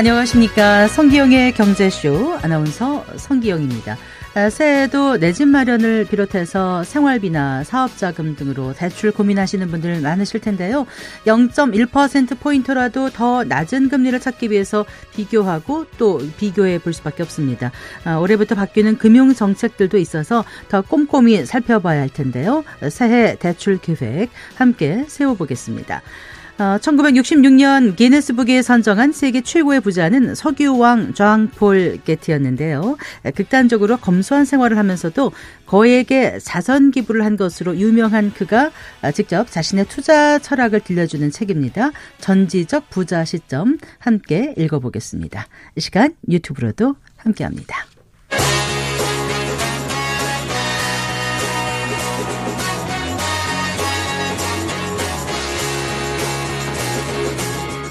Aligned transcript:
안녕하십니까. 0.00 0.88
성기영의 0.88 1.52
경제쇼 1.52 2.38
아나운서 2.40 3.04
성기영입니다. 3.18 3.98
아, 4.32 4.48
새해에도 4.48 5.18
내 5.18 5.34
집 5.34 5.46
마련을 5.48 6.06
비롯해서 6.06 6.84
생활비나 6.84 7.64
사업자금 7.64 8.34
등으로 8.34 8.72
대출 8.72 9.12
고민하시는 9.12 9.68
분들 9.68 10.00
많으실 10.00 10.40
텐데요. 10.40 10.86
0.1%포인트라도 11.26 13.10
더 13.10 13.44
낮은 13.44 13.90
금리를 13.90 14.18
찾기 14.18 14.50
위해서 14.50 14.86
비교하고 15.14 15.84
또 15.98 16.22
비교해 16.38 16.78
볼 16.78 16.94
수밖에 16.94 17.22
없습니다. 17.22 17.70
아, 18.04 18.16
올해부터 18.16 18.54
바뀌는 18.54 18.96
금융 18.96 19.34
정책들도 19.34 19.98
있어서 19.98 20.46
더 20.70 20.80
꼼꼼히 20.80 21.44
살펴봐야 21.44 22.00
할 22.00 22.08
텐데요. 22.08 22.64
새해 22.88 23.36
대출 23.36 23.76
계획 23.76 24.30
함께 24.54 25.04
세워보겠습니다. 25.08 26.00
1966년 26.60 27.92
어, 27.92 27.94
기네스북에 27.94 28.60
선정한 28.60 29.12
세계 29.12 29.40
최고의 29.40 29.80
부자는 29.80 30.34
석유왕 30.34 31.14
좌앙폴 31.14 32.00
게티였는데요. 32.04 32.98
극단적으로 33.34 33.96
검소한 33.96 34.44
생활을 34.44 34.76
하면서도 34.76 35.32
거액의 35.64 36.40
자선 36.40 36.90
기부를 36.90 37.24
한 37.24 37.38
것으로 37.38 37.76
유명한 37.78 38.32
그가 38.34 38.70
직접 39.14 39.50
자신의 39.50 39.86
투자 39.86 40.38
철학을 40.38 40.80
들려주는 40.80 41.30
책입니다. 41.30 41.92
전지적 42.18 42.90
부자 42.90 43.24
시점 43.24 43.78
함께 43.98 44.54
읽어보겠습니다. 44.58 45.46
이 45.76 45.80
시간 45.80 46.14
유튜브로도 46.28 46.96
함께합니다. 47.16 47.86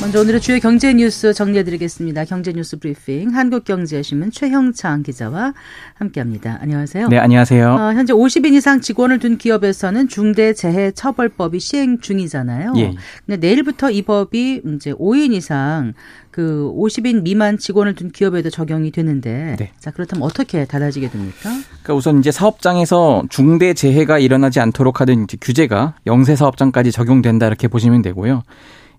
먼저 0.00 0.20
오늘의 0.20 0.40
주요 0.40 0.60
경제 0.60 0.94
뉴스 0.94 1.32
정리해드리겠습니다. 1.32 2.24
경제 2.24 2.52
뉴스 2.52 2.78
브리핑 2.78 3.34
한국경제신문 3.34 4.30
최형창 4.30 5.02
기자와 5.02 5.54
함께합니다. 5.94 6.58
안녕하세요. 6.60 7.08
네, 7.08 7.18
안녕하세요. 7.18 7.68
어, 7.74 7.92
현재 7.94 8.12
50인 8.12 8.54
이상 8.54 8.80
직원을 8.80 9.18
둔 9.18 9.38
기업에서는 9.38 10.06
중대재해처벌법이 10.06 11.58
시행 11.58 11.98
중이잖아요. 11.98 12.74
예. 12.76 12.94
근데 13.26 13.44
내일부터 13.44 13.90
이 13.90 14.02
법이 14.02 14.62
이제 14.76 14.92
5인 14.92 15.32
이상 15.32 15.94
그 16.30 16.72
50인 16.76 17.22
미만 17.22 17.58
직원을 17.58 17.96
둔 17.96 18.12
기업에도 18.12 18.50
적용이 18.50 18.92
되는데 18.92 19.56
네. 19.58 19.72
자 19.80 19.90
그렇다면 19.90 20.22
어떻게 20.22 20.64
달라지게 20.64 21.10
됩니까? 21.10 21.50
그러니까 21.82 21.94
우선 21.94 22.20
이제 22.20 22.30
사업장에서 22.30 23.24
중대 23.30 23.74
재해가 23.74 24.20
일어나지 24.20 24.60
않도록 24.60 25.00
하는 25.00 25.26
규제가 25.40 25.96
영세 26.06 26.36
사업장까지 26.36 26.92
적용된다 26.92 27.48
이렇게 27.48 27.66
보시면 27.66 28.02
되고요. 28.02 28.44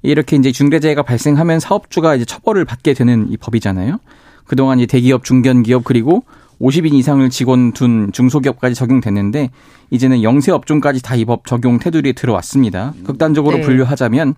이렇게 0.02 0.36
이제 0.38 0.52
중대재해가 0.52 1.04
발생하면 1.04 1.60
사업주가 1.60 2.16
이제 2.16 2.26
처벌을 2.26 2.66
받게 2.66 2.94
되는 2.94 3.28
이 3.32 3.38
법이잖아요. 3.38 3.98
그동안 4.46 4.80
이제 4.80 4.86
대기업, 4.88 5.24
중견기업 5.24 5.84
그리고 5.84 6.24
50인 6.62 6.94
이상을 6.94 7.30
직원 7.30 7.72
둔 7.72 8.12
중소기업까지 8.12 8.76
적용됐는데 8.76 9.50
이제는 9.92 10.24
영세 10.24 10.52
업종까지 10.52 11.02
다 11.02 11.16
이 11.16 11.26
법 11.26 11.46
적용 11.46 11.80
테두리에 11.80 12.14
들어왔습니다. 12.14 12.94
극단적으로 13.06 13.58
네. 13.58 13.62
분류하자면 13.62 14.36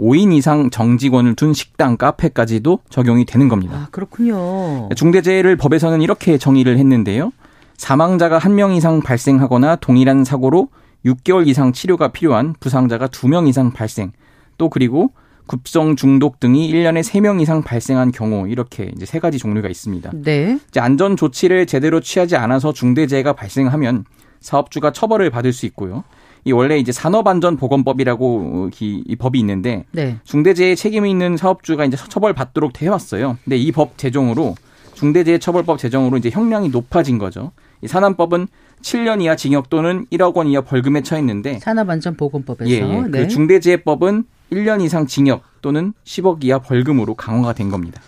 5인 0.00 0.32
이상 0.32 0.70
정직원을 0.70 1.34
둔 1.34 1.52
식당, 1.52 1.96
카페까지도 1.96 2.78
적용이 2.88 3.24
되는 3.24 3.48
겁니다. 3.48 3.74
아, 3.76 3.88
그렇군요. 3.90 4.88
중대재해를 4.94 5.56
법에서는 5.56 6.00
이렇게 6.02 6.38
정의를 6.38 6.78
했는데요. 6.78 7.32
사망자가 7.76 8.38
한명 8.38 8.72
이상 8.74 9.00
발생하거나 9.00 9.76
동일한 9.76 10.24
사고로 10.24 10.68
6개월 11.04 11.46
이상 11.48 11.72
치료가 11.72 12.08
필요한 12.08 12.54
부상자가 12.60 13.08
2명 13.08 13.48
이상 13.48 13.72
발생, 13.72 14.12
또 14.58 14.68
그리고 14.68 15.10
급성 15.46 15.96
중독 15.96 16.40
등이 16.40 16.70
1년에 16.70 17.02
3명 17.02 17.40
이상 17.40 17.62
발생한 17.62 18.12
경우 18.12 18.46
이렇게 18.48 18.92
이제 18.94 19.06
세 19.06 19.18
가지 19.18 19.38
종류가 19.38 19.68
있습니다. 19.68 20.10
네. 20.22 20.58
이제 20.68 20.78
안전 20.80 21.16
조치를 21.16 21.64
제대로 21.66 22.00
취하지 22.00 22.36
않아서 22.36 22.74
중대재해가 22.74 23.32
발생하면 23.32 24.04
사업주가 24.40 24.92
처벌을 24.92 25.30
받을 25.30 25.54
수 25.54 25.64
있고요. 25.66 26.04
이 26.44 26.52
원래 26.52 26.76
이제 26.78 26.92
산업안전보건법이라고 26.92 28.70
이, 28.80 29.02
이 29.06 29.16
법이 29.16 29.38
있는데 29.40 29.84
네. 29.92 30.18
중대재해 30.24 30.74
책임이 30.74 31.10
있는 31.10 31.36
사업주가 31.36 31.84
이제 31.84 31.96
처벌 32.08 32.34
받도록 32.34 32.72
되어 32.74 32.92
왔어요. 32.92 33.38
근데 33.44 33.56
이 33.56 33.72
법 33.72 33.96
제정으로 33.96 34.54
중대재해처벌법 34.94 35.78
제정으로 35.78 36.16
이제 36.16 36.28
형량이 36.30 36.68
높아진 36.70 37.18
거죠. 37.18 37.52
이 37.82 37.88
산안법은 37.88 38.48
7년 38.82 39.22
이하 39.22 39.36
징역 39.36 39.70
또는 39.70 40.06
1억 40.12 40.34
원 40.34 40.48
이하 40.48 40.60
벌금에 40.60 41.02
처했는데 41.02 41.60
산업안전보건법에서 41.60 42.70
예, 42.70 42.76
예. 42.76 42.80
그 42.80 43.08
네. 43.10 43.22
그 43.22 43.28
중대재해법은 43.28 44.24
1년 44.52 44.82
이상 44.82 45.06
징역 45.06 45.42
또는 45.62 45.92
10억 46.04 46.44
이하 46.44 46.58
벌금으로 46.58 47.14
강화가 47.14 47.52
된 47.52 47.70
겁니다. 47.70 48.00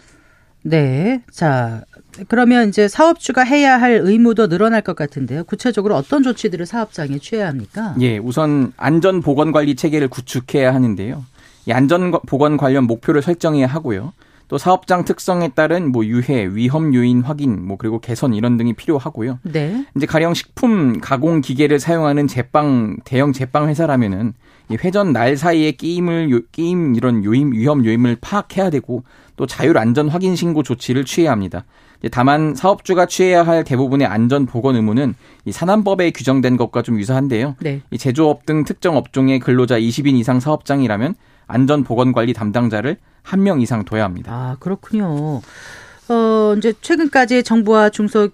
네. 0.63 1.23
자, 1.31 1.85
그러면 2.29 2.69
이제 2.69 2.89
사업주가 2.89 3.43
해야 3.43 3.81
할 3.81 4.01
의무도 4.03 4.49
늘어날 4.49 4.83
것 4.83 4.95
같은데요. 4.95 5.45
구체적으로 5.45 5.97
어떤 5.97 6.23
조치들을 6.23 6.67
사업장에 6.67 7.19
취해야 7.19 7.49
합니까? 7.49 7.95
예, 8.01 8.19
우선 8.19 8.73
안전 8.77 9.21
보건 9.21 9.53
관리 9.53 9.75
체계를 9.75 10.09
구축해야 10.09 10.75
하는데요. 10.75 11.25
이 11.67 11.73
안전 11.73 12.11
보건 12.11 12.57
관련 12.57 12.85
목표를 12.85 13.23
설정해야 13.23 13.67
하고요. 13.67 14.13
또 14.49 14.59
사업장 14.59 15.05
특성에 15.05 15.51
따른 15.51 15.93
뭐 15.93 16.05
유해, 16.05 16.49
위험 16.53 16.93
요인 16.93 17.23
확인, 17.23 17.65
뭐 17.65 17.77
그리고 17.77 18.01
개선 18.01 18.35
이런 18.35 18.57
등이 18.57 18.73
필요하고요. 18.73 19.39
네. 19.45 19.87
이제 19.97 20.07
가령 20.07 20.35
식품 20.35 21.01
가공 21.01 21.41
기계를 21.41 21.79
사용하는 21.79 22.27
제빵 22.27 22.97
대형 23.05 23.33
제빵 23.33 23.69
회사라면은 23.69 24.33
이 24.33 24.33
회전 24.77 25.13
날 25.13 25.37
사이에 25.37 25.73
끼임을 25.73 26.31
요, 26.31 26.41
끼임 26.53 26.95
이런 26.95 27.25
요임 27.25 27.53
위험 27.53 27.85
요임을 27.85 28.19
파악해야 28.21 28.71
되고 28.71 29.05
또 29.37 29.47
자율 29.47 29.79
안전 29.79 30.09
확인 30.09 30.37
신고 30.37 30.63
조치를 30.63 31.05
취해야 31.05 31.33
합니다. 31.33 31.65
다만 32.11 32.55
사업주가 32.55 33.07
취해야 33.07 33.43
할 33.43 33.63
대부분의 33.65 34.07
안전 34.07 34.47
보건 34.47 34.77
의무는 34.77 35.15
이 35.45 35.53
산안법에 35.53 36.13
규정된 36.13 36.57
것과 36.57 36.83
좀 36.83 36.99
유사한데요. 36.99 37.57
네. 37.61 37.83
이 37.91 37.99
제조업 37.99 38.47
등 38.47 38.65
특정 38.65 38.97
업종의 38.97 39.39
근로자 39.39 39.79
20인 39.79 40.15
이상 40.19 40.41
사업장이라면 40.41 41.15
안전 41.47 41.85
보건 41.85 42.13
관리 42.13 42.33
담당자를 42.33 42.97
한 43.23 43.41
명 43.43 43.61
이상 43.61 43.85
둬야 43.85 44.05
합니다. 44.05 44.33
아, 44.33 44.57
그렇군요. 44.61 45.41
어, 46.09 46.55
이제 46.57 46.73
최근까지 46.81 47.43
정부와 47.43 47.91
중소 47.91 48.25
어, 48.25 48.29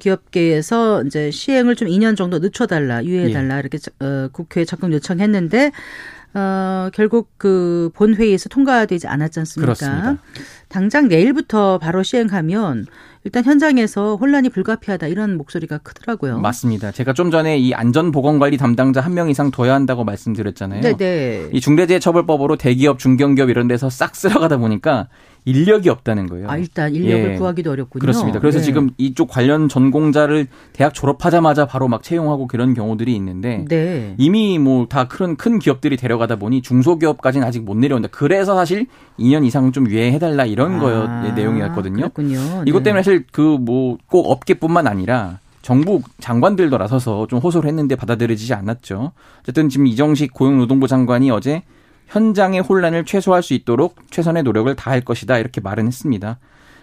기업계에서 0.00 1.02
이제 1.04 1.30
시행을 1.30 1.76
좀 1.76 1.88
2년 1.88 2.16
정도 2.16 2.38
늦춰달라, 2.38 3.04
유예해달라, 3.04 3.56
예. 3.56 3.60
이렇게 3.60 3.78
어, 4.00 4.28
국회에 4.32 4.64
적극 4.64 4.92
요청했는데, 4.92 5.72
어, 6.34 6.88
결국 6.92 7.30
그 7.38 7.90
본회의에서 7.94 8.48
통과되지 8.48 9.06
않았지 9.06 9.38
않습니까? 9.40 9.72
그렇습니다. 9.74 10.16
당장 10.68 11.06
내일부터 11.08 11.78
바로 11.78 12.02
시행하면 12.02 12.86
일단 13.22 13.44
현장에서 13.44 14.16
혼란이 14.16 14.48
불가피하다 14.50 15.06
이런 15.06 15.36
목소리가 15.38 15.78
크더라고요. 15.78 16.40
맞습니다. 16.40 16.90
제가 16.92 17.12
좀 17.14 17.30
전에 17.30 17.56
이 17.56 17.72
안전보건관리 17.72 18.56
담당자 18.58 19.00
한 19.00 19.14
명 19.14 19.30
이상 19.30 19.50
둬야 19.52 19.74
한다고 19.74 20.02
말씀드렸잖아요. 20.04 20.80
네네. 20.82 20.96
네. 20.96 21.48
이 21.52 21.60
중대재해처벌법으로 21.60 22.56
대기업, 22.56 22.98
중견기업 22.98 23.48
이런 23.48 23.68
데서 23.68 23.88
싹 23.88 24.14
쓸어가다 24.16 24.56
보니까 24.58 25.08
인력이 25.46 25.90
없다는 25.90 26.26
거예요. 26.28 26.48
아, 26.48 26.56
일단 26.56 26.94
인력을 26.94 27.32
예. 27.32 27.36
구하기도 27.36 27.70
어렵군요. 27.70 28.00
그렇습니다. 28.00 28.40
그래서 28.40 28.58
네. 28.58 28.64
지금 28.64 28.90
이쪽 28.96 29.28
관련 29.28 29.68
전공자를 29.68 30.46
대학 30.72 30.94
졸업하자마자 30.94 31.66
바로 31.66 31.86
막 31.86 32.02
채용하고 32.02 32.46
그런 32.46 32.72
경우들이 32.74 33.14
있는데 33.16 33.64
네. 33.68 34.14
이미 34.18 34.58
뭐 34.58 34.86
다 34.88 35.04
큰 35.06 35.36
큰 35.36 35.58
기업들이 35.58 35.96
데려가다 35.98 36.36
보니 36.36 36.62
중소기업까지는 36.62 37.46
아직 37.46 37.62
못 37.62 37.76
내려온다. 37.76 38.08
그래서 38.10 38.54
사실 38.54 38.86
2년 39.18 39.44
이상 39.44 39.70
좀 39.72 39.88
유예해 39.90 40.18
달라 40.18 40.44
이런 40.46 40.76
아, 40.76 40.78
거의 40.80 41.34
내용이었거든요. 41.34 41.96
그렇군요. 42.10 42.38
이것 42.66 42.78
네. 42.78 42.84
때문에 42.84 43.02
사실 43.02 43.24
그 43.30 43.58
뭐 43.58 43.98
꼭 44.08 44.30
업계뿐만 44.30 44.86
아니라 44.86 45.38
정부 45.62 46.00
장관들도 46.20 46.76
나서서 46.78 47.26
좀 47.26 47.38
호소를 47.38 47.68
했는데 47.68 47.96
받아들여지지 47.96 48.52
않았죠. 48.54 49.12
어쨌든 49.40 49.68
지금 49.68 49.86
이정식 49.86 50.32
고용노동부 50.34 50.86
장관이 50.88 51.30
어제 51.30 51.62
현장의 52.08 52.60
혼란을 52.60 53.04
최소화할 53.04 53.42
수 53.42 53.54
있도록 53.54 53.96
최선의 54.10 54.42
노력을 54.42 54.74
다할 54.74 55.00
것이다 55.00 55.38
이렇게 55.38 55.60
말은 55.60 55.86
했습니다. 55.86 56.38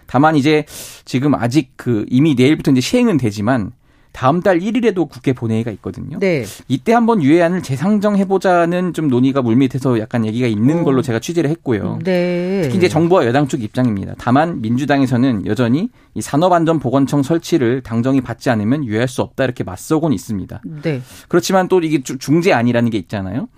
다만 0.06 0.36
이제 0.36 0.64
지금 1.04 1.34
아직 1.34 1.72
그 1.76 2.04
이미 2.08 2.34
내일부터 2.34 2.70
이제 2.72 2.80
시행은 2.80 3.16
되지만 3.16 3.72
다음 4.12 4.42
달 4.42 4.60
1일에도 4.60 5.08
국회 5.08 5.32
본회의가 5.32 5.70
있거든요. 5.72 6.18
네. 6.18 6.44
이때 6.68 6.92
한번 6.92 7.22
유예안을 7.22 7.62
재상정해 7.62 8.26
보자는 8.26 8.92
좀 8.92 9.08
논의가 9.08 9.40
물밑에서 9.40 9.98
약간 9.98 10.26
얘기가 10.26 10.46
있는 10.46 10.80
어. 10.80 10.84
걸로 10.84 11.00
제가 11.00 11.18
취재를 11.18 11.48
했고요. 11.50 11.98
네. 12.04 12.60
특히 12.62 12.76
이제 12.76 12.88
정부와 12.88 13.26
여당 13.26 13.48
쪽 13.48 13.62
입장입니다. 13.62 14.14
다만 14.18 14.60
민주당에서는 14.60 15.46
여전히 15.46 15.88
이 16.14 16.20
산업안전보건청 16.20 17.22
설치를 17.22 17.80
당정이 17.80 18.20
받지 18.20 18.50
않으면 18.50 18.84
유예할 18.84 19.08
수 19.08 19.22
없다 19.22 19.44
이렇게 19.44 19.64
맞서곤 19.64 20.12
있습니다. 20.12 20.60
네. 20.82 21.00
그렇지만 21.28 21.68
또 21.68 21.80
이게 21.80 22.02
중재안이라는 22.02 22.90
게 22.90 22.98
있잖아요. 22.98 23.48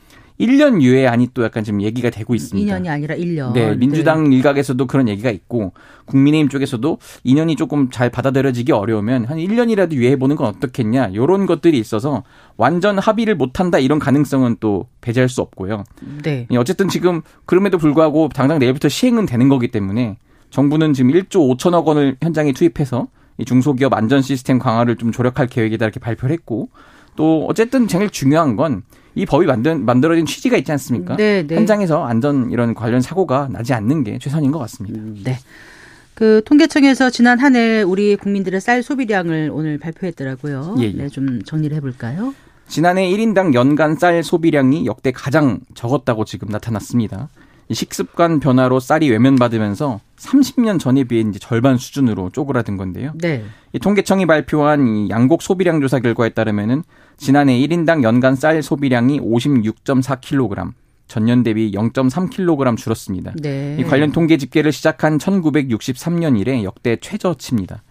1년 0.41 0.83
유예안이 0.83 1.29
또 1.33 1.45
약간 1.45 1.63
지금 1.63 1.81
얘기가 1.83 2.11
되고 2.11 2.35
있습니다. 2.35 2.77
2년이 2.77 2.89
아니라 2.89 3.15
1년. 3.15 3.53
네, 3.53 3.75
민주당 3.77 4.29
네. 4.31 4.37
일각에서도 4.37 4.87
그런 4.87 5.09
얘기가 5.09 5.31
있고 5.31 5.73
국민의힘 6.07 6.49
쪽에서도 6.49 6.99
2년이 7.25 7.57
조금 7.57 7.91
잘 7.91 8.11
받아들여지기 8.11 8.73
어려우면 8.73 9.27
한 9.27 9.39
1년이라도 9.39 9.93
유예해 9.93 10.17
보는 10.17 10.37
건 10.37 10.49
어떻겠냐. 10.49 11.09
이런 11.09 11.47
것들이 11.47 11.79
있어서 11.79 12.25
완전 12.57 12.99
합의를 12.99 13.37
못 13.37 13.61
한다 13.61 13.79
이런 13.79 13.99
가능성은 13.99 14.57
또 14.61 14.89
배제할 15.01 15.29
수 15.29 15.41
없고요. 15.41 15.85
네. 16.25 16.47
어쨌든 16.57 16.89
지금 16.89 17.23
그럼에도 17.47 17.79
불구하고 17.79 18.29
당장 18.35 18.59
내일부터 18.59 18.89
시행은 18.89 19.27
되는 19.27 19.49
거기 19.49 19.69
때문에 19.69 20.19
정부는 20.51 20.95
지금 20.95 21.11
1조 21.13 21.57
5천억 21.57 21.85
원을 21.85 22.17
현장에 22.21 22.53
투입해서 22.53 23.09
이 23.39 23.45
중소기업 23.45 23.93
안전 23.93 24.23
시스템 24.23 24.59
강화를 24.59 24.97
좀 24.97 25.11
조력할 25.11 25.49
계획이다 25.49 25.85
이렇게 25.85 25.99
발표를 25.99 26.33
했고 26.33 26.69
또 27.17 27.47
어쨌든 27.49 27.89
제일 27.89 28.11
중요한 28.11 28.57
건 28.57 28.83
이 29.15 29.27
법이 29.27 29.47
만든 29.47 29.85
만들어진 29.85 30.27
취지가 30.27 30.57
있지 30.57 30.73
않습니까? 30.73 31.17
네, 31.17 31.47
네. 31.47 31.55
현장에서 31.57 32.05
안전 32.05 32.51
이런 32.51 32.75
관련 32.75 33.01
사고가 33.01 33.49
나지 33.51 33.73
않는 33.75 34.05
게 34.05 34.19
최선인 34.19 34.51
것 34.51 34.59
같습니다. 34.61 34.99
음, 34.99 35.21
네. 35.25 35.39
그 36.15 36.43
통계청에서 36.45 37.11
지난 37.11 37.39
한 37.41 37.57
해 37.57 37.83
우리 37.83 38.17
국민들의 38.17 38.61
쌀 38.61 38.83
소비량을 38.83 39.51
오늘 39.53 39.79
발표했더라고요. 39.79 40.77
예, 40.79 40.85
예. 40.85 40.93
네, 40.93 41.09
좀 41.09 41.43
정리를 41.43 41.77
해볼까요? 41.77 42.35
지난해 42.69 43.09
1인당 43.11 43.55
연간 43.55 43.97
쌀 43.97 44.23
소비량이 44.23 44.87
역대 44.87 45.13
가장 45.13 45.61
적었다고 45.75 46.25
지금 46.25 46.49
나타났습니다. 46.49 47.29
식습관 47.71 48.41
변화로 48.41 48.81
쌀이 48.81 49.11
외면받으면서 49.11 50.01
30년 50.17 50.79
전에 50.79 51.05
비해 51.05 51.23
이제 51.23 51.39
절반 51.39 51.77
수준으로 51.77 52.31
쪼그라든 52.31 52.77
건데요. 52.77 53.13
네. 53.15 53.45
이 53.73 53.79
통계청이 53.79 54.27
발표한 54.27 54.87
이 54.89 55.09
양곡 55.09 55.43
소비량 55.43 55.81
조사 55.81 55.99
결과에 55.99 56.31
따르면은 56.31 56.83
지난해 57.17 57.59
1인당 57.59 58.03
연간 58.03 58.35
쌀 58.35 58.63
소비량이 58.63 59.21
56.4kg, 59.21 60.73
전년 61.07 61.43
대비 61.43 61.73
0.3kg 61.73 62.77
줄었습니다. 62.77 63.33
네. 63.41 63.77
이 63.79 63.85
관련 63.85 64.13
통계 64.13 64.37
집계를 64.37 64.73
시작한 64.73 65.19
1963년 65.19 66.39
이래 66.39 66.63
역대 66.65 66.97
최저치입니다. 66.97 67.83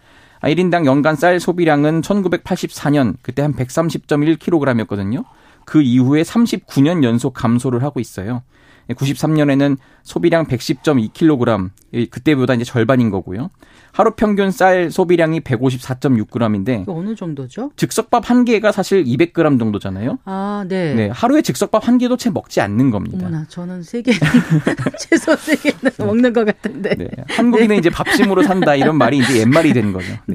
1인당 0.42 0.82
아, 0.82 0.84
연간 0.86 1.16
쌀 1.16 1.40
소비량은 1.40 2.02
1984년 2.02 3.14
그때 3.22 3.42
한 3.42 3.54
130.1kg이었거든요. 3.54 5.24
그 5.64 5.80
이후에 5.80 6.22
39년 6.22 7.02
연속 7.02 7.32
감소를 7.32 7.82
하고 7.82 8.00
있어요. 8.00 8.42
93년에는 8.90 9.76
소비량 10.04 10.46
110.2kg, 10.46 11.70
그때보다 12.10 12.54
이제 12.54 12.64
절반인 12.64 13.10
거고요. 13.10 13.50
하루 13.90 14.10
평균 14.10 14.50
쌀 14.50 14.90
소비량이 14.90 15.40
154.6g인데 15.40 16.84
어느 16.88 17.14
정도죠? 17.14 17.70
즉석밥 17.76 18.28
한 18.28 18.44
개가 18.44 18.72
사실 18.72 19.04
200g 19.04 19.58
정도잖아요. 19.58 20.18
아, 20.24 20.64
네. 20.68 20.94
네, 20.94 21.08
하루에 21.10 21.42
즉석밥 21.42 21.86
한 21.86 21.98
개도 21.98 22.16
채 22.16 22.30
먹지 22.30 22.60
않는 22.60 22.90
겁니다. 22.90 23.28
어머나, 23.28 23.46
저는 23.48 23.84
세 23.84 24.02
개, 24.02 24.12
최소 24.98 25.36
세 25.36 25.54
개는 25.54 25.92
네. 25.96 26.04
먹는 26.04 26.32
것 26.32 26.44
같은데. 26.44 26.96
네. 26.96 27.08
한국인은 27.28 27.68
네. 27.68 27.76
이제 27.76 27.88
밥심으로 27.88 28.42
산다 28.42 28.74
이런 28.74 28.98
말이 28.98 29.18
이제 29.18 29.38
옛말이 29.38 29.72
된 29.72 29.92
거죠. 29.92 30.12
네. 30.26 30.34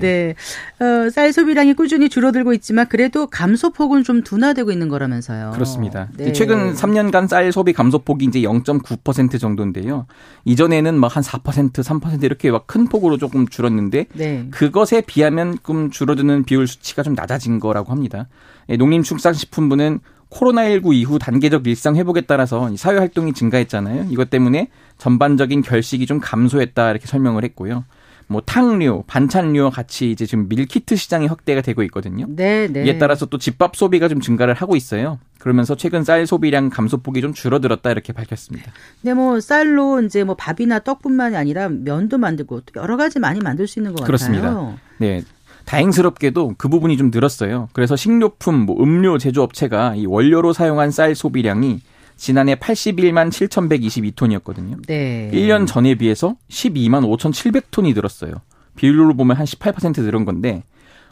네. 0.79 0.85
어, 0.85 1.09
쌀 1.09 1.33
소비량이 1.33 1.73
꾸준히 1.73 2.07
줄어들고 2.07 2.53
있지만 2.53 2.87
그래도 2.87 3.27
감소폭은 3.27 4.03
좀 4.03 4.23
둔화되고 4.23 4.71
있는 4.71 4.87
거라면서요. 4.87 5.51
그렇습니다. 5.53 6.07
네. 6.15 6.31
최근 6.31 6.73
3년간 6.73 7.27
쌀 7.27 7.51
소비 7.51 7.73
감소폭이 7.73 8.23
이제 8.23 8.39
0.9% 8.39 9.37
정도 9.37 9.58
인데요. 9.63 10.05
이전에는 10.45 10.99
막 10.99 11.15
한 11.15 11.23
4%, 11.23 11.71
3% 11.71 12.23
이렇게 12.23 12.51
막 12.51 12.67
큰 12.67 12.87
폭으로 12.87 13.17
조금 13.17 13.47
줄었는데 13.47 14.05
네. 14.13 14.47
그것에 14.51 15.01
비하면 15.01 15.57
좀 15.65 15.89
줄어드는 15.89 16.43
비율 16.43 16.67
수치가 16.67 17.01
좀 17.01 17.15
낮아진 17.15 17.59
거라고 17.59 17.91
합니다. 17.91 18.27
예, 18.69 18.77
농림축산식품부는 18.77 19.99
코로나19 20.29 20.93
이후 20.93 21.17
단계적 21.17 21.65
일상 21.65 21.95
회복에 21.95 22.21
따라서 22.21 22.69
사회 22.77 22.97
활동이 22.97 23.33
증가했잖아요. 23.33 24.07
이것 24.11 24.29
때문에 24.29 24.67
전반적인 24.99 25.63
결식이 25.63 26.05
좀 26.05 26.19
감소했다 26.19 26.91
이렇게 26.91 27.07
설명을 27.07 27.43
했고요. 27.45 27.83
뭐 28.31 28.41
탕류, 28.45 29.05
반찬류와 29.07 29.71
같이 29.71 30.11
이제 30.11 30.27
지금 30.27 30.47
밀키트 30.47 30.95
시장이 30.95 31.25
확대가 31.25 31.61
되고 31.61 31.81
있거든요. 31.83 32.27
네, 32.29 32.67
네. 32.67 32.85
이에 32.85 32.99
따라서 32.99 33.25
또 33.25 33.39
집밥 33.39 33.75
소비가 33.75 34.07
좀 34.07 34.21
증가를 34.21 34.53
하고 34.53 34.75
있어요. 34.75 35.17
그러면서 35.39 35.75
최근 35.75 36.03
쌀 36.03 36.27
소비량 36.27 36.69
감소폭이 36.69 37.21
좀 37.21 37.33
줄어들었다 37.33 37.89
이렇게 37.89 38.13
밝혔습니다. 38.13 38.71
네, 39.01 39.15
뭐 39.15 39.39
쌀로 39.39 40.03
이제 40.03 40.23
뭐 40.23 40.35
밥이나 40.35 40.77
떡뿐만이 40.77 41.35
아니라 41.35 41.69
면도 41.69 42.19
만들고 42.19 42.61
여러 42.75 42.97
가지 42.97 43.17
많이 43.17 43.39
만들 43.39 43.65
수 43.67 43.79
있는 43.79 43.95
것 43.95 44.05
그렇습니다. 44.05 44.49
같아요. 44.49 44.77
네. 44.99 45.23
다행스럽게도 45.65 46.53
그 46.59 46.69
부분이 46.69 46.97
좀 46.97 47.09
늘었어요. 47.11 47.69
그래서 47.73 47.95
식료품, 47.95 48.55
뭐 48.59 48.81
음료 48.83 49.17
제조업체가 49.17 49.95
이 49.95 50.05
원료로 50.05 50.53
사용한 50.53 50.91
쌀 50.91 51.15
소비량이 51.15 51.81
지난해 52.19 52.55
81만 52.55 53.29
7,122톤이었거든요. 53.29 54.85
네. 54.85 55.31
1년 55.33 55.65
전에 55.65 55.95
비해서 55.95 56.35
12만 56.49 57.07
5,700톤이 57.17 57.95
늘었어요. 57.95 58.33
비율로 58.75 59.15
보면 59.15 59.37
한 59.37 59.45
18% 59.45 60.01
늘은 60.01 60.25
건데 60.25 60.63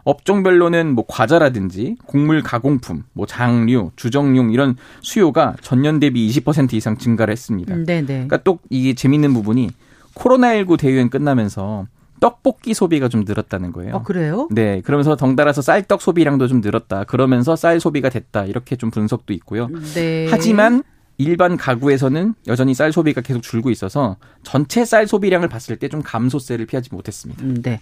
업종별로는 0.04 0.94
뭐 0.94 1.06
과자라든지 1.08 1.96
곡물 2.06 2.44
가공품, 2.44 3.04
뭐 3.14 3.26
장류, 3.26 3.92
주정용 3.96 4.52
이런 4.52 4.76
수요가 5.02 5.56
전년 5.62 6.00
대비 6.00 6.30
20% 6.30 6.74
이상 6.74 6.98
증가를 6.98 7.32
했습니다. 7.32 7.74
네네. 7.76 8.02
네. 8.02 8.06
그러니까 8.06 8.38
또 8.38 8.60
이게 8.70 8.94
재밌는 8.94 9.34
부분이 9.34 9.70
코로나19 10.14 10.78
대유행 10.78 11.10
끝나면서 11.10 11.88
떡볶이 12.20 12.74
소비가 12.74 13.08
좀 13.08 13.24
늘었다는 13.26 13.72
거예요. 13.72 13.96
어, 13.96 14.04
그래요? 14.04 14.48
네. 14.52 14.82
그러면서 14.82 15.16
덩달아서 15.16 15.62
쌀떡 15.62 16.02
소비량도 16.02 16.48
좀 16.48 16.62
늘었다. 16.62 17.06
그러면서 17.06 17.56
쌀 17.56 17.80
소비가 17.80 18.10
됐다. 18.10 18.46
이렇게 18.46 18.76
좀 18.76 18.92
분석도 18.92 19.34
있고요. 19.34 19.68
네. 19.94 20.28
하지만 20.30 20.84
일반 21.18 21.58
가구에서는 21.58 22.36
여전히 22.48 22.74
쌀 22.74 22.92
소비가 22.92 23.22
계속 23.22 23.42
줄고 23.42 23.70
있어서 23.72 24.18
전체 24.44 24.86
쌀 24.86 25.08
소비량을 25.08 25.48
봤을 25.50 25.78
때 25.78 25.88
좀 25.88 26.02
감소세를 26.04 26.66
피하지 26.66 26.90
못했습니다. 26.92 27.42
음, 27.44 27.62
네. 27.62 27.80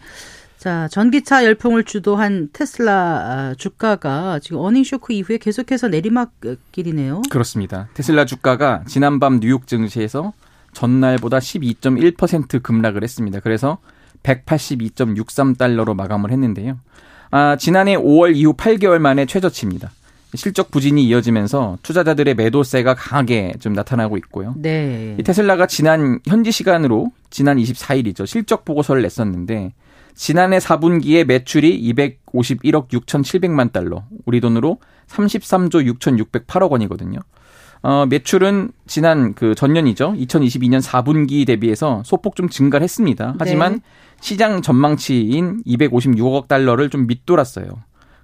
자, 0.58 0.88
전기차 0.90 1.44
열풍을 1.44 1.84
주도한 1.84 2.50
테슬라 2.54 2.94
아, 2.94 3.56
주가가 3.58 4.40
지금 4.40 4.60
어닝 4.60 4.84
쇼크 4.84 5.12
이후에 5.14 5.38
계속해서 5.38 5.90
내리막길이네요. 5.90 7.24
그렇습니다. 7.30 7.90
테슬라 7.94 8.26
주가가 8.26 8.84
지난밤 8.88 9.40
뉴욕 9.42 9.68
증시에서 9.68 10.34
전날보다 10.74 11.40
12.1% 11.40 12.64
급락을 12.64 13.04
했습니다. 13.04 13.40
그래서 13.42 13.80
182.63달러로 14.24 15.96
마감을 15.96 16.32
했는데요. 16.32 16.80
아, 17.32 17.58
지난해 17.58 17.96
5월 17.98 18.36
이후 18.36 18.54
8개월 18.54 19.00
만에 19.00 19.26
최저치입니다. 19.26 19.92
실적 20.36 20.72
부진이 20.72 21.06
이어지면서 21.06 21.78
투자자들의 21.82 22.36
매도세가 22.36 22.96
강하게 22.96 23.54
좀 23.60 23.74
나타나고 23.74 24.18
있고요. 24.18 24.54
네. 24.58 25.16
이 25.20 25.24
테슬라가 25.24 25.68
지난 25.68 26.20
현지 26.28 26.52
시간으로 26.52 27.12
지난 27.30 27.58
24일이죠. 27.58 28.26
실적 28.26 28.66
보고서를 28.66 29.02
냈었는데 29.02 29.74
지난해 30.16 30.58
4분기에 30.60 31.26
매출이 31.26 31.94
251억 31.94 32.90
6,700만 32.90 33.72
달러, 33.72 34.04
우리 34.26 34.40
돈으로 34.40 34.80
33조 35.08 36.00
6,608억 36.00 36.72
원이거든요. 36.72 37.20
어, 37.84 38.06
매출은 38.08 38.72
지난 38.88 39.36
그 39.36 39.54
전년이죠. 39.54 40.14
2022년 40.14 40.82
4분기 40.82 41.46
대비해서 41.46 42.02
소폭 42.04 42.36
좀 42.36 42.50
증가를 42.50 42.84
했습니다. 42.84 43.36
하지만 43.38 43.74
네. 43.74 43.80
시장 44.22 44.62
전망치인 44.64 45.62
256억 45.68 46.48
달러를 46.48 46.90
좀 46.90 47.06
밑돌았어요. 47.06 47.68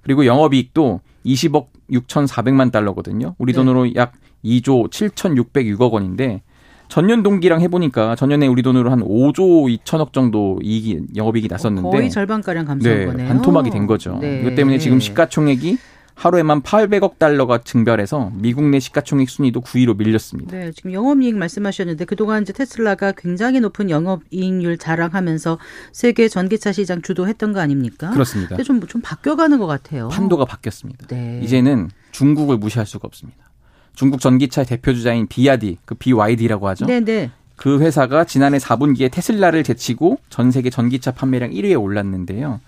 그리고 0.02 0.26
영업이익도 0.26 1.00
20억 1.24 1.66
6,400만 1.92 2.72
달러거든요. 2.72 3.34
우리 3.38 3.52
네. 3.52 3.56
돈으로 3.56 3.84
네. 3.84 3.92
약 3.96 4.12
2조 4.44 4.90
7,606억 4.90 5.92
원인데 5.92 6.42
전년 6.88 7.22
동기랑 7.22 7.60
해보니까 7.62 8.16
전년에 8.16 8.46
우리 8.46 8.62
돈으로 8.62 8.90
한 8.90 9.00
5조 9.00 9.82
2천억 9.82 10.12
정도 10.12 10.58
이익이 10.62 11.06
영업이익이 11.16 11.48
났었는데 11.48 11.88
거의 11.88 12.10
절반가량 12.10 12.66
감소한 12.66 12.98
네, 12.98 13.06
거네요. 13.06 13.28
반토막이 13.28 13.70
된 13.70 13.86
거죠. 13.86 14.18
네. 14.20 14.40
이것 14.40 14.54
때문에 14.54 14.78
지금 14.78 15.00
시가총액이 15.00 15.78
하루에만 16.14 16.62
800억 16.62 17.18
달러가 17.18 17.58
증발해서 17.58 18.30
미국 18.34 18.64
내 18.64 18.80
시가총액 18.80 19.28
순위도 19.28 19.60
9위로 19.60 19.96
밀렸습니다. 19.96 20.56
네, 20.56 20.72
지금 20.72 20.92
영업이익 20.92 21.36
말씀하셨는데 21.36 22.04
그동안 22.04 22.42
이제 22.42 22.52
테슬라가 22.52 23.12
굉장히 23.12 23.60
높은 23.60 23.90
영업이익률 23.90 24.78
자랑하면서 24.78 25.58
세계 25.92 26.28
전기차 26.28 26.72
시장 26.72 27.02
주도했던 27.02 27.52
거 27.52 27.60
아닙니까? 27.60 28.10
그렇습니다. 28.10 28.62
좀, 28.62 28.86
좀 28.86 29.00
바뀌어가는 29.00 29.58
것 29.58 29.66
같아요. 29.66 30.08
판도가 30.08 30.44
바뀌었습니다. 30.44 31.06
네. 31.08 31.40
이제는 31.42 31.90
중국을 32.12 32.58
무시할 32.58 32.86
수가 32.86 33.06
없습니다. 33.06 33.50
중국 33.94 34.20
전기차 34.20 34.64
대표 34.64 34.94
주자인 34.94 35.26
비아디, 35.26 35.78
그 35.84 35.94
BYD라고 35.94 36.68
하죠. 36.68 36.86
네, 36.86 37.00
네. 37.00 37.30
그 37.56 37.80
회사가 37.80 38.24
지난해 38.24 38.58
4분기에 38.58 39.10
테슬라를 39.10 39.62
제치고 39.62 40.18
전 40.30 40.50
세계 40.50 40.70
전기차 40.70 41.12
판매량 41.12 41.50
1위에 41.50 41.80
올랐는데요. 41.80 42.60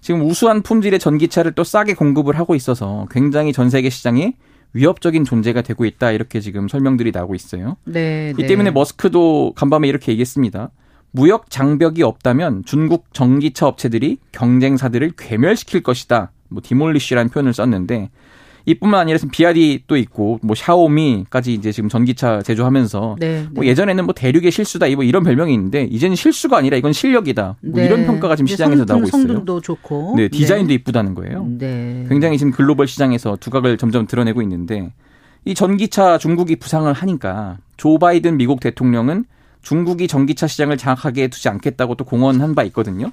지금 0.00 0.22
우수한 0.22 0.62
품질의 0.62 0.98
전기차를 0.98 1.52
또 1.52 1.64
싸게 1.64 1.94
공급을 1.94 2.38
하고 2.38 2.54
있어서 2.54 3.06
굉장히 3.10 3.52
전 3.52 3.70
세계 3.70 3.90
시장에 3.90 4.34
위협적인 4.72 5.24
존재가 5.24 5.62
되고 5.62 5.84
있다 5.84 6.12
이렇게 6.12 6.40
지금 6.40 6.68
설명들이 6.68 7.10
나오고 7.12 7.34
있어요. 7.34 7.76
네. 7.84 8.32
이 8.38 8.42
네. 8.42 8.46
때문에 8.46 8.70
머스크도 8.70 9.52
간밤에 9.56 9.88
이렇게 9.88 10.12
얘기했습니다. 10.12 10.70
무역 11.12 11.50
장벽이 11.50 12.02
없다면 12.02 12.64
중국 12.64 13.12
전기차 13.12 13.66
업체들이 13.66 14.18
경쟁사들을 14.32 15.12
괴멸시킬 15.18 15.82
것이다. 15.82 16.30
뭐 16.48 16.62
디몰리쉬라는 16.64 17.30
표현을 17.30 17.52
썼는데 17.52 18.10
이뿐만 18.66 19.00
아니라 19.00 19.18
지금 19.18 19.30
비아디도 19.30 19.96
있고 19.96 20.38
뭐 20.42 20.54
샤오미까지 20.54 21.54
이제 21.54 21.72
지금 21.72 21.88
전기차 21.88 22.42
제조하면서 22.42 23.16
네, 23.18 23.46
뭐 23.50 23.64
네. 23.64 23.70
예전에는 23.70 24.04
뭐 24.04 24.14
대륙의 24.14 24.50
실수다 24.50 24.86
뭐 24.94 25.04
이런 25.04 25.24
별명이 25.24 25.52
있는데 25.54 25.84
이제는 25.84 26.16
실수가 26.16 26.56
아니라 26.56 26.76
이건 26.76 26.92
실력이다. 26.92 27.56
뭐 27.60 27.80
네. 27.80 27.86
이런 27.86 28.06
평가가 28.06 28.36
지금 28.36 28.46
시장에서 28.46 28.84
나오고 28.84 29.06
있어요. 29.06 29.22
성능도 29.22 29.60
좋고. 29.60 30.14
네, 30.16 30.28
디자인도 30.28 30.68
네. 30.68 30.74
이쁘다는 30.74 31.14
거예요. 31.14 31.46
네. 31.58 32.06
굉장히 32.08 32.38
지금 32.38 32.52
글로벌 32.52 32.86
시장에서 32.86 33.36
두각을 33.36 33.78
점점 33.78 34.06
드러내고 34.06 34.42
있는데 34.42 34.92
이 35.44 35.54
전기차 35.54 36.18
중국이 36.18 36.56
부상을 36.56 36.92
하니까 36.92 37.58
조 37.76 37.98
바이든 37.98 38.36
미국 38.36 38.60
대통령은 38.60 39.24
중국이 39.62 40.08
전기차 40.08 40.46
시장을 40.46 40.76
장악하게 40.76 41.28
두지 41.28 41.48
않겠다고 41.48 41.94
또 41.94 42.04
공언한 42.04 42.54
바 42.54 42.62
있거든요. 42.64 43.10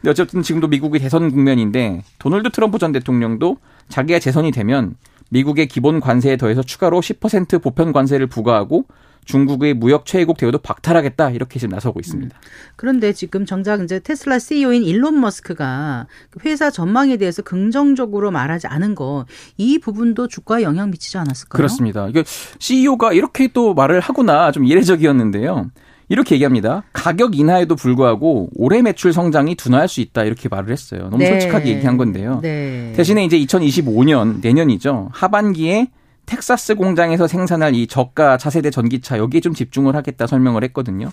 근데 0.00 0.10
어쨌든 0.10 0.42
지금도 0.42 0.68
미국의 0.68 1.00
대선 1.00 1.30
국면인데 1.30 2.02
도널드 2.18 2.50
트럼프 2.50 2.78
전 2.78 2.92
대통령도 2.92 3.58
자기가 3.88 4.18
재선이 4.18 4.50
되면 4.50 4.96
미국의 5.30 5.66
기본 5.68 6.00
관세에 6.00 6.36
더해서 6.36 6.62
추가로 6.62 7.00
10% 7.00 7.62
보편 7.62 7.92
관세를 7.92 8.26
부과하고 8.26 8.86
중국의 9.26 9.74
무역 9.74 10.06
최애국 10.06 10.38
대우도 10.38 10.58
박탈하겠다 10.58 11.30
이렇게 11.32 11.58
지금 11.58 11.74
나서고 11.74 12.00
있습니다. 12.00 12.34
음. 12.34 12.40
그런데 12.76 13.12
지금 13.12 13.44
정작 13.44 13.82
이제 13.82 13.98
테슬라 13.98 14.38
CEO인 14.38 14.84
일론 14.84 15.20
머스크가 15.20 16.06
회사 16.46 16.70
전망에 16.70 17.18
대해서 17.18 17.42
긍정적으로 17.42 18.30
말하지 18.30 18.68
않은 18.68 18.94
거 18.94 19.26
이 19.58 19.78
부분도 19.78 20.28
주가에 20.28 20.62
영향 20.62 20.90
미치지 20.90 21.18
않았을까요? 21.18 21.58
그렇습니다. 21.58 22.08
이게 22.08 22.24
CEO가 22.58 23.12
이렇게 23.12 23.48
또 23.48 23.74
말을 23.74 24.00
하구나 24.00 24.50
좀 24.50 24.64
이례적이었는데요. 24.64 25.70
이렇게 26.08 26.34
얘기합니다. 26.36 26.82
가격 26.92 27.38
인하에도 27.38 27.76
불구하고 27.76 28.48
올해 28.56 28.80
매출 28.82 29.12
성장이 29.12 29.54
둔화할 29.56 29.88
수 29.88 30.00
있다 30.00 30.24
이렇게 30.24 30.48
말을 30.48 30.70
했어요. 30.70 31.02
너무 31.04 31.18
네. 31.18 31.26
솔직하게 31.26 31.68
얘기한 31.70 31.96
건데요. 31.96 32.40
네. 32.42 32.92
대신에 32.96 33.24
이제 33.24 33.38
2025년 33.38 34.40
내년이죠. 34.40 35.10
하반기에 35.12 35.88
텍사스 36.26 36.74
공장에서 36.76 37.26
생산할 37.26 37.74
이 37.74 37.86
저가 37.86 38.36
차세대 38.38 38.70
전기차 38.70 39.18
여기에 39.18 39.40
좀 39.40 39.54
집중을 39.54 39.94
하겠다 39.96 40.26
설명을 40.26 40.64
했거든요. 40.64 41.10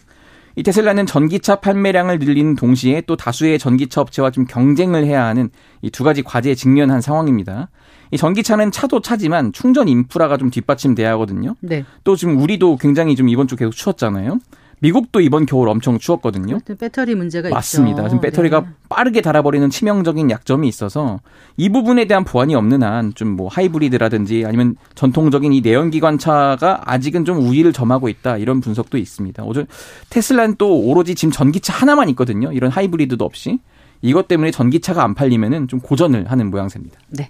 이 0.58 0.64
테슬라는 0.64 1.06
전기차 1.06 1.58
판매량을 1.58 2.20
늘리는 2.20 2.56
동시에 2.56 3.02
또 3.02 3.18
다수의 3.18 3.60
전기차 3.60 4.00
업체와 4.02 4.32
좀 4.32 4.46
경쟁을 4.46 5.06
해야 5.06 5.26
하는 5.26 5.50
이 5.82 5.90
두 5.90 6.06
가지 6.06 6.22
과제에 6.24 6.56
직면한 6.56 7.02
상황입니다. 7.02 7.70
이 8.12 8.18
전기차는 8.18 8.72
차도 8.72 9.02
차지만 9.02 9.52
충전 9.52 9.90
인프라가 9.90 10.38
좀 10.38 10.50
뒷받침돼야 10.50 11.12
하거든요. 11.12 11.56
네. 11.60 11.84
또 12.06 12.16
지금 12.16 12.38
우리도 12.40 12.78
굉장히 12.78 13.16
좀 13.18 13.28
이번 13.28 13.48
주 13.48 13.58
계속 13.58 13.72
추웠잖아요. 13.72 14.40
미국도 14.80 15.22
이번 15.22 15.46
겨울 15.46 15.70
엄청 15.70 15.98
추웠거든요. 16.00 16.60
배터리 16.80 17.16
문제가 17.16 17.50
맞습니다. 17.50 18.02
있죠. 18.04 18.10
지금 18.10 18.22
배터리가 18.22 18.60
네. 18.62 18.68
빠르게 18.90 19.22
닳아버리는 19.22 19.70
치명적인 19.70 20.30
약점이 20.30 20.68
있어서 20.68 21.20
이 21.58 21.70
부분에 21.70 22.06
대한 22.06 22.24
보완이 22.24 22.56
없는 22.56 22.84
한 22.84 23.14
좀 23.16 23.36
뭐 23.36 23.48
하이브리드라든지 23.48 24.44
아니면 24.46 24.76
전통적인 24.96 25.52
이 25.54 25.62
내연기관차가 25.62 26.84
아직은 26.86 27.26
좀 27.26 27.40
우위를 27.40 27.74
점하고 27.74 28.10
있다 28.10 28.38
이런 28.38 28.62
분석도 28.62 28.98
있습니다. 28.98 29.44
오늘 29.44 29.68
테슬라는 30.10 30.56
또 30.58 30.80
오로지 30.80 31.16
지금 31.16 31.32
전기차 31.32 31.74
하나만 31.74 32.10
있거든요. 32.10 32.52
이런 32.52 32.72
하이브리드도 32.72 33.24
없이 33.26 33.60
이것 34.02 34.28
때문에 34.28 34.52
전기차가 34.52 35.04
안 35.04 35.16
팔리면은 35.16 35.68
좀 35.68 35.80
고전을 35.80 36.30
하는 36.32 36.50
모양새입니다. 36.52 37.00
네. 37.10 37.30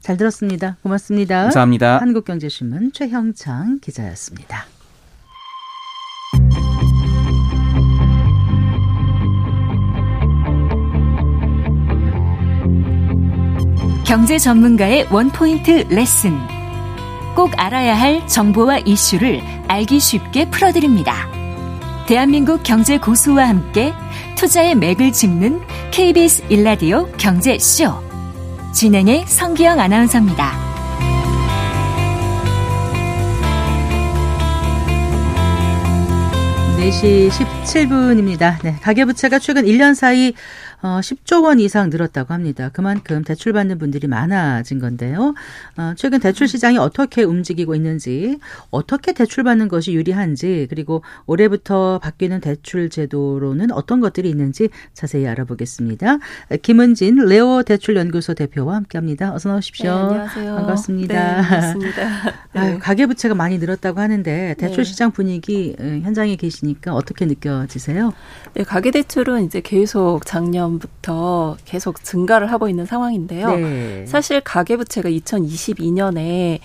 잘 0.00 0.16
들었습니다. 0.16 0.76
고맙습니다. 0.82 1.42
감사합니다. 1.42 1.98
한국경제신문 1.98 2.92
최형창 2.92 3.78
기자였습니다. 3.80 4.66
경제 14.06 14.38
전문가의 14.38 15.08
원포인트 15.10 15.88
레슨. 15.90 16.38
꼭 17.34 17.50
알아야 17.56 17.98
할 17.98 18.24
정보와 18.28 18.78
이슈를 18.78 19.42
알기 19.66 19.98
쉽게 19.98 20.48
풀어드립니다. 20.48 21.28
대한민국 22.06 22.62
경제 22.62 22.98
고수와 22.98 23.48
함께 23.48 23.92
투자의 24.36 24.76
맥을 24.76 25.12
짚는 25.12 25.60
KBS 25.90 26.44
일라디오 26.48 27.10
경제쇼. 27.18 27.92
진행의 28.72 29.24
성기영 29.26 29.80
아나운서입니다. 29.80 30.66
네시 36.78 37.28
17분입니다. 37.32 38.62
네, 38.62 38.76
가계부채가 38.80 39.40
최근 39.40 39.64
1년 39.64 39.96
사이 39.96 40.34
어, 40.82 41.00
10조 41.00 41.44
원 41.44 41.60
이상 41.60 41.90
늘었다고 41.90 42.34
합니다. 42.34 42.70
그만큼 42.72 43.24
대출받는 43.24 43.78
분들이 43.78 44.06
많아진 44.06 44.78
건데요. 44.78 45.34
어, 45.76 45.94
최근 45.96 46.20
대출 46.20 46.48
시장이 46.48 46.78
어떻게 46.78 47.22
움직이고 47.22 47.74
있는지, 47.74 48.38
어떻게 48.70 49.12
대출받는 49.12 49.68
것이 49.68 49.92
유리한지, 49.92 50.66
그리고 50.68 51.02
올해부터 51.26 51.98
바뀌는 51.98 52.40
대출 52.40 52.90
제도로는 52.90 53.72
어떤 53.72 54.00
것들이 54.00 54.28
있는지 54.28 54.68
자세히 54.94 55.26
알아보겠습니다. 55.26 56.18
김은진 56.62 57.16
레오 57.26 57.62
대출연구소 57.62 58.34
대표와 58.34 58.76
함께합니다. 58.76 59.34
어서 59.34 59.48
나오십시오. 59.48 59.84
네, 59.84 59.98
안녕하세요. 59.98 60.54
반갑습니다. 60.56 61.14
네, 61.14 61.48
반갑습니다. 61.48 62.08
네. 62.52 62.60
아유, 62.60 62.78
가계부채가 62.80 63.34
많이 63.34 63.58
늘었다고 63.58 64.00
하는데 64.00 64.54
대출 64.58 64.84
네. 64.84 64.84
시장 64.84 65.10
분위기 65.10 65.74
어, 65.78 65.84
현장에 66.02 66.36
계시니까 66.36 66.94
어떻게 66.94 67.26
느껴지세요? 67.26 68.12
네, 68.54 68.62
가계대출은 68.62 69.44
이제 69.44 69.60
계속 69.60 70.24
작년 70.26 70.65
전부터 70.66 71.56
계속 71.64 72.02
증가를 72.02 72.50
하고 72.50 72.68
있는 72.68 72.86
상황인데요. 72.86 73.56
네. 73.56 74.06
사실 74.06 74.40
가계부채가 74.40 75.08
2022년에 75.08 76.58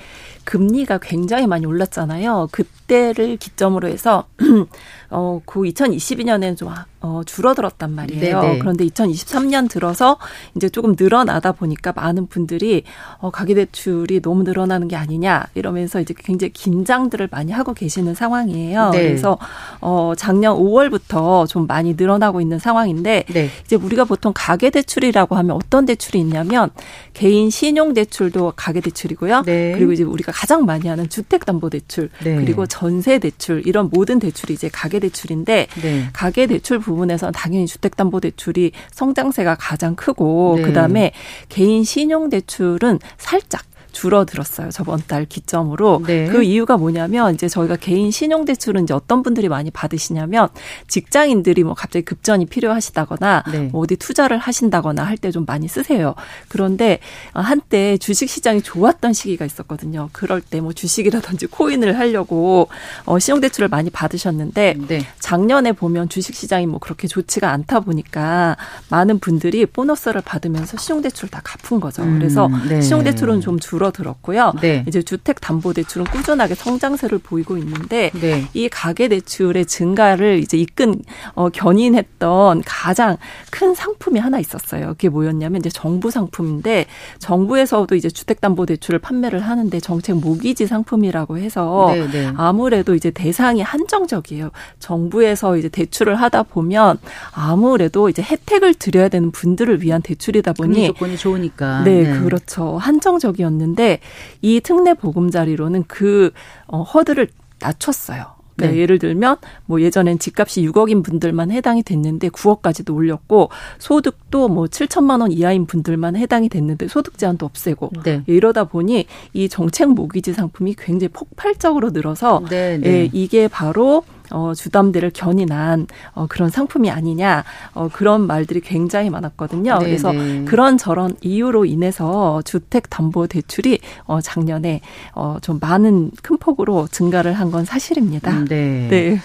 금리가 0.45 0.99
굉장히 0.99 1.47
많이 1.47 1.65
올랐잖아요. 1.65 2.49
그때를 2.51 3.37
기점으로 3.37 3.87
해서 3.87 4.25
어, 5.09 5.41
그 5.45 5.61
2022년에는 5.61 6.57
좀 6.57 6.69
어, 7.01 7.21
줄어들었단 7.25 7.91
말이에요. 7.91 8.41
네네. 8.41 8.59
그런데 8.59 8.85
2023년 8.85 9.69
들어서 9.69 10.17
이제 10.55 10.69
조금 10.69 10.95
늘어나다 10.97 11.51
보니까 11.51 11.91
많은 11.95 12.27
분들이 12.27 12.83
어, 13.17 13.31
가계대출이 13.31 14.21
너무 14.21 14.43
늘어나는 14.43 14.87
게 14.87 14.95
아니냐 14.95 15.47
이러면서 15.55 15.99
이제 15.99 16.13
굉장히 16.17 16.53
긴장들을 16.53 17.27
많이 17.31 17.51
하고 17.51 17.73
계시는 17.73 18.13
상황이에요. 18.13 18.91
네. 18.91 19.01
그래서 19.01 19.37
어, 19.81 20.13
작년 20.15 20.55
5월부터 20.55 21.47
좀 21.47 21.65
많이 21.65 21.95
늘어나고 21.95 22.39
있는 22.39 22.59
상황인데 22.59 23.25
네. 23.27 23.49
이제 23.65 23.75
우리가 23.75 24.05
보통 24.05 24.31
가계대출이라고 24.35 25.35
하면 25.35 25.55
어떤 25.55 25.85
대출이 25.85 26.19
있냐면 26.19 26.69
개인 27.13 27.49
신용대출도 27.49 28.53
가계대출이고요. 28.55 29.41
네. 29.45 29.73
그리고 29.73 29.91
이제 29.91 30.03
우리가 30.03 30.30
가장 30.31 30.65
많이 30.65 30.87
하는 30.87 31.09
주택담보대출 31.09 32.09
네. 32.23 32.35
그리고 32.35 32.65
전세대출 32.65 33.63
이런 33.65 33.89
모든 33.91 34.19
대출이 34.19 34.53
이제 34.53 34.69
가계대출인데 34.69 35.67
네. 35.81 36.09
가계대출 36.13 36.79
부분에서는 36.79 37.31
당연히 37.33 37.67
주택담보대출이 37.67 38.71
성장세가 38.91 39.55
가장 39.55 39.95
크고 39.95 40.55
네. 40.57 40.63
그다음에 40.63 41.13
개인 41.49 41.83
신용대출은 41.83 42.99
살짝 43.17 43.70
줄어들었어요. 43.91 44.69
저번 44.71 45.01
달 45.07 45.25
기점으로. 45.25 46.03
네. 46.05 46.27
그 46.27 46.43
이유가 46.43 46.77
뭐냐면 46.77 47.33
이제 47.33 47.47
저희가 47.47 47.75
개인 47.75 48.11
신용 48.11 48.45
대출은 48.45 48.83
이제 48.83 48.93
어떤 48.93 49.23
분들이 49.23 49.49
많이 49.49 49.71
받으시냐면 49.71 50.49
직장인들이 50.87 51.63
뭐 51.63 51.73
갑자기 51.73 52.03
급전이 52.05 52.45
필요하시다거나 52.47 53.43
네. 53.51 53.59
뭐 53.71 53.81
어디 53.83 53.95
투자를 53.95 54.37
하신다거나 54.37 55.03
할 55.03 55.17
때 55.17 55.31
좀 55.31 55.45
많이 55.45 55.67
쓰세요. 55.67 56.15
그런데 56.49 56.99
한때 57.33 57.97
주식 57.97 58.27
시장이 58.29 58.61
좋았던 58.61 59.13
시기가 59.13 59.45
있었거든요. 59.45 60.09
그럴 60.13 60.41
때 60.41 60.61
뭐 60.61 60.73
주식이라든지 60.73 61.47
코인을 61.47 61.97
하려고 61.97 62.67
어 63.05 63.17
신용 63.19 63.39
대출을 63.41 63.67
많이 63.69 63.89
받으셨는데 63.89 64.75
네. 64.87 65.05
작년에 65.19 65.71
보면 65.71 66.07
주식 66.09 66.35
시장이 66.35 66.67
뭐 66.67 66.79
그렇게 66.79 67.07
좋지가 67.07 67.49
않다 67.51 67.79
보니까 67.79 68.57
많은 68.89 69.19
분들이 69.19 69.65
보너스를 69.65 70.21
받으면서 70.21 70.77
신용 70.77 71.01
대출을 71.01 71.29
다 71.29 71.41
갚은 71.43 71.79
거죠. 71.79 72.03
그래서 72.03 72.45
음, 72.47 72.61
네. 72.69 72.81
신용 72.81 73.03
대출은 73.03 73.41
좀 73.41 73.59
줄어 73.59 73.80
줄어들었고요. 73.81 74.53
네. 74.61 74.85
이제 74.87 75.01
주택 75.01 75.41
담보 75.41 75.73
대출은 75.73 76.05
꾸준하게 76.05 76.55
성장세를 76.55 77.17
보이고 77.19 77.57
있는데 77.57 78.11
네. 78.13 78.45
이 78.53 78.69
가계 78.69 79.07
대출의 79.07 79.65
증가를 79.65 80.39
이제 80.39 80.57
이끈 80.57 81.01
어, 81.33 81.49
견인했던 81.49 82.63
가장 82.65 83.17
큰 83.49 83.73
상품이 83.73 84.19
하나 84.19 84.39
있었어요. 84.39 84.89
그게 84.89 85.09
뭐였냐면 85.09 85.59
이제 85.59 85.69
정부 85.69 86.11
상품인데 86.11 86.85
정부에서도 87.19 87.93
이제 87.95 88.09
주택 88.09 88.41
담보 88.41 88.65
대출을 88.67 88.99
판매를 88.99 89.39
하는데 89.39 89.79
정책 89.79 90.17
모기지 90.17 90.67
상품이라고 90.67 91.37
해서 91.37 91.91
네, 91.93 92.07
네. 92.07 92.33
아무래도 92.35 92.93
이제 92.93 93.09
대상이 93.09 93.61
한정적이에요. 93.61 94.51
정부에서 94.79 95.57
이제 95.57 95.69
대출을 95.69 96.15
하다 96.15 96.43
보면 96.43 96.99
아무래도 97.33 98.09
이제 98.09 98.21
혜택을 98.21 98.75
드려야 98.75 99.09
되는 99.09 99.31
분들을 99.31 99.81
위한 99.81 100.01
대출이다 100.01 100.53
보니 100.53 100.87
조건이 100.87 101.17
좋으니까 101.17 101.83
네, 101.83 102.03
네. 102.03 102.19
그렇죠. 102.19 102.77
한정적이었는데 102.77 103.70
있는데 103.71 103.99
이 104.41 104.61
특례 104.61 104.93
보금자리로는 104.93 105.85
그 105.87 106.31
어, 106.67 106.83
허들을 106.83 107.27
낮췄어요. 107.59 108.41
그러니까 108.55 108.75
네. 108.75 108.81
예를 108.81 108.99
들면 108.99 109.37
뭐 109.65 109.81
예전엔 109.81 110.19
집값이 110.19 110.61
6억인 110.67 111.03
분들만 111.03 111.51
해당이 111.51 111.83
됐는데 111.83 112.29
9억까지도 112.29 112.93
올렸고 112.93 113.49
소득도 113.79 114.49
뭐 114.49 114.65
7천만 114.65 115.21
원 115.21 115.31
이하인 115.31 115.65
분들만 115.65 116.15
해당이 116.15 116.49
됐는데 116.49 116.87
소득 116.87 117.17
제한도 117.17 117.45
없애고 117.45 117.91
네. 118.03 118.23
이러다 118.27 118.65
보니 118.65 119.05
이 119.33 119.49
정책 119.49 119.89
모기지 119.93 120.33
상품이 120.33 120.75
굉장히 120.77 121.09
폭발적으로 121.09 121.91
늘어서 121.91 122.41
네, 122.49 122.77
네. 122.77 122.89
예, 122.89 123.09
이게 123.13 123.47
바로 123.47 124.03
어, 124.31 124.53
주담대를 124.55 125.11
견인한 125.13 125.85
어, 126.13 126.25
그런 126.27 126.49
상품이 126.49 126.89
아니냐 126.89 127.43
어, 127.73 127.89
그런 127.93 128.25
말들이 128.27 128.59
굉장히 128.61 129.09
많았거든요. 129.11 129.73
네네. 129.77 129.85
그래서 129.85 130.11
네. 130.11 130.45
그런 130.45 130.77
저런 130.77 131.15
이유로 131.21 131.65
인해서 131.65 132.41
주택 132.43 132.89
담보 132.89 133.27
대출이 133.27 133.79
어, 134.05 134.19
작년에 134.21 134.81
어, 135.13 135.37
좀 135.41 135.59
많은 135.59 136.11
큰 136.23 136.37
폭으로 136.37 136.87
증가를 136.89 137.33
한 137.33 137.51
건 137.51 137.65
사실입니다. 137.65 138.31
음, 138.31 138.45
네. 138.47 138.87
네. 138.89 139.19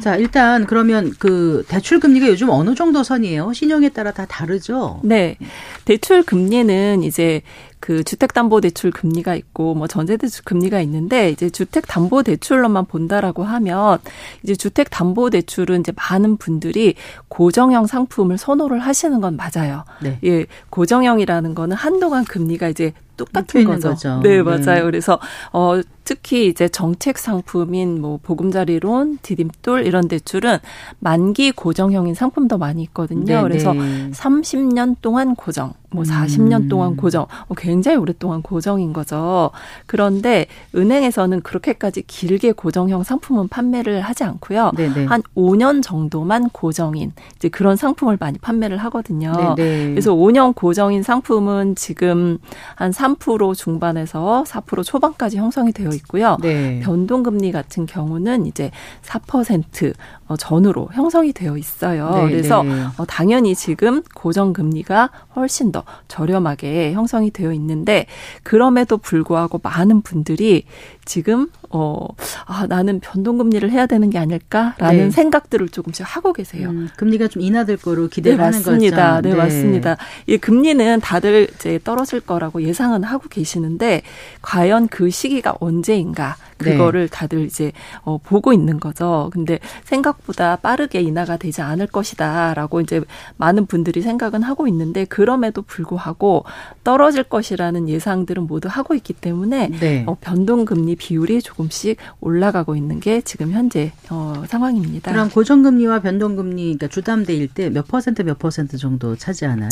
자, 0.00 0.14
일단 0.14 0.66
그러면 0.66 1.12
그 1.18 1.64
대출 1.66 1.98
금리가 1.98 2.28
요즘 2.28 2.48
어느 2.48 2.76
정도 2.76 3.02
선이에요? 3.02 3.52
신용에 3.52 3.88
따라 3.88 4.12
다 4.12 4.24
다르죠? 4.24 5.00
네. 5.02 5.36
대출 5.84 6.22
금리는 6.22 7.02
이제 7.02 7.42
그 7.82 8.04
주택담보대출 8.04 8.92
금리가 8.92 9.34
있고 9.34 9.74
뭐 9.74 9.88
전세대출 9.88 10.44
금리가 10.44 10.80
있는데 10.82 11.30
이제 11.30 11.50
주택담보대출로만 11.50 12.84
본다라고 12.84 13.42
하면 13.42 13.98
이제 14.44 14.54
주택담보대출은 14.54 15.80
이제 15.80 15.92
많은 15.96 16.36
분들이 16.36 16.94
고정형 17.26 17.88
상품을 17.88 18.38
선호를 18.38 18.78
하시는 18.78 19.20
건 19.20 19.36
맞아요. 19.36 19.84
네. 20.00 20.20
예, 20.22 20.46
고정형이라는 20.70 21.56
거는 21.56 21.76
한동안 21.76 22.24
금리가 22.24 22.68
이제 22.68 22.92
똑같은 23.16 23.64
거죠. 23.64 23.88
거죠. 23.90 24.20
네, 24.22 24.42
맞아요. 24.42 24.60
네. 24.60 24.82
그래서 24.82 25.18
어 25.52 25.80
특히 26.04 26.46
이제 26.46 26.68
정책 26.68 27.18
상품인 27.18 28.00
뭐 28.00 28.20
보금자리론, 28.22 29.18
디딤돌 29.22 29.86
이런 29.86 30.06
대출은 30.06 30.58
만기 31.00 31.50
고정형인 31.50 32.14
상품도 32.14 32.58
많이 32.58 32.84
있거든요. 32.84 33.24
네, 33.24 33.42
그래서 33.42 33.72
네. 33.72 34.10
30년 34.12 34.96
동안 35.02 35.34
고정, 35.34 35.74
뭐 35.92 36.04
40년 36.04 36.64
음. 36.64 36.68
동안 36.68 36.96
고정, 36.96 37.26
뭐 37.48 37.56
굉장히 37.56 37.96
오랫동안 37.96 38.42
고정인 38.42 38.92
거죠. 38.92 39.50
그런데 39.86 40.46
은행에서는 40.74 41.40
그렇게까지 41.42 42.02
길게 42.02 42.52
고정형 42.52 43.02
상품은 43.02 43.48
판매를 43.48 44.00
하지 44.00 44.24
않고요. 44.24 44.72
네네. 44.76 44.94
네. 44.94 45.04
한 45.06 45.22
5년 45.36 45.82
정도만 45.82 46.50
고정인 46.50 47.12
이제 47.36 47.48
그런 47.48 47.76
상품을 47.76 48.16
많이 48.20 48.38
판매를 48.38 48.76
하거든요. 48.78 49.32
네네. 49.32 49.54
네. 49.56 49.90
그래서 49.90 50.14
5년 50.14 50.54
고정인 50.54 51.02
상품은 51.02 51.74
지금 51.74 52.38
한 52.74 52.90
3% 52.90 53.56
중반에서 53.56 54.44
4% 54.46 54.84
초반까지 54.84 55.36
형성이 55.36 55.72
되어 55.72 55.90
있고요. 55.90 56.36
네. 56.40 56.80
변동금리 56.80 57.52
같은 57.52 57.86
경우는 57.86 58.46
이제 58.46 58.70
4% 59.02 59.92
어, 59.92 59.94
전후로 60.36 60.90
형성이 60.92 61.32
되어 61.32 61.56
있어요. 61.56 62.10
네, 62.10 62.30
그래서 62.30 62.62
네. 62.62 62.84
어, 62.96 63.04
당연히 63.06 63.54
지금 63.54 64.02
고정금리가 64.14 65.10
훨씬 65.36 65.72
더 65.72 65.84
저렴하게 66.08 66.92
형성이 66.92 67.30
되어 67.30 67.52
있는데 67.52 68.06
그럼에도 68.42 68.98
불구하고 68.98 69.60
많은 69.62 70.02
분들이 70.02 70.64
지금 71.04 71.48
어, 71.70 72.06
아, 72.44 72.66
나는 72.68 73.00
변동금리를 73.00 73.70
해야 73.70 73.86
되는 73.86 74.10
게 74.10 74.18
아닐까라는 74.18 75.04
네. 75.04 75.10
생각들을 75.10 75.68
조금씩 75.70 76.04
하고 76.06 76.32
계세요. 76.32 76.68
음, 76.68 76.88
금리가 76.96 77.28
좀 77.28 77.42
인하될 77.42 77.78
거로 77.78 78.08
기대를 78.08 78.38
네, 78.38 78.44
하는 78.44 78.58
맞습니다. 78.58 79.16
거죠. 79.16 79.22
네, 79.22 79.30
네, 79.30 79.36
맞습니다. 79.36 79.96
이 80.26 80.36
금리는 80.38 81.00
다들 81.00 81.48
이제 81.54 81.80
떨어질 81.82 82.20
거라고 82.20 82.62
예상은 82.62 83.04
하고 83.04 83.28
계시는데 83.28 84.02
과연 84.42 84.88
그 84.88 85.10
시기가 85.10 85.56
언제인가 85.60 86.36
그거를 86.58 87.08
네. 87.08 87.16
다들 87.16 87.44
이제 87.44 87.72
어, 88.02 88.18
보고 88.18 88.52
있는 88.52 88.78
거죠. 88.78 89.30
근데 89.32 89.58
생각보다 89.84 90.56
빠르게 90.56 91.00
인하가 91.00 91.36
되지 91.36 91.62
않을 91.62 91.88
것이다라고 91.88 92.80
이제 92.80 93.00
많은 93.36 93.66
분들이 93.66 94.00
생각은 94.02 94.42
하고 94.42 94.68
있는데 94.68 95.04
그럼에도 95.04 95.62
불구하고 95.62 96.44
떨어질 96.84 97.24
것이라는 97.24 97.88
예상들은 97.88 98.46
모두 98.46 98.68
하고 98.70 98.94
있기 98.94 99.12
때문에 99.12 99.70
네. 99.80 100.04
어, 100.06 100.16
변동금리 100.20 100.91
비율이 100.96 101.42
조금씩 101.42 101.96
올라가고 102.20 102.76
있는 102.76 103.00
게 103.00 103.20
지금 103.20 103.52
현재 103.52 103.92
어, 104.10 104.44
상황입니다. 104.46 105.10
그럼 105.10 105.30
고정금리와 105.30 106.00
변동금리 106.00 106.62
그러니까 106.62 106.88
주담대일 106.88 107.48
때 107.48 107.72
몇 107.72 107.88
퍼센트 107.88 108.22
몇 108.22 108.38
퍼센트 108.38 108.76
정도 108.76 109.16
차지하나요? 109.16 109.68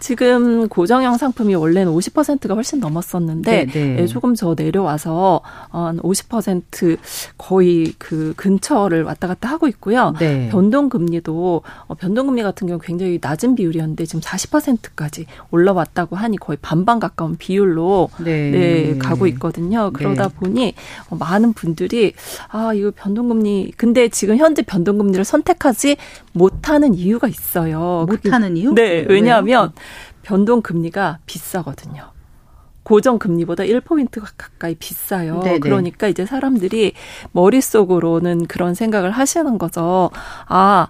지금 0.00 0.68
고정형 0.68 1.16
상품이 1.16 1.54
원래는 1.54 1.92
50%가 1.92 2.54
훨씬 2.54 2.80
넘었었는데 2.80 3.66
네, 3.66 3.72
네. 3.72 3.98
예, 4.00 4.06
조금 4.06 4.34
더 4.34 4.54
내려와서 4.56 5.40
한 5.70 5.98
50% 5.98 6.34
4% 6.44 6.98
거의 7.38 7.94
그 7.98 8.34
근처를 8.36 9.04
왔다 9.04 9.28
갔다 9.28 9.48
하고 9.48 9.68
있고요. 9.68 10.14
네. 10.18 10.48
변동금리도 10.50 11.62
어, 11.86 11.94
변동금리 11.94 12.42
같은 12.42 12.66
경우 12.66 12.78
굉장히 12.82 13.18
낮은 13.20 13.54
비율이었는데 13.54 14.04
지금 14.06 14.20
40%까지 14.20 15.26
올라왔다고 15.50 16.16
하니 16.16 16.38
거의 16.38 16.58
반반 16.60 16.98
가까운 16.98 17.36
비율로 17.36 18.10
네, 18.18 18.50
네 18.50 18.98
가고 18.98 19.26
있거든요. 19.28 19.90
그러다 19.92 20.28
네. 20.28 20.34
보니 20.64 20.74
어, 21.10 21.16
많은 21.16 21.52
분들이 21.52 22.14
아 22.48 22.72
이거 22.72 22.90
변동금리 22.94 23.72
근데 23.76 24.08
지금 24.08 24.38
현재 24.38 24.62
변동금리를 24.62 25.22
선택하지 25.24 25.96
못하는 26.32 26.94
이유가 26.94 27.28
있어요. 27.28 28.06
못하는 28.08 28.56
이유? 28.56 28.72
네, 28.74 29.04
왜냐하면 29.08 29.72
변동금리가 30.22 31.18
비싸거든요. 31.26 32.14
고정 32.82 33.18
금리보다 33.18 33.64
1포인트 33.64 34.22
가까이 34.36 34.74
비싸요. 34.74 35.40
네네. 35.40 35.58
그러니까 35.60 36.06
이제 36.06 36.26
사람들이 36.26 36.92
머릿속으로는 37.32 38.46
그런 38.46 38.74
생각을 38.74 39.10
하시는 39.10 39.56
거죠. 39.56 40.10
아, 40.46 40.88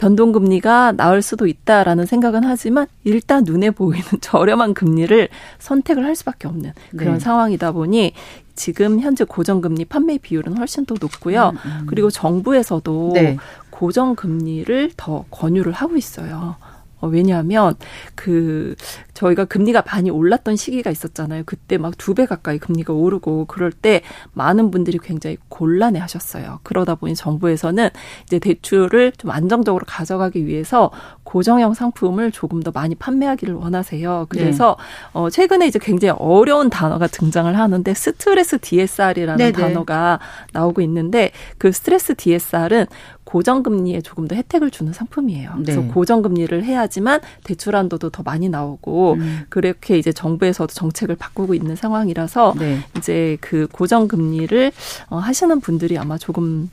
변동금리가 0.00 0.92
나을 0.92 1.20
수도 1.20 1.46
있다라는 1.46 2.06
생각은 2.06 2.42
하지만 2.42 2.86
일단 3.04 3.44
눈에 3.44 3.70
보이는 3.70 4.02
저렴한 4.22 4.72
금리를 4.72 5.28
선택을 5.58 6.06
할 6.06 6.16
수밖에 6.16 6.48
없는 6.48 6.72
그런 6.96 7.14
네. 7.14 7.20
상황이다 7.20 7.72
보니 7.72 8.14
지금 8.54 9.00
현재 9.00 9.24
고정금리 9.24 9.84
판매 9.84 10.16
비율은 10.16 10.56
훨씬 10.56 10.86
더 10.86 10.94
높고요. 10.98 11.52
음, 11.52 11.58
음. 11.64 11.86
그리고 11.86 12.10
정부에서도 12.10 13.10
네. 13.14 13.36
고정금리를 13.68 14.92
더 14.96 15.24
권유를 15.30 15.72
하고 15.72 15.96
있어요. 15.96 16.56
어, 17.00 17.08
왜냐하면 17.08 17.74
그 18.14 18.74
저희가 19.14 19.44
금리가 19.44 19.84
많이 19.86 20.10
올랐던 20.10 20.56
시기가 20.56 20.90
있었잖아요. 20.90 21.42
그때 21.46 21.76
막 21.78 21.94
두 21.98 22.14
배 22.14 22.24
가까이 22.26 22.58
금리가 22.58 22.92
오르고 22.92 23.44
그럴 23.46 23.70
때 23.72 24.02
많은 24.32 24.70
분들이 24.70 24.98
굉장히 25.02 25.36
곤란해 25.48 25.98
하셨어요. 26.00 26.60
그러다 26.62 26.94
보니 26.94 27.14
정부에서는 27.14 27.90
이제 28.24 28.38
대출을 28.38 29.12
좀 29.18 29.30
안정적으로 29.30 29.84
가져가기 29.86 30.46
위해서 30.46 30.90
고정형 31.24 31.74
상품을 31.74 32.32
조금 32.32 32.62
더 32.62 32.70
많이 32.72 32.94
판매하기를 32.94 33.54
원하세요. 33.54 34.26
그래서 34.30 34.76
네. 34.78 35.10
어 35.12 35.30
최근에 35.30 35.66
이제 35.66 35.78
굉장히 35.78 36.14
어려운 36.18 36.70
단어가 36.70 37.06
등장을 37.06 37.56
하는데 37.56 37.94
스트레스 37.94 38.58
DSR이라는 38.58 39.36
네네. 39.36 39.52
단어가 39.52 40.18
나오고 40.52 40.80
있는데 40.82 41.30
그 41.58 41.70
스트레스 41.72 42.14
DSR은 42.14 42.86
고정금리에 43.24 44.00
조금 44.00 44.26
더 44.26 44.34
혜택을 44.34 44.70
주는 44.70 44.92
상품이에요. 44.92 45.54
네. 45.58 45.62
그래서 45.62 45.82
고정금리를 45.92 46.64
해야지만 46.64 47.20
대출 47.44 47.76
한도도 47.76 48.10
더 48.10 48.22
많이 48.22 48.48
나오고 48.48 49.14
음. 49.14 49.40
그렇게 49.48 49.98
이제 49.98 50.12
정부에서도 50.12 50.72
정책을 50.72 51.16
바꾸고 51.16 51.54
있는 51.54 51.76
상황이라서 51.76 52.54
네. 52.58 52.78
이제 52.96 53.36
그 53.40 53.68
고정금리를 53.70 54.72
어, 55.10 55.18
하시는 55.18 55.60
분들이 55.60 55.96
아마 55.98 56.18
조금 56.18 56.70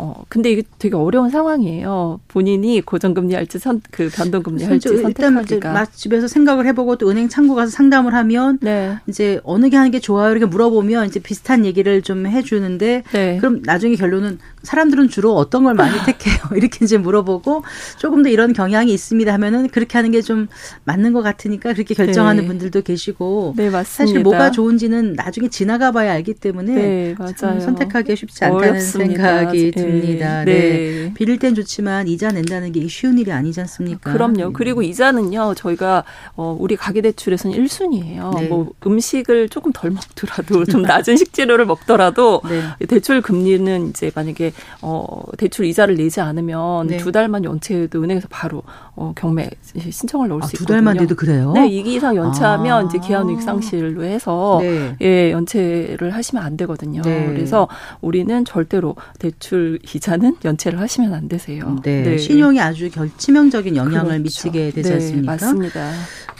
어, 0.00 0.22
근데 0.28 0.52
이게 0.52 0.62
되게 0.78 0.94
어려운 0.94 1.28
상황이에요. 1.28 2.20
본인이 2.28 2.80
고정금리 2.80 3.34
할지 3.34 3.58
선, 3.58 3.82
그 3.90 4.08
변동금리 4.08 4.62
할지 4.62 4.88
선택하기가. 4.96 5.56
일단 5.56 5.86
집에서 5.92 6.28
생각을 6.28 6.66
해보고 6.66 6.94
또 6.98 7.10
은행 7.10 7.28
창구 7.28 7.56
가서 7.56 7.72
상담을 7.72 8.14
하면 8.14 8.58
네. 8.62 8.96
이제 9.08 9.40
어느 9.42 9.68
게 9.68 9.76
하는 9.76 9.90
게 9.90 9.98
좋아요 9.98 10.30
이렇게 10.30 10.46
물어보면 10.46 11.06
이제 11.08 11.18
비슷한 11.18 11.66
얘기를 11.66 12.00
좀 12.02 12.28
해주는데 12.28 13.02
네. 13.10 13.36
그럼 13.38 13.60
나중에 13.64 13.96
결론은 13.96 14.38
사람들은 14.62 15.08
주로 15.08 15.34
어떤 15.34 15.64
걸 15.64 15.74
많이 15.74 15.98
택해요 16.06 16.36
이렇게 16.54 16.84
이제 16.84 16.96
물어보고 16.96 17.64
조금 17.98 18.22
더 18.22 18.28
이런 18.28 18.52
경향이 18.52 18.92
있습니다 18.92 19.32
하면은 19.34 19.68
그렇게 19.68 19.98
하는 19.98 20.12
게 20.12 20.18
좀 20.28 20.46
맞는 20.84 21.12
것 21.14 21.22
같으니까 21.22 21.72
그렇게 21.72 21.94
결정하는 21.94 22.42
네. 22.42 22.48
분들도 22.48 22.82
계시고 22.82 23.54
네, 23.56 23.70
맞습니다. 23.70 23.82
사실 23.84 24.20
뭐가 24.20 24.50
좋은지는 24.50 25.14
나중에 25.14 25.48
지나가봐야 25.48 26.12
알기 26.12 26.34
때문에 26.34 26.74
네, 26.74 27.14
맞아요. 27.18 27.58
선택하기 27.60 28.14
쉽지 28.14 28.44
않다는 28.44 28.68
어렵습니다. 28.70 29.38
생각이 29.38 29.70
듭니다. 29.70 29.87
듭니다. 29.88 30.44
네. 30.44 30.52
네. 30.52 31.14
빌릴 31.14 31.38
땐 31.38 31.54
좋지만 31.54 32.08
이자 32.08 32.30
낸다는 32.30 32.72
게 32.72 32.86
쉬운 32.88 33.18
일이 33.18 33.32
아니지 33.32 33.60
않습니까? 33.60 34.12
그럼요. 34.12 34.52
그리고 34.52 34.82
이자는요. 34.82 35.54
저희가 35.54 36.04
어 36.36 36.56
우리 36.58 36.76
가계 36.76 37.00
대출에서는 37.00 37.56
1순위예요. 37.56 38.38
네. 38.40 38.48
뭐 38.48 38.70
음식을 38.86 39.48
조금 39.48 39.72
덜 39.72 39.90
먹더라도 39.90 40.64
좀 40.64 40.82
낮은 40.82 41.16
식재료를 41.18 41.66
먹더라도 41.66 42.42
네. 42.48 42.86
대출 42.86 43.22
금리는 43.22 43.88
이제 43.88 44.10
만약에 44.14 44.52
어 44.82 45.22
대출 45.36 45.64
이자를 45.66 45.96
내지 45.96 46.20
않으면 46.20 46.86
네. 46.88 46.96
두 46.98 47.12
달만 47.12 47.44
연체해도 47.44 48.02
은행에서 48.02 48.28
바로 48.30 48.62
어 48.94 49.12
경매 49.16 49.48
신청을 49.62 50.28
넣을 50.28 50.42
아, 50.42 50.46
수 50.46 50.56
있거든요. 50.56 50.66
두 50.66 50.72
달만 50.72 50.96
돼도 50.98 51.14
그래요? 51.16 51.52
네, 51.52 51.66
이기 51.68 51.94
이상 51.94 52.16
연체하면 52.16 52.84
아. 52.84 52.88
이제 52.88 52.98
기한이익 52.98 53.42
상실로 53.42 54.04
해서 54.04 54.58
네. 54.62 54.96
예, 55.00 55.32
연체를 55.32 56.14
하시면 56.14 56.44
안 56.44 56.56
되거든요. 56.56 57.02
네. 57.02 57.26
그래서 57.26 57.68
우리는 58.00 58.44
절대로 58.44 58.96
대출 59.18 59.77
이자는 59.82 60.36
연체를 60.44 60.80
하시면 60.80 61.14
안 61.14 61.28
되세요. 61.28 61.76
네. 61.82 62.02
네. 62.02 62.18
신용이 62.18 62.60
아주 62.60 62.90
결, 62.90 63.10
치명적인 63.16 63.76
영향을 63.76 64.08
그렇죠. 64.08 64.22
미치게 64.22 64.70
되지 64.72 64.88
네, 64.88 64.94
않습니까? 64.96 65.32
맞습니다. 65.32 65.92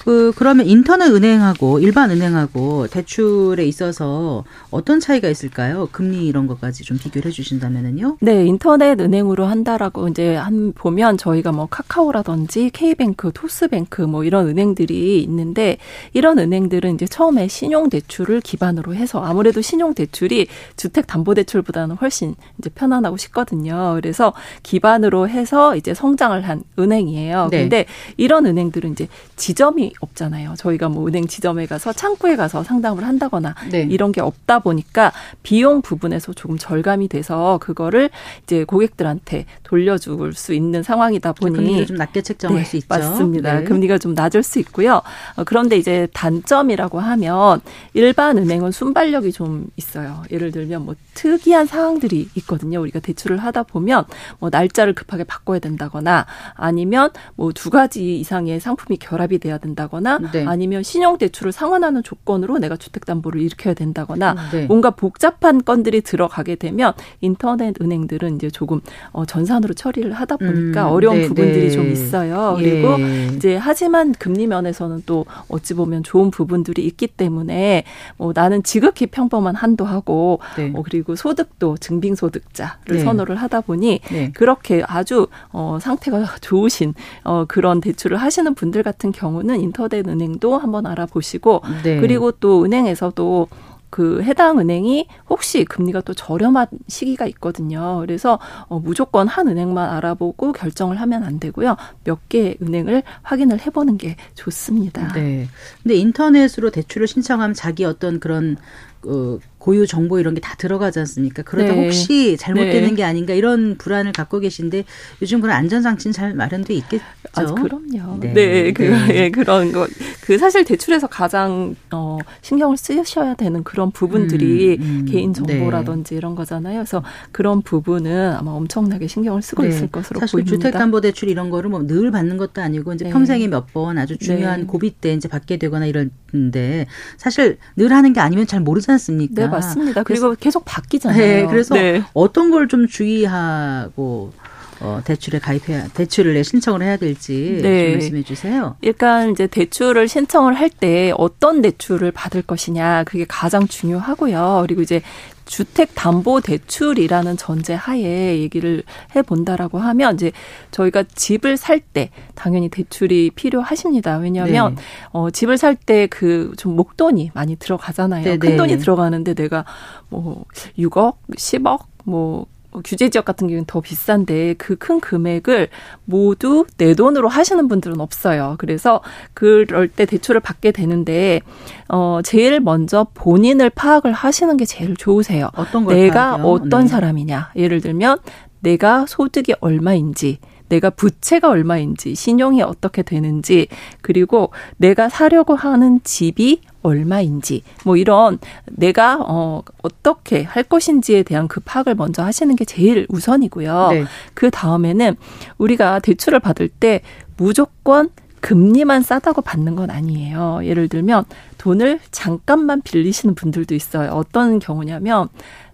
그 0.08 0.32
그러면 0.36 0.66
인터넷 0.66 1.12
은행하고 1.12 1.80
일반 1.80 2.10
은행하고 2.10 2.86
대출에 2.86 3.66
있어서 3.66 4.42
어떤 4.70 5.00
차이가 5.00 5.28
있을까요? 5.28 5.86
금리 5.92 6.26
이런 6.26 6.46
것까지 6.46 6.82
좀 6.82 6.96
비교를 6.96 7.28
해주신다면은요. 7.28 8.16
네, 8.22 8.46
인터넷 8.46 8.98
은행으로 8.98 9.44
한다라고 9.44 10.08
이제 10.08 10.34
한 10.34 10.72
보면 10.72 11.18
저희가 11.18 11.52
뭐 11.52 11.66
카카오라든지 11.66 12.70
K뱅크, 12.70 13.32
토스뱅크 13.34 14.00
뭐 14.00 14.24
이런 14.24 14.48
은행들이 14.48 15.22
있는데 15.24 15.76
이런 16.14 16.38
은행들은 16.38 16.94
이제 16.94 17.04
처음에 17.04 17.46
신용 17.46 17.90
대출을 17.90 18.40
기반으로 18.40 18.94
해서 18.94 19.22
아무래도 19.22 19.60
신용 19.60 19.92
대출이 19.92 20.46
주택 20.78 21.06
담보 21.06 21.34
대출보다는 21.34 21.96
훨씬 21.96 22.34
이제 22.58 22.70
편안하고 22.70 23.18
쉽거든요. 23.18 23.92
그래서 23.96 24.32
기반으로 24.62 25.28
해서 25.28 25.76
이제 25.76 25.92
성장을 25.92 26.40
한 26.48 26.62
은행이에요. 26.78 27.48
네. 27.50 27.60
근데 27.60 27.84
이런 28.16 28.46
은행들은 28.46 28.92
이제 28.92 29.06
지점이 29.36 29.97
없잖아요. 30.00 30.54
저희가 30.56 30.88
뭐 30.88 31.06
은행 31.06 31.26
지점에 31.26 31.66
가서 31.66 31.92
창구에 31.92 32.36
가서 32.36 32.62
상담을 32.64 33.04
한다거나 33.04 33.54
네. 33.70 33.82
이런 33.90 34.12
게 34.12 34.20
없다 34.20 34.60
보니까 34.60 35.12
비용 35.42 35.82
부분에서 35.82 36.32
조금 36.32 36.56
절감이 36.56 37.08
돼서 37.08 37.58
그거를 37.60 38.08
이제 38.44 38.64
고객들한테 38.64 39.44
돌려줄 39.64 40.32
수 40.34 40.54
있는 40.54 40.82
상황이다 40.82 41.32
보니 41.34 41.56
금리를 41.56 41.86
좀 41.86 41.96
낮게 41.96 42.22
책정할 42.22 42.60
네, 42.60 42.64
수 42.64 42.76
있죠. 42.76 42.86
맞습니다. 42.88 43.58
네. 43.60 43.64
금리가 43.64 43.98
좀 43.98 44.14
낮을 44.14 44.42
수 44.42 44.58
있고요. 44.60 45.02
어, 45.36 45.44
그런데 45.44 45.76
이제 45.76 46.08
단점이라고 46.14 47.00
하면 47.00 47.60
일반 47.92 48.38
은행은 48.38 48.72
순발력이 48.72 49.32
좀 49.32 49.66
있어요. 49.76 50.22
예를 50.30 50.52
들면 50.52 50.84
뭐 50.84 50.94
특이한 51.14 51.66
상황들이 51.66 52.28
있거든요. 52.36 52.80
우리가 52.80 53.00
대출을 53.00 53.36
하다 53.38 53.64
보면 53.64 54.04
뭐 54.38 54.48
날짜를 54.50 54.94
급하게 54.94 55.24
바꿔야 55.24 55.58
된다거나 55.58 56.24
아니면 56.54 57.10
뭐 57.34 57.52
두 57.58 57.70
가지 57.70 58.20
이상의 58.20 58.60
상품이 58.60 58.98
결합이 58.98 59.38
돼야 59.38 59.58
된다. 59.58 59.77
된다거나 59.78 60.18
네. 60.32 60.44
아니면 60.44 60.82
신용 60.82 61.16
대출을 61.18 61.52
상환하는 61.52 62.02
조건으로 62.02 62.58
내가 62.58 62.76
주택 62.76 63.06
담보를 63.06 63.40
일으켜야 63.40 63.74
된다거나 63.74 64.34
네. 64.50 64.66
뭔가 64.66 64.90
복잡한 64.90 65.62
건들이 65.62 66.00
들어가게 66.00 66.56
되면 66.56 66.92
인터넷 67.20 67.80
은행들은 67.80 68.36
이제 68.36 68.50
조금 68.50 68.80
어 69.12 69.24
전산으로 69.24 69.74
처리를 69.74 70.12
하다 70.12 70.38
보니까 70.38 70.88
음, 70.88 70.92
어려운 70.92 71.18
네, 71.18 71.28
부분들이 71.28 71.70
좀 71.70 71.84
네. 71.84 71.92
있어요. 71.92 72.56
그리고 72.58 73.00
예. 73.00 73.26
이제 73.36 73.56
하지만 73.56 74.12
금리 74.12 74.46
면에서는 74.46 75.04
또 75.06 75.24
어찌 75.48 75.74
보면 75.74 76.02
좋은 76.02 76.30
부분들이 76.30 76.84
있기 76.86 77.06
때문에 77.06 77.84
뭐 78.16 78.32
나는 78.34 78.62
지극히 78.62 79.06
평범한 79.06 79.54
한도하고 79.54 80.40
네. 80.56 80.72
어 80.74 80.82
그리고 80.82 81.14
소득도 81.14 81.76
증빙소득자를 81.78 82.96
네. 82.96 82.98
선호를 82.98 83.36
하다 83.36 83.60
보니 83.62 84.00
그렇게 84.34 84.82
아주 84.86 85.28
어 85.52 85.78
상태가 85.80 86.24
좋으신 86.40 86.94
어 87.24 87.44
그런 87.46 87.80
대출을 87.80 88.16
하시는 88.16 88.54
분들 88.54 88.82
같은 88.82 89.12
경우는 89.12 89.60
인터넷 89.68 90.06
은행도 90.08 90.58
한번 90.58 90.86
알아보시고 90.86 91.62
네. 91.84 92.00
그리고 92.00 92.32
또 92.32 92.64
은행에서도 92.64 93.48
그 93.90 94.22
해당 94.22 94.58
은행이 94.58 95.06
혹시 95.30 95.64
금리가 95.64 96.02
또 96.02 96.12
저렴한 96.12 96.66
시기가 96.88 97.26
있거든요. 97.26 97.98
그래서 98.00 98.38
어, 98.68 98.78
무조건 98.78 99.28
한 99.28 99.48
은행만 99.48 99.90
알아보고 99.90 100.52
결정을 100.52 101.00
하면 101.00 101.22
안 101.24 101.40
되고요. 101.40 101.76
몇개 102.04 102.56
은행을 102.60 103.02
확인을 103.22 103.60
해보는 103.60 103.96
게 103.96 104.16
좋습니다. 104.34 105.12
네. 105.14 105.48
근데 105.82 105.94
인터넷으로 105.94 106.70
대출을 106.70 107.06
신청하면 107.06 107.54
자기 107.54 107.84
어떤 107.84 108.20
그런 108.20 108.56
그 109.00 109.38
고유 109.68 109.86
정보 109.86 110.18
이런 110.18 110.32
게 110.34 110.40
다 110.40 110.54
들어가지 110.56 110.98
않습니까? 111.00 111.42
그러다 111.42 111.74
네. 111.74 111.84
혹시 111.84 112.36
잘못되는 112.38 112.88
네. 112.90 112.94
게 112.94 113.04
아닌가 113.04 113.34
이런 113.34 113.76
불안을 113.76 114.12
갖고 114.12 114.38
계신데 114.40 114.84
요즘 115.20 115.40
그런 115.42 115.56
안전 115.56 115.82
장치는 115.82 116.12
잘 116.14 116.32
마련돼 116.32 116.72
있겠죠. 116.74 117.04
아, 117.34 117.44
그럼요. 117.44 118.18
네, 118.20 118.32
네, 118.32 118.72
그, 118.72 118.82
네. 118.84 119.24
예, 119.24 119.30
그런 119.30 119.72
거. 119.72 119.86
그 120.22 120.38
사실 120.38 120.64
대출에서 120.64 121.06
가장 121.06 121.74
어 121.90 122.18
신경을 122.40 122.76
쓰셔야 122.78 123.34
되는 123.34 123.62
그런 123.62 123.90
부분들이 123.90 124.78
음, 124.80 125.00
음, 125.00 125.04
개인 125.06 125.34
정보라든지 125.34 126.14
이런 126.14 126.34
거잖아요. 126.34 126.78
그래서 126.78 127.02
그런 127.32 127.60
부분은 127.62 128.32
아마 128.34 128.52
엄청나게 128.52 129.06
신경을 129.06 129.42
쓰고 129.42 129.62
네. 129.64 129.68
있을 129.68 129.88
것으로 129.88 130.20
사실 130.20 130.32
보입니다. 130.44 130.56
주택담보대출 130.56 131.28
이런 131.28 131.50
거를 131.50 131.68
뭐 131.68 131.82
늘 131.86 132.10
받는 132.10 132.38
것도 132.38 132.62
아니고 132.62 132.94
이제 132.94 133.08
평생에 133.10 133.48
몇 133.48 133.66
번 133.74 133.98
아주 133.98 134.16
중요한 134.16 134.66
고비 134.66 134.90
때 134.92 135.12
이제 135.12 135.28
받게 135.28 135.58
되거나 135.58 135.84
이런데 135.86 136.86
사실 137.18 137.58
늘 137.76 137.92
하는 137.92 138.12
게 138.14 138.20
아니면 138.20 138.46
잘 138.46 138.60
모르지 138.60 138.90
않습니까? 138.92 139.50
네, 139.60 139.66
맞습니다. 139.66 140.02
그리고 140.02 140.34
계속 140.38 140.64
바뀌잖아요. 140.64 141.18
네, 141.18 141.46
그래서 141.46 141.74
네. 141.74 142.02
어떤 142.14 142.50
걸 142.50 142.68
좀 142.68 142.86
주의하고 142.86 144.32
어, 144.80 145.00
대출에 145.04 145.38
가입해야 145.40 145.88
대출을 145.88 146.44
신청을 146.44 146.82
해야 146.82 146.96
될지 146.96 147.58
네. 147.62 147.92
말씀해 147.94 148.22
주세요. 148.22 148.76
일단 148.80 149.30
이제 149.32 149.46
대출을 149.48 150.06
신청을 150.06 150.54
할 150.54 150.68
때 150.70 151.12
어떤 151.16 151.62
대출을 151.62 152.12
받을 152.12 152.42
것이냐 152.42 153.02
그게 153.04 153.24
가장 153.26 153.66
중요하고요. 153.66 154.62
그리고 154.66 154.82
이제 154.82 155.02
주택 155.48 155.94
담보 155.94 156.42
대출이라는 156.42 157.36
전제 157.38 157.72
하에 157.74 158.38
얘기를 158.38 158.82
해 159.16 159.22
본다라고 159.22 159.78
하면 159.78 160.14
이제 160.14 160.30
저희가 160.70 161.04
집을 161.14 161.56
살 161.56 161.80
때 161.80 162.10
당연히 162.34 162.68
대출이 162.68 163.30
필요하십니다. 163.34 164.18
왜냐하면 164.18 164.74
네. 164.74 164.82
어 165.12 165.30
집을 165.30 165.56
살 165.58 165.74
때 165.74 166.06
그 166.06 166.52
좀 166.58 166.76
목돈이 166.76 167.30
많이 167.34 167.56
들어가잖아요. 167.56 168.24
큰 168.38 168.50
네. 168.50 168.56
돈이 168.56 168.78
들어가는데 168.78 169.34
내가 169.34 169.64
뭐 170.10 170.44
6억, 170.78 171.16
10억 171.36 171.80
뭐 172.04 172.46
규제 172.84 173.08
지역 173.10 173.24
같은 173.24 173.46
경우는 173.48 173.64
더 173.66 173.80
비싼데 173.80 174.54
그 174.54 174.76
큰 174.78 175.00
금액을 175.00 175.68
모두 176.04 176.64
내 176.76 176.94
돈으로 176.94 177.28
하시는 177.28 177.68
분들은 177.68 178.00
없어요. 178.00 178.54
그래서 178.58 179.02
그럴 179.34 179.88
때 179.88 180.06
대출을 180.06 180.40
받게 180.40 180.70
되는데 180.72 181.40
어 181.88 182.20
제일 182.24 182.60
먼저 182.60 183.06
본인을 183.14 183.70
파악을 183.70 184.12
하시는 184.12 184.56
게 184.56 184.64
제일 184.64 184.96
좋으세요. 184.96 185.50
어떤 185.56 185.84
걸 185.84 185.94
내가 185.96 186.30
파악해요? 186.36 186.46
어떤 186.46 186.82
네. 186.82 186.86
사람이냐. 186.86 187.50
예를 187.56 187.80
들면 187.80 188.18
내가 188.60 189.04
소득이 189.06 189.54
얼마인지 189.60 190.38
내가 190.68 190.90
부채가 190.90 191.48
얼마인지, 191.48 192.14
신용이 192.14 192.62
어떻게 192.62 193.02
되는지, 193.02 193.68
그리고 194.02 194.50
내가 194.76 195.08
사려고 195.08 195.54
하는 195.54 196.00
집이 196.04 196.60
얼마인지 196.82 197.62
뭐 197.84 197.96
이런 197.96 198.38
내가 198.66 199.18
어 199.20 199.62
어떻게 199.82 200.42
할 200.42 200.62
것인지에 200.62 201.22
대한 201.22 201.48
그 201.48 201.60
파악을 201.60 201.94
먼저 201.94 202.22
하시는 202.22 202.54
게 202.56 202.64
제일 202.64 203.06
우선이고요. 203.08 203.88
네. 203.90 204.04
그 204.34 204.50
다음에는 204.50 205.16
우리가 205.58 205.98
대출을 205.98 206.40
받을 206.40 206.68
때 206.68 207.02
무조건 207.36 208.10
금리만 208.40 209.02
싸다고 209.02 209.42
받는 209.42 209.74
건 209.74 209.90
아니에요. 209.90 210.60
예를 210.62 210.88
들면 210.88 211.24
돈을 211.58 211.98
잠깐만 212.10 212.82
빌리시는 212.82 213.34
분들도 213.34 213.74
있어요. 213.74 214.10
어떤 214.12 214.58
경우냐면 214.58 215.28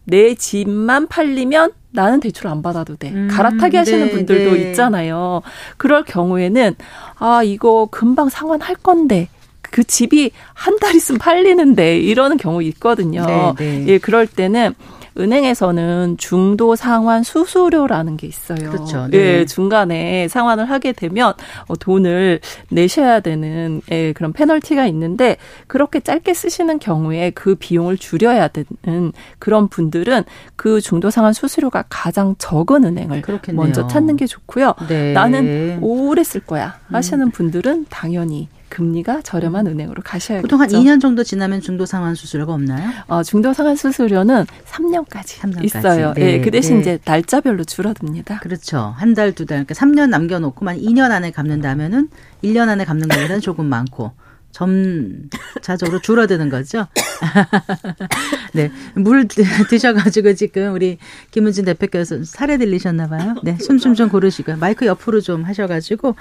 내 0.04 0.34
집만 0.34 1.08
팔리면 1.08 1.72
나는 1.94 2.18
대출 2.20 2.48
안 2.48 2.60
받아도 2.60 2.96
돼. 2.96 3.10
음, 3.12 3.28
갈아타기 3.30 3.76
하시는 3.76 4.06
네, 4.06 4.10
분들도 4.10 4.52
네. 4.56 4.70
있잖아요. 4.70 5.42
그럴 5.76 6.02
경우에는 6.04 6.74
아 7.18 7.42
이거 7.44 7.86
금방 7.90 8.28
상환할 8.28 8.74
건데 8.76 9.28
그 9.62 9.84
집이 9.84 10.32
한 10.52 10.78
달 10.78 10.94
있으면 10.96 11.18
팔리는데 11.20 11.98
이러는 11.98 12.36
경우 12.36 12.62
있거든요. 12.64 13.24
네, 13.26 13.54
네. 13.58 13.84
예, 13.88 13.98
그럴 13.98 14.26
때는 14.26 14.74
은행에서는 15.18 16.16
중도 16.18 16.76
상환 16.76 17.22
수수료라는 17.22 18.16
게 18.16 18.26
있어요. 18.26 18.70
그렇죠. 18.70 19.06
네. 19.10 19.18
예, 19.18 19.44
중간에 19.44 20.28
상환을 20.28 20.68
하게 20.68 20.92
되면 20.92 21.34
어, 21.66 21.76
돈을 21.76 22.40
내셔야 22.70 23.20
되는 23.20 23.80
예, 23.90 24.12
그런 24.12 24.32
페널티가 24.32 24.86
있는데 24.86 25.36
그렇게 25.66 26.00
짧게 26.00 26.34
쓰시는 26.34 26.78
경우에 26.78 27.30
그 27.30 27.54
비용을 27.54 27.96
줄여야 27.96 28.48
되는 28.48 29.12
그런 29.38 29.68
분들은 29.68 30.24
그 30.56 30.80
중도 30.80 31.10
상환 31.10 31.32
수수료가 31.32 31.84
가장 31.88 32.34
적은 32.38 32.84
은행을 32.84 33.22
그렇겠네요. 33.22 33.62
먼저 33.62 33.86
찾는 33.86 34.16
게 34.16 34.26
좋고요. 34.26 34.74
네. 34.88 35.12
나는 35.12 35.78
오래 35.80 36.24
쓸 36.24 36.40
거야 36.40 36.78
하시는 36.90 37.30
분들은 37.30 37.86
당연히 37.88 38.48
금리가 38.74 39.22
저렴한 39.22 39.68
은행으로 39.68 40.02
가셔야겠죠. 40.02 40.42
보통 40.42 40.60
한 40.60 40.68
2년 40.68 41.00
정도 41.00 41.22
지나면 41.22 41.60
중도 41.60 41.86
상환 41.86 42.16
수수료가 42.16 42.52
없나요? 42.52 42.90
어, 43.06 43.22
중도 43.22 43.52
상환 43.52 43.76
수수료는 43.76 44.46
3년까지, 44.66 45.38
3년까지. 45.38 45.64
있어요. 45.64 46.12
네. 46.14 46.24
네. 46.24 46.40
그 46.40 46.50
대신 46.50 46.76
네. 46.76 46.80
이제 46.80 46.98
날짜별로 47.04 47.62
줄어듭니다. 47.62 48.40
그렇죠. 48.40 48.92
한 48.96 49.14
달, 49.14 49.32
두 49.32 49.46
달. 49.46 49.64
그러니까 49.64 49.74
3년 49.74 50.08
남겨놓고 50.08 50.64
만 50.64 50.76
2년 50.76 51.12
안에 51.12 51.30
갚는다면은 51.30 52.08
1년 52.42 52.68
안에 52.68 52.84
갚는 52.84 53.08
것보다는 53.08 53.40
조금 53.40 53.66
많고 53.66 54.10
점차적으로 54.54 56.00
줄어드는 56.00 56.48
거죠. 56.48 56.86
네. 58.54 58.70
물 58.94 59.26
드셔가지고 59.26 60.34
지금 60.34 60.72
우리 60.74 60.98
김은진 61.32 61.64
대표께서 61.64 62.22
살에 62.22 62.56
들리셨나 62.56 63.08
봐요. 63.08 63.34
네. 63.42 63.58
숨좀 63.58 64.08
고르시고요. 64.08 64.56
마이크 64.58 64.86
옆으로 64.86 65.20
좀 65.20 65.42
하셔가지고 65.42 66.14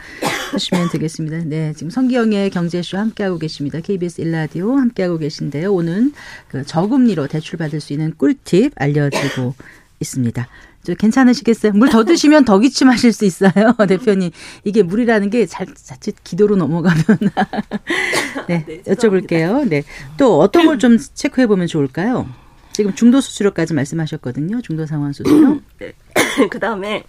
하시면 0.51 0.89
되겠습니다. 0.91 1.43
네. 1.45 1.73
지금 1.73 1.91
성기영의 1.91 2.49
경제쇼 2.49 2.97
함께하고 2.97 3.37
계십니다. 3.37 3.79
KBS 3.79 4.21
일라디오 4.21 4.77
함께하고 4.77 5.19
계신데요. 5.19 5.71
오늘 5.71 6.11
그 6.47 6.65
저금리로 6.65 7.27
대출받을 7.27 7.79
수 7.81 7.93
있는 7.93 8.13
꿀팁 8.17 8.73
알려드리고 8.75 9.53
있습니다. 9.99 10.47
저 10.83 10.93
괜찮으시겠어요? 10.95 11.71
물 11.73 11.89
더 11.89 12.03
드시면 12.03 12.43
더 12.45 12.59
기침하실 12.59 13.13
수 13.13 13.25
있어요, 13.25 13.51
대표님. 13.87 14.31
이게 14.63 14.83
물이라는 14.83 15.29
게 15.29 15.45
잘, 15.45 15.67
자칫 15.73 16.15
기도로 16.23 16.55
넘어가면. 16.57 17.03
네, 18.47 18.65
네 18.65 18.81
여쭤볼게요. 18.83 19.67
네. 19.67 19.83
또 20.17 20.39
어떤 20.39 20.65
걸 20.65 20.77
좀 20.79 20.97
체크해 20.97 21.47
보면 21.47 21.67
좋을까요? 21.67 22.27
지금 22.73 22.93
중도 22.95 23.21
수수료까지 23.21 23.73
말씀하셨거든요. 23.75 24.61
중도 24.61 24.85
상환 24.85 25.13
수수료. 25.13 25.59
네. 25.79 25.93
그 26.49 26.59
다음에, 26.59 27.03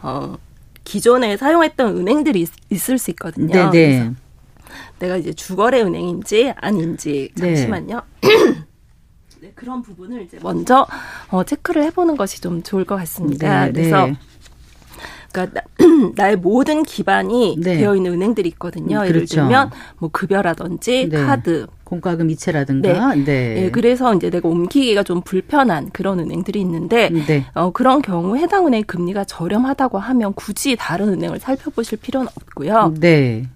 어, 0.00 0.36
기존에 0.84 1.36
사용했던 1.36 1.96
은행들이 1.98 2.40
있, 2.70 2.90
을수 2.90 3.10
있거든요. 3.12 3.70
네, 3.70 3.70
네. 3.70 4.10
내가 4.98 5.16
이제 5.18 5.32
주거래 5.32 5.82
은행인지 5.82 6.52
아닌지 6.56 7.30
네. 7.36 7.54
잠시만요. 7.54 8.02
네. 8.22 8.28
네, 9.42 9.50
그런 9.56 9.82
부분을 9.82 10.22
이제 10.22 10.38
먼저 10.40 10.86
어, 11.28 11.42
체크를 11.42 11.82
해보는 11.86 12.16
것이 12.16 12.40
좀 12.40 12.62
좋을 12.62 12.84
것 12.84 12.94
같습니다. 12.94 13.64
네, 13.64 13.72
그래서 13.72 14.06
네. 14.06 14.16
그러니까 15.32 15.62
나, 16.14 16.28
의 16.30 16.36
모든 16.36 16.84
기반이 16.84 17.56
네. 17.58 17.78
되어 17.78 17.96
있는 17.96 18.12
은행들이 18.12 18.48
있거든요. 18.50 18.98
음, 18.98 19.00
그렇죠. 19.00 19.14
예를 19.14 19.26
들면 19.26 19.70
뭐 19.98 20.10
급여라든지 20.12 21.08
네. 21.08 21.24
카드, 21.24 21.66
공과금 21.82 22.30
이체라든가. 22.30 23.16
네. 23.16 23.24
네. 23.24 23.54
네. 23.54 23.70
그래서 23.72 24.14
이제 24.14 24.30
내가 24.30 24.48
옮기기가 24.48 25.02
좀 25.02 25.22
불편한 25.22 25.90
그런 25.90 26.20
은행들이 26.20 26.60
있는데 26.60 27.08
네. 27.08 27.44
어, 27.54 27.72
그런 27.72 28.00
경우 28.00 28.36
해당 28.36 28.68
은행 28.68 28.84
금리가 28.84 29.24
저렴하다고 29.24 29.98
하면 29.98 30.34
굳이 30.34 30.76
다른 30.78 31.08
은행을 31.08 31.40
살펴보실 31.40 31.98
필요는 31.98 32.28
없고요. 32.28 32.94
네. 33.00 33.48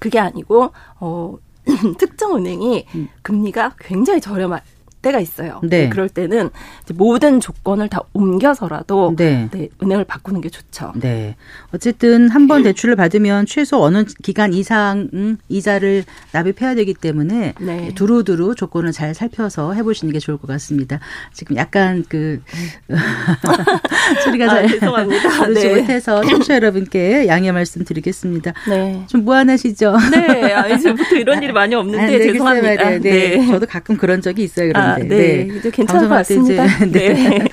그게 0.00 0.18
아니고 0.18 0.72
어 0.98 1.36
특정 1.98 2.34
은행이 2.34 2.86
음. 2.96 3.08
금리가 3.22 3.74
굉장히 3.78 4.20
저렴한 4.20 4.58
때가 5.02 5.18
있어요. 5.20 5.60
네. 5.62 5.88
그럴 5.88 6.08
때는 6.08 6.50
모든 6.94 7.40
조건을 7.40 7.88
다 7.88 8.00
옮겨서라도 8.12 9.14
네. 9.16 9.48
네, 9.50 9.68
은행을 9.82 10.04
바꾸는 10.04 10.40
게 10.40 10.48
좋죠. 10.50 10.92
네. 10.96 11.36
어쨌든 11.74 12.28
한 12.28 12.46
번 12.50 12.62
대출을 12.64 12.96
받으면 12.96 13.46
최소 13.46 13.80
어느 13.80 14.04
기간 14.22 14.52
이상 14.52 15.08
음, 15.14 15.36
이자를 15.48 16.04
납입해야 16.32 16.74
되기 16.74 16.94
때문에 16.94 17.54
네. 17.60 17.92
두루두루 17.94 18.56
조건을 18.56 18.90
잘 18.92 19.14
살펴서 19.14 19.72
해보시는 19.72 20.12
게 20.12 20.18
좋을 20.18 20.36
것 20.36 20.48
같습니다. 20.48 20.98
지금 21.32 21.54
약간 21.56 22.04
그 22.08 22.40
소리가 24.24 24.48
잘 24.48 24.64
아, 24.64 24.68
죄송합니다. 24.68 25.46
네. 25.54 25.80
못해서 25.80 26.22
청취자 26.24 26.54
여러분께 26.56 27.26
양해 27.28 27.52
말씀드리겠습니다. 27.52 28.52
네. 28.68 29.04
좀 29.06 29.24
무안하시죠? 29.24 29.96
네. 30.12 30.52
아, 30.52 30.66
이제부터 30.68 31.16
이런 31.16 31.42
일이 31.42 31.52
많이 31.52 31.74
없는데 31.74 32.02
아, 32.04 32.06
네, 32.06 32.18
죄송합니다. 32.18 32.90
네. 32.90 32.98
네. 33.00 33.46
저도 33.46 33.66
가끔 33.66 33.96
그런 33.96 34.20
적이 34.20 34.42
있어요. 34.44 34.72
그런데. 34.72 34.89
아, 34.89 34.89
네. 34.98 35.04
네. 35.04 35.16
네. 35.44 35.58
이제 35.58 35.70
괜찮은 35.70 36.08
것 36.08 36.14
같습니다. 36.16 36.66
이제, 36.66 36.86
네. 36.86 37.14
네. 37.14 37.48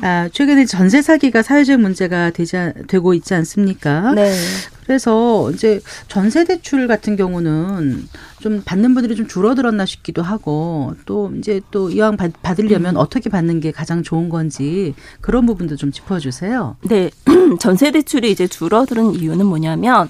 아, 0.00 0.28
최근에 0.32 0.64
전세 0.64 1.02
사기가 1.02 1.42
사회적 1.42 1.80
문제가 1.80 2.30
되지, 2.30 2.56
되고 2.86 3.14
있지 3.14 3.34
않습니까? 3.34 4.12
네. 4.14 4.32
그래서 4.86 5.50
이제 5.50 5.80
전세 6.08 6.44
대출 6.44 6.86
같은 6.86 7.16
경우는 7.16 8.08
좀 8.40 8.62
받는 8.64 8.94
분들이 8.94 9.16
좀 9.16 9.26
줄어들었나 9.26 9.84
싶기도 9.84 10.22
하고 10.22 10.94
또 11.04 11.30
이제 11.36 11.60
또 11.70 11.90
이왕 11.90 12.16
받, 12.16 12.32
받으려면 12.40 12.96
음. 12.96 13.00
어떻게 13.00 13.28
받는 13.28 13.60
게 13.60 13.70
가장 13.70 14.02
좋은 14.02 14.30
건지 14.30 14.94
그런 15.20 15.44
부분도 15.44 15.76
좀 15.76 15.92
짚어주세요. 15.92 16.76
네, 16.88 17.10
전세 17.60 17.90
대출이 17.90 18.30
이제 18.30 18.46
줄어드는 18.46 19.16
이유는 19.16 19.44
뭐냐면 19.44 20.08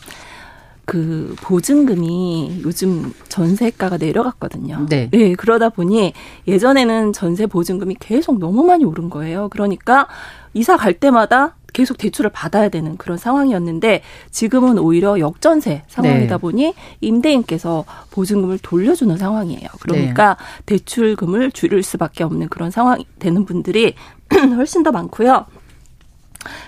그 0.89 1.37
보증금이 1.43 2.63
요즘 2.65 3.13
전세가가 3.29 3.99
내려갔거든요. 3.99 4.87
네. 4.89 5.11
네. 5.11 5.35
그러다 5.35 5.69
보니 5.69 6.15
예전에는 6.47 7.13
전세 7.13 7.47
보증금이 7.47 7.97
계속 8.01 8.39
너무 8.39 8.65
많이 8.65 8.87
오른 8.87 9.11
거예요. 9.11 9.51
그러니까 9.51 10.09
이사 10.55 10.79
갈 10.79 10.95
때마다 10.95 11.57
계속 11.75 11.99
대출을 11.99 12.31
받아야 12.31 12.71
되는 12.71 12.97
그런 12.97 13.19
상황이었는데 13.19 14.01
지금은 14.31 14.79
오히려 14.79 15.19
역전세 15.19 15.83
상황이다 15.89 16.37
네. 16.37 16.41
보니 16.41 16.75
임대인께서 17.03 17.85
보증금을 18.11 18.59
돌려주는 18.63 19.15
상황이에요. 19.15 19.69
그러니까 19.83 20.39
네. 20.65 20.79
대출금을 20.79 21.53
줄일 21.53 21.83
수밖에 21.83 22.25
없는 22.25 22.49
그런 22.49 22.71
상황이 22.71 23.05
되는 23.19 23.45
분들이 23.45 23.95
훨씬 24.57 24.83
더 24.83 24.91
많고요. 24.91 25.45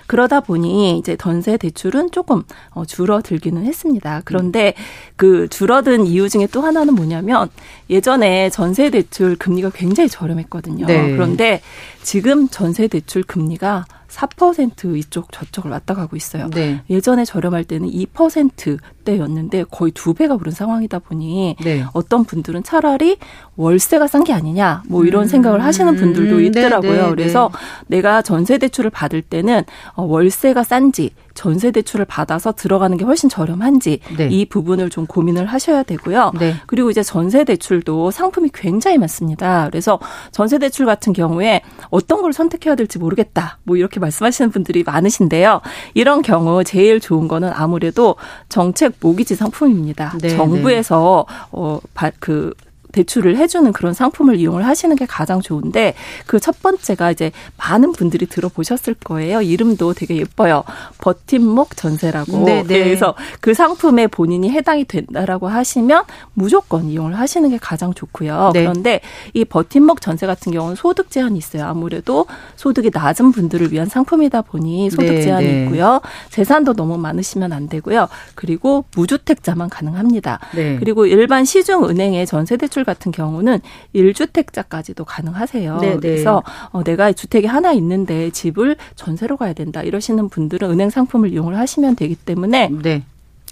그러다 0.07 0.41
보니 0.41 0.99
이제 0.99 1.17
전세 1.17 1.57
대출은 1.57 2.11
조금 2.11 2.43
어, 2.71 2.85
줄어들기는 2.85 3.65
했습니다. 3.65 4.23
그런데 4.25 4.75
그 5.17 5.49
줄어든 5.49 6.07
이유 6.07 6.29
중에 6.29 6.47
또 6.51 6.63
하나는 6.63 6.95
뭐냐면 6.95 7.49
예전에 7.89 8.51
전세 8.51 8.91
대출 8.91 9.37
금리가 9.37 9.71
굉장히 9.71 10.09
저렴했거든요. 10.09 10.87
네. 10.87 11.11
그런데 11.11 11.61
지금 12.03 12.49
전세 12.49 12.89
대출 12.89 13.23
금리가 13.23 13.85
4% 14.11 14.97
이쪽 14.97 15.33
저쪽을 15.33 15.71
왔다 15.71 15.95
가고 15.95 16.17
있어요. 16.17 16.51
네. 16.51 16.83
예전에 16.91 17.25
저렴할 17.25 17.65
때는 17.65 17.89
2%대였는데 17.89 19.65
거의 19.71 19.93
두 19.93 20.15
배가 20.15 20.35
오른 20.35 20.53
상황이다 20.53 20.99
보니 20.99 21.57
네. 21.63 21.85
어떤 21.93 22.25
분들은 22.25 22.65
차라리 22.65 23.19
월세가 23.57 24.07
싼 24.07 24.21
게 24.25 24.35
아니냐 24.35 24.83
뭐 24.87 25.05
이런 25.05 25.23
음. 25.23 25.29
생각을 25.29 25.65
하시는 25.65 25.97
분들도 25.97 26.37
음. 26.37 26.45
있더라고요. 26.45 26.93
네, 26.93 27.03
네, 27.03 27.09
그래서 27.11 27.51
네. 27.87 27.97
내가 27.97 28.21
전세 28.21 28.59
대출을 28.59 28.91
받을 28.91 29.23
때는 29.23 29.60
어, 29.95 30.03
월세가 30.05 30.63
싼지 30.63 31.11
전세 31.35 31.71
대출을 31.71 32.05
받아서 32.05 32.53
들어가는 32.53 32.97
게 32.97 33.05
훨씬 33.05 33.29
저렴한지 33.29 34.01
네. 34.17 34.29
이 34.29 34.45
부분을 34.45 34.91
좀 34.91 35.07
고민을 35.07 35.47
하셔야 35.47 35.83
되고요. 35.83 36.33
네. 36.39 36.55
그리고 36.67 36.91
이제 36.91 37.03
전세 37.03 37.45
대출도 37.45 38.11
상품이 38.11 38.51
굉장히 38.53 38.99
많습니다. 38.99 39.69
그래서 39.71 39.99
전세 40.33 40.59
대출 40.59 40.87
같은 40.87 41.13
경우에 41.13 41.63
어떤 41.91 42.23
걸 42.23 42.33
선택해야 42.33 42.75
될지 42.75 42.99
모르겠다. 42.99 43.59
뭐 43.63 43.77
이렇게 43.77 44.01
말씀하시는 44.01 44.51
분들이 44.51 44.83
많으신데요. 44.83 45.61
이런 45.95 46.23
경우 46.23 46.63
제일 46.65 47.01
좋은 47.01 47.29
거는 47.29 47.53
아무래도 47.55 48.17
정책 48.49 48.95
모기지 49.01 49.37
상품입니다. 49.37 50.19
네, 50.21 50.37
정부에서 50.37 51.27
어그 51.51 52.53
대출을 52.93 53.37
해주는 53.37 53.73
그런 53.73 53.95
상품을 53.95 54.37
이용을 54.37 54.67
하시는 54.67 54.95
게 54.97 55.07
가장 55.07 55.41
좋은데 55.41 55.95
그 56.27 56.41
첫 56.41 56.61
번째가 56.63 57.13
이제 57.13 57.31
많은 57.59 57.93
분들이 57.93 58.27
들어보셨을 58.27 58.95
거예요. 58.95 59.43
이름도 59.43 59.95
되게 59.95 60.17
예뻐요. 60.17 60.65
버팀목 60.99 61.77
전세라고. 61.77 62.45
네, 62.45 62.65
네. 62.65 62.85
그래서 62.85 63.15
그 63.41 63.55
상품에 63.55 64.09
본인이 64.09 64.51
해당이 64.51 64.87
된다라고 64.87 65.47
하시면 65.49 66.05
무조건 66.35 66.87
이용을 66.87 67.19
하시는 67.19 67.49
게 67.51 67.59
가장 67.59 67.95
좋고요. 67.95 68.51
네. 68.55 68.63
그런데 68.63 69.01
이 69.35 69.45
버팀목 69.45 70.01
전세 70.01 70.27
같은 70.27 70.51
경우는 70.51 70.75
소득 70.77 71.11
제한이 71.11 71.39
있어요. 71.39 71.67
아무래도 71.67 72.27
소득이 72.57 72.91
낮은 72.93 73.33
분들을 73.33 73.73
위한 73.73 73.87
상품이다 73.87 74.43
보니 74.43 74.91
소득 74.91 75.05
네, 75.13 75.23
제한이 75.23 75.47
네. 75.47 75.65
있고요. 75.65 76.01
재산도 76.31 76.73
너무 76.75 76.99
많으시면 76.99 77.53
안 77.53 77.69
되고요. 77.69 78.09
그리고 78.35 78.85
무주택자만 78.97 79.69
가능합니다. 79.69 80.41
네. 80.55 80.77
그리고 80.79 81.07
일반 81.07 81.45
시중 81.45 81.85
은행의 81.85 82.27
전세 82.27 82.57
대출 82.57 82.80
대출 82.81 82.85
같은 82.85 83.13
경우는 83.13 83.61
1주택자까지도 83.95 85.05
가능하세요. 85.07 85.79
네네. 85.79 85.95
네. 85.95 86.01
그래서 86.01 86.43
어, 86.71 86.83
내가 86.83 87.13
주택이 87.13 87.47
하나 87.47 87.73
있는데 87.73 88.31
집을 88.31 88.77
전세로 88.97 89.37
가야 89.37 89.53
된다 89.53 89.83
이러시는 89.83 90.29
분들은 90.29 90.71
은행 90.71 90.91
상품을 90.91 91.33
이용을 91.33 91.57
하시면 91.57 91.97
되기 91.97 92.15
때문에 92.15 92.71
네. 92.83 93.03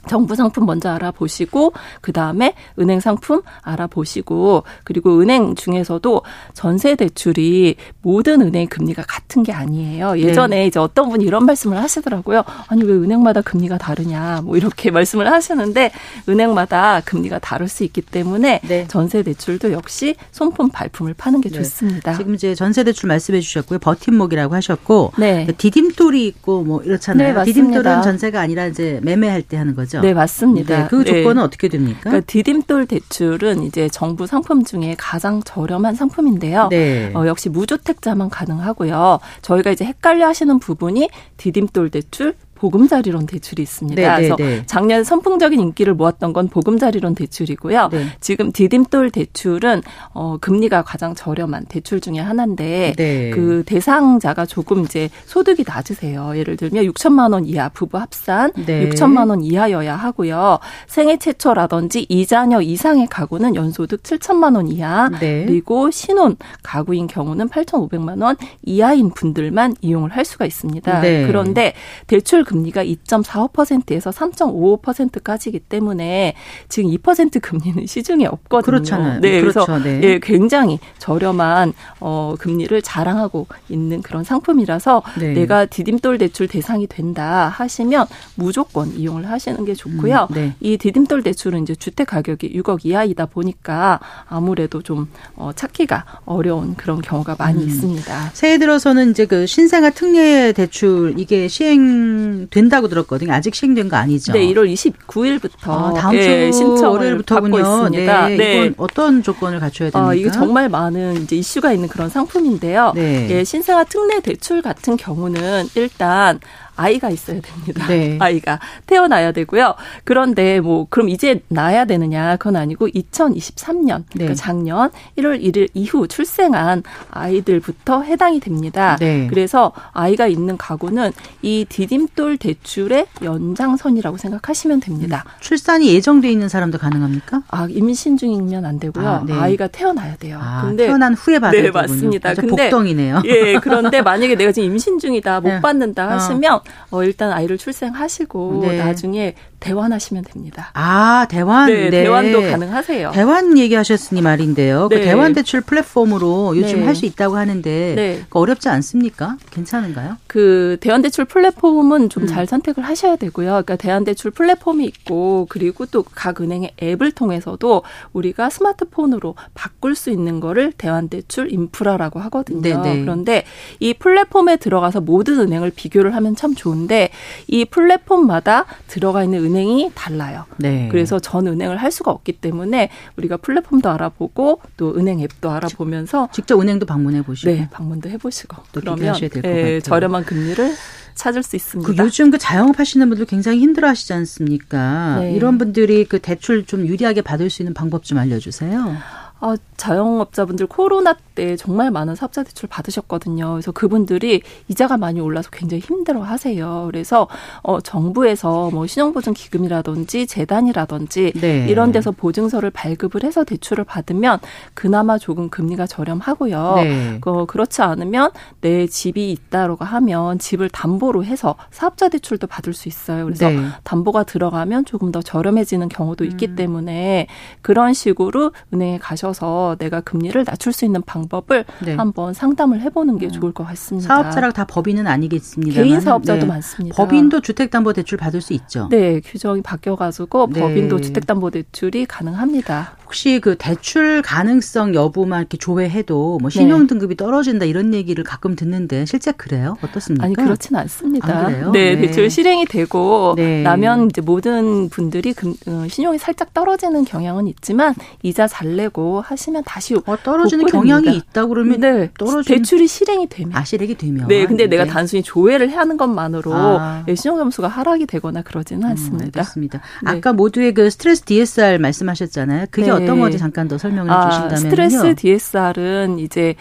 정부 0.09 0.35
상품 0.35 0.66
먼저 0.66 0.90
알아보시고 0.90 1.73
그 2.01 2.12
다음에 2.12 2.55
은행 2.79 3.01
상품 3.01 3.42
알아보시고 3.62 4.64
그리고 4.85 5.21
은행 5.21 5.55
중에서도 5.55 6.23
전세 6.55 6.94
대출이 6.97 7.77
모든 8.03 8.42
은행 8.42 8.66
금리가 8.68 9.05
같은 9.07 9.42
게 9.42 9.53
아니에요. 9.53 10.18
예전에 10.18 10.57
네. 10.57 10.66
이제 10.66 10.79
어떤 10.79 11.09
분이 11.09 11.25
이런 11.25 11.44
말씀을 11.47 11.81
하시더라고요. 11.81 12.44
아니 12.68 12.83
왜 12.85 12.94
은행마다 12.94 13.42
금리가 13.42 13.79
다르냐 13.79 14.40
뭐 14.44 14.57
이렇게 14.57 14.90
말씀을 14.92 15.31
하시는데 15.31 15.92
은행마다 16.29 17.03
금리가 17.05 17.38
다를 17.38 17.68
수 17.68 17.85
있기 17.85 18.03
때문에 18.03 18.61
네. 18.66 18.87
전세 18.88 19.23
대출도 19.23 19.73
역시 19.73 20.16
손품 20.31 20.71
발품을 20.71 21.14
파는 21.14 21.40
게 21.40 21.49
네. 21.49 21.57
좋습니다. 21.57 22.16
지금 22.16 22.35
이제 22.35 22.55
전세 22.55 22.85
대출 22.85 23.09
말씀해 23.09 23.40
주셨고요. 23.40 23.79
버팀목이라고 23.79 24.55
하셨고 24.55 25.12
네. 25.18 25.47
디딤돌이 25.57 26.27
있고 26.27 26.64
뭐 26.64 26.83
이렇잖아요. 26.83 27.44
네, 27.44 27.53
디딤돌은 27.53 28.03
전세가 28.03 28.40
아니라 28.40 28.66
이제 28.66 29.01
매매할 29.03 29.42
때 29.42 29.57
하는 29.57 29.75
거죠. 29.75 29.98
네, 30.01 30.15
맞습니다. 30.15 30.83
네, 30.83 30.89
그 30.89 31.05
네. 31.05 31.05
조건은 31.05 31.43
네. 31.43 31.45
어떻게 31.45 31.69
됩니까? 31.69 32.01
그러니까 32.03 32.27
디딤돌 32.27 32.87
대출은 32.87 33.63
이제 33.63 33.89
정부 33.89 34.27
상품 34.27 34.65
중에 34.65 34.95
가장 34.99 35.43
저렴한 35.43 35.95
상품인데요. 35.95 36.69
네. 36.71 37.13
어, 37.15 37.27
역시 37.27 37.49
무주택자만 37.49 38.31
가능하고요. 38.31 39.21
저희가 39.43 39.71
이제 39.71 39.85
헷갈려 39.85 40.27
하시는 40.27 40.59
부분이 40.59 41.09
디딤돌 41.37 41.91
대출, 41.91 42.35
보금자리론 42.59 43.27
대출이 43.27 43.62
있습니다. 43.62 44.01
네, 44.01 44.16
그래서 44.16 44.37
네, 44.37 44.62
작년 44.66 45.05
선풍적인 45.05 45.59
인기를 45.59 45.94
모았던 45.94 46.33
건 46.33 46.49
보금자리론 46.49 47.14
대출이고요. 47.14 47.88
네. 47.92 48.07
지금 48.21 48.53
디딤돌 48.53 49.11
대출은 49.11 49.83
어 50.12 50.37
금리가 50.40 50.83
가장 50.83 51.14
저렴한 51.14 51.66
대출 51.66 52.01
중에 52.01 52.18
하나인데 52.18 52.94
네. 52.97 53.31
그 53.31 53.62
대상자가 53.66 54.47
조금 54.47 54.85
이제 54.85 55.09
소득이 55.27 55.64
낮으세요. 55.66 56.37
예를 56.37 56.57
들면 56.57 56.85
6천만 56.87 57.33
원 57.33 57.47
이하 57.47 57.68
부부 57.68 57.99
합산 57.99 58.53
네. 58.66 58.88
6천만 58.88 59.31
원 59.31 59.42
이하여야 59.42 59.94
하고요. 59.97 60.59
생애 60.87 61.16
최초라든지 61.16 62.07
이자녀 62.09 62.61
이상의 62.61 63.07
가구는 63.09 63.55
연소득 63.55 64.03
7천만 64.03 64.57
원 64.57 64.68
이하 64.68 65.09
네. 65.21 65.44
그리고 65.47 65.90
신혼 65.90 66.37
가구인 66.62 67.07
경우는 67.07 67.49
8,500만 67.49 68.23
원 68.23 68.37
이하인 68.64 69.11
분들만 69.11 69.77
이용을 69.81 70.11
할 70.11 70.25
수가 70.25 70.44
있습니다. 70.44 71.01
네. 71.01 71.27
그런데 71.27 71.75
대출 72.07 72.44
금리가 72.49 72.83
2.45%에서 72.83 74.11
3.55%까지이기 74.11 75.61
때문에 75.61 76.33
지금 76.71 76.91
2% 76.91 77.43
금리는 77.43 77.87
시중에 77.87 78.25
없거든요. 78.25 78.63
그렇잖아요. 78.63 79.21
네, 79.21 79.41
그렇죠. 79.43 79.67
그래서 79.67 79.85
네. 79.85 80.01
예, 80.03 80.19
굉장히 80.19 80.79
저렴한 80.99 81.75
어 82.01 82.35
금리를 82.39 82.81
자랑하고 82.81 83.47
있는 83.69 84.01
그런 84.01 84.25
상품이라서 84.25 85.03
네. 85.19 85.35
내가 85.35 85.67
디딤돌 85.67 86.17
대출 86.17 86.49
대상이 86.49 86.87
된다 86.87 87.49
하시면 87.49 88.07
무조건 88.35 88.95
이용을 88.95 89.29
하시는 89.29 89.63
게 89.67 89.75
좋고요. 89.75 90.29
음, 90.31 90.35
네. 90.35 90.55
이 90.61 90.79
디딤돌 90.79 91.23
대출은 91.23 91.65
이제 91.65 91.75
주택 91.75 92.07
가격이 92.07 92.55
6억 92.55 92.87
이하이다 92.87 93.27
보니까 93.27 94.01
아무래도 94.27 94.81
좀 94.81 95.09
어, 95.37 95.51
찾기가 95.55 96.23
어려운 96.25 96.75
그런 96.77 97.03
경우가 97.03 97.37
많이 97.39 97.63
음. 97.63 97.69
있습니다. 97.69 98.31
새해 98.33 98.57
들어서는 98.57 99.11
이제 99.11 99.27
그 99.27 99.47
신생아 99.47 99.91
특례 99.91 100.53
대출 100.53 101.15
이게 101.19 101.47
시행 101.49 102.38
된다고 102.46 102.88
들었거든요. 102.88 103.33
아직 103.33 103.55
시행된 103.55 103.88
거 103.88 103.96
아니죠? 103.96 104.33
네, 104.33 104.46
1월 104.46 104.72
29일부터 104.72 105.68
아, 105.68 105.92
다음 105.94 106.12
주 106.12 106.18
예, 106.18 106.53
신청을. 106.53 107.22
받고 107.22 107.59
있습니다. 107.59 108.29
네, 108.29 108.37
네. 108.37 108.55
이건 108.66 108.74
어떤 108.77 109.22
조건을 109.22 109.61
갖춰야 109.61 109.90
됩니까? 109.90 110.09
어, 110.09 110.14
이게 110.14 110.31
정말 110.31 110.68
많은 110.68 111.22
이제 111.22 111.37
이슈가 111.37 111.72
있는 111.72 111.88
그런 111.88 112.09
상품인데요. 112.09 112.92
네. 112.94 113.29
예, 113.31 113.44
신생아 113.44 113.85
특례 113.85 114.20
대출 114.20 114.62
같은 114.62 114.96
경우는 114.96 115.68
일단 115.74 116.40
아이가 116.79 117.11
있어야 117.11 117.41
됩니다. 117.41 117.87
네. 117.88 118.17
아이가 118.23 118.61
태어나야 118.87 119.33
되고요. 119.33 119.75
그런데 120.05 120.61
뭐 120.61 120.87
그럼 120.88 121.09
이제 121.09 121.43
낳아야 121.49 121.85
되느냐 121.85 122.37
그건 122.37 122.57
아니고 122.57 122.88
2023년 122.88 124.05
그러니까 124.12 124.29
네. 124.29 124.35
작년 124.35 124.91
1월 125.19 125.43
1일 125.43 125.69
이후 125.75 126.07
출생한 126.07 126.85
아이들부터 127.11 128.03
해당이 128.03 128.41
됩니다. 128.41 128.97
네. 129.01 129.27
그래서 129.29 129.73
아이가 129.93 130.29
있는 130.29 130.57
가구는 130.57 131.11
이 131.43 131.67
디딤돌 131.69 132.37
대출의 132.37 133.07
연장선이라고 133.23 134.17
생각하시면 134.17 134.81
됩니다. 134.81 135.25
음. 135.27 135.31
출산이 135.41 135.93
예정돼 135.95 136.31
있는 136.31 136.49
사람도 136.49 136.79
가능합니까? 136.79 137.43
아 137.49 137.67
임신 137.69 138.17
중이면 138.17 138.64
안 138.64 138.79
되고요. 138.79 139.09
아, 139.09 139.25
네. 139.27 139.53
이가 139.53 139.67
태어나야 139.67 140.17
돼요. 140.17 140.38
아, 140.41 140.62
근데 140.62 140.87
태어난 140.87 141.14
후에 141.14 141.41
받아야 141.41 141.62
네, 141.62 141.71
맞습니다. 141.73 142.35
근데 142.35 142.71
복덩이네요. 142.71 143.23
예, 143.25 143.59
그런데 143.62 144.01
만약에 144.01 144.37
내가 144.37 144.53
지금 144.53 144.71
임신 144.71 145.01
중이다 145.01 145.41
못 145.41 145.49
네. 145.49 145.61
받는다 145.61 146.09
하시면 146.11 146.61
어. 146.90 146.98
어, 146.98 147.04
일단 147.04 147.33
아이를 147.33 147.59
출생하시고 147.59 148.59
네. 148.62 148.78
나중에 148.78 149.35
대환하시면 149.61 150.25
됩니다. 150.25 150.71
아, 150.75 151.27
대환? 151.29 151.68
네, 151.68 151.90
네. 151.90 152.03
대환도 152.03 152.42
가능하세요. 152.42 153.12
대환 153.12 153.57
얘기하셨으니 153.57 154.21
말인데요. 154.23 154.88
그 154.88 154.94
네. 154.94 155.01
그 155.01 155.07
대환 155.07 155.33
대출 155.33 155.61
플랫폼으로 155.61 156.57
요즘 156.57 156.81
네. 156.81 156.87
할수 156.87 157.07
있다고 157.07 157.37
하는데 157.37 157.94
네. 157.94 158.25
어렵지 158.31 158.68
않습니까? 158.68 159.37
괜찮은가요? 159.51 160.16
그 160.27 160.77
대환 160.81 161.03
대출 161.03 161.25
플랫폼은 161.25 162.09
좀잘 162.09 162.40
음. 162.42 162.47
선택을 162.47 162.85
하셔야 162.85 163.16
되고요. 163.16 163.47
그러니까 163.49 163.77
대환 163.77 164.05
대출 164.05 164.31
플랫폼이 164.31 164.85
있고 164.85 165.47
그리고 165.49 165.87
또 165.87 166.05
각 166.18 166.40
은행의 166.40 166.73
앱을 166.83 167.12
통해서도 167.12 167.83
우리가 168.12 168.51
스마트폰으로 168.51 169.35
바꿀 169.55 169.94
수 169.94 170.11
있는 170.11 170.40
거를 170.40 170.73
대환 170.73 171.09
대출 171.09 171.53
인프라라고 171.53 172.18
하거든요. 172.21 172.61
네네. 172.61 172.83
네. 172.83 173.01
그런데 173.01 173.44
이 173.79 173.94
플랫폼에 173.94 174.57
들어가서 174.57 175.01
모든 175.01 175.38
은행을 175.38 175.71
비교를 175.75 176.14
하면 176.16 176.35
참 176.35 176.55
좋은데 176.55 177.11
이 177.47 177.64
플랫폼마다 177.64 178.64
들어가 178.88 179.23
있는 179.23 179.44
은행이 179.49 179.93
달라요. 179.95 180.45
네. 180.59 180.89
그래서 180.91 181.19
전 181.19 181.47
은행을 181.47 181.77
할 181.77 181.91
수가 181.91 182.11
없기 182.11 182.33
때문에 182.33 182.91
우리가 183.17 183.39
플랫폼도 183.39 183.89
알아보고 183.91 184.61
또 184.77 184.97
은행 184.97 185.21
앱도 185.21 185.51
알아보면서 185.51 186.29
직접 186.33 186.61
은행도 186.61 186.87
방문해 186.87 187.23
보시고 187.23 187.51
네, 187.51 187.69
방문도 187.71 188.09
해 188.09 188.19
보시고 188.19 188.57
그러면 188.73 189.17
예, 189.45 189.81
저렴한 189.81 190.25
금리를 190.25 190.75
찾을 191.15 191.43
수 191.43 191.57
있습니다. 191.57 191.91
그 191.91 191.99
요즘 191.99 192.31
그 192.31 192.39
자영업 192.39 192.79
하시는 192.79 193.09
분들 193.09 193.27
굉장히 193.27 193.59
힘들어 193.59 193.89
하시지 193.89 194.13
않습니까? 194.13 195.19
네. 195.21 195.33
이런 195.33 195.59
분들이 195.59 196.05
그 196.05 196.21
대출 196.21 196.65
좀 196.65 196.87
유리하게 196.87 197.23
받을 197.23 197.51
수 197.51 197.63
있는 197.63 197.75
방법 197.75 198.05
좀 198.05 198.19
알려 198.19 198.39
주세요. 198.39 198.97
아, 199.41 199.57
자영업자분들 199.77 200.67
코로나 200.67 201.17
때 201.38 201.55
정말 201.55 201.92
많은 201.92 202.16
사업자 202.16 202.42
대출 202.42 202.68
받으셨거든요. 202.68 203.53
그래서 203.53 203.70
그분들이 203.70 204.42
이자가 204.66 204.96
많이 204.96 205.20
올라서 205.20 205.51
굉장히 205.53 205.81
힘들어 205.81 206.22
하세요. 206.22 206.88
그래서 206.90 207.29
어 207.62 207.81
정부에서 207.81 208.70
뭐 208.70 208.88
신용보증 208.88 209.35
기금이라든지 209.35 210.27
재단이라든지 210.27 211.35
네. 211.40 211.66
이런 211.68 211.92
데서 211.92 212.11
보증서를 212.11 212.70
발급을 212.70 213.22
해서 213.22 213.44
대출을 213.44 213.85
받으면 213.85 214.40
그나마 214.74 215.16
조금 215.18 215.48
금리가 215.48 215.87
저렴하고요. 215.87 216.74
네. 216.77 217.20
어, 217.24 217.44
그렇지 217.44 217.83
않으면 217.83 218.33
내 218.61 218.87
집이 218.88 219.31
있다라고 219.31 219.85
하면 219.85 220.38
집을 220.40 220.70
담보로 220.70 221.24
해서 221.24 221.55
사업자 221.70 222.09
대출도 222.09 222.48
받을 222.48 222.72
수 222.72 222.88
있어요. 222.88 223.24
그래서 223.27 223.48
네. 223.48 223.61
담보가 223.85 224.24
들어가면 224.24 224.87
조금 224.87 225.12
더 225.12 225.22
저렴해지는 225.22 225.88
경우도 225.88 226.24
있기 226.24 226.48
음. 226.48 226.57
때문에 226.57 227.29
그런 227.62 227.92
식으로 227.92 228.53
은행에 228.72 228.98
가셔 228.98 229.29
가셔서 229.29 229.77
내가 229.79 230.01
금리를 230.01 230.44
낮출 230.44 230.72
수 230.72 230.85
있는 230.85 231.03
방법 231.03 231.28
을 231.51 231.64
네. 231.85 231.95
한번 231.95 232.35
상담을 232.35 232.81
해보는 232.81 233.19
게 233.19 233.27
음. 233.27 233.31
좋을 233.31 233.53
것 233.53 233.64
같습니다. 233.64 234.09
사업자랑 234.09 234.53
다 234.53 234.64
법인은 234.64 235.07
아니겠습니다. 235.07 235.83
개인 235.83 236.01
사업자도 236.01 236.41
네. 236.41 236.47
많습니다. 236.47 236.97
법인도 236.97 237.41
주택담보대출 237.41 238.19
받을 238.19 238.41
수 238.41 238.53
있죠. 238.55 238.88
네, 238.91 239.21
규정이 239.21 239.62
바뀌어가지고 239.62 240.51
네. 240.53 240.61
법인도 240.61 241.01
주택담보대출이 241.01 242.07
가능합니다. 242.07 242.98
혹시 243.09 243.40
그 243.40 243.57
대출 243.57 244.21
가능성 244.21 244.94
여부만 244.94 245.40
이렇게 245.40 245.57
조회해도 245.57 246.38
뭐 246.42 246.51
신용 246.51 246.83
네. 246.83 246.87
등급이 246.88 247.16
떨어진다 247.16 247.64
이런 247.64 247.94
얘기를 247.94 248.23
가끔 248.23 248.55
듣는데 248.55 249.07
실제 249.07 249.33
그래요? 249.33 249.79
어떻습니까? 249.83 250.27
아니 250.27 250.35
그렇지는 250.35 250.79
않습니다. 250.83 251.47
아, 251.47 251.49
네, 251.73 251.94
네, 251.94 252.03
대출 252.03 252.29
실행이 252.29 252.66
되고 252.66 253.33
네. 253.35 253.62
나면 253.62 254.11
이제 254.11 254.21
모든 254.21 254.90
분들이 254.90 255.33
금, 255.33 255.55
어, 255.66 255.87
신용이 255.88 256.18
살짝 256.18 256.53
떨어지는 256.53 257.07
경향은 257.07 257.47
있지만 257.47 257.94
이자 258.23 258.47
잘 258.47 258.77
내고 258.77 259.23
하시면 259.23 259.62
다시 259.64 259.94
어, 259.94 260.16
떨어지는 260.23 260.66
경향이 260.66 261.16
있다 261.16 261.47
그러면 261.47 261.81
네. 261.81 262.11
떨어지 262.18 262.53
대출이 262.53 262.87
실행이 262.87 263.29
되면 263.31 263.57
아 263.57 263.64
실행이 263.64 263.94
되면 263.94 264.29
네 264.29 264.44
근데 264.44 264.64
네. 264.64 264.77
내가 264.77 264.85
단순히 264.85 265.23
조회를 265.23 265.75
하는 265.75 265.97
것만으로 265.97 266.53
아. 266.53 267.05
예, 267.09 267.14
신용 267.14 267.38
점수가 267.38 267.68
하락이 267.68 268.05
되거나 268.05 268.42
그러지는 268.42 268.83
음, 268.83 268.90
않습니다. 268.90 269.40
알겠습니다. 269.40 269.81
네. 270.05 270.11
아까 270.11 270.35
모두의 270.35 270.75
그 270.75 270.90
스트레스 270.90 271.23
DSR 271.23 271.79
말씀하셨잖아요. 271.79 272.66
그게 272.71 272.88
네. 272.88 272.98
어떤 273.03 273.21
건지 273.21 273.39
잠깐 273.39 273.69
더 273.69 273.79
설명을 273.79 274.11
아, 274.11 274.29
주신다면요. 274.31 274.57
스트레스 274.57 275.15
DSR은 275.15 276.19
이제 276.19 276.55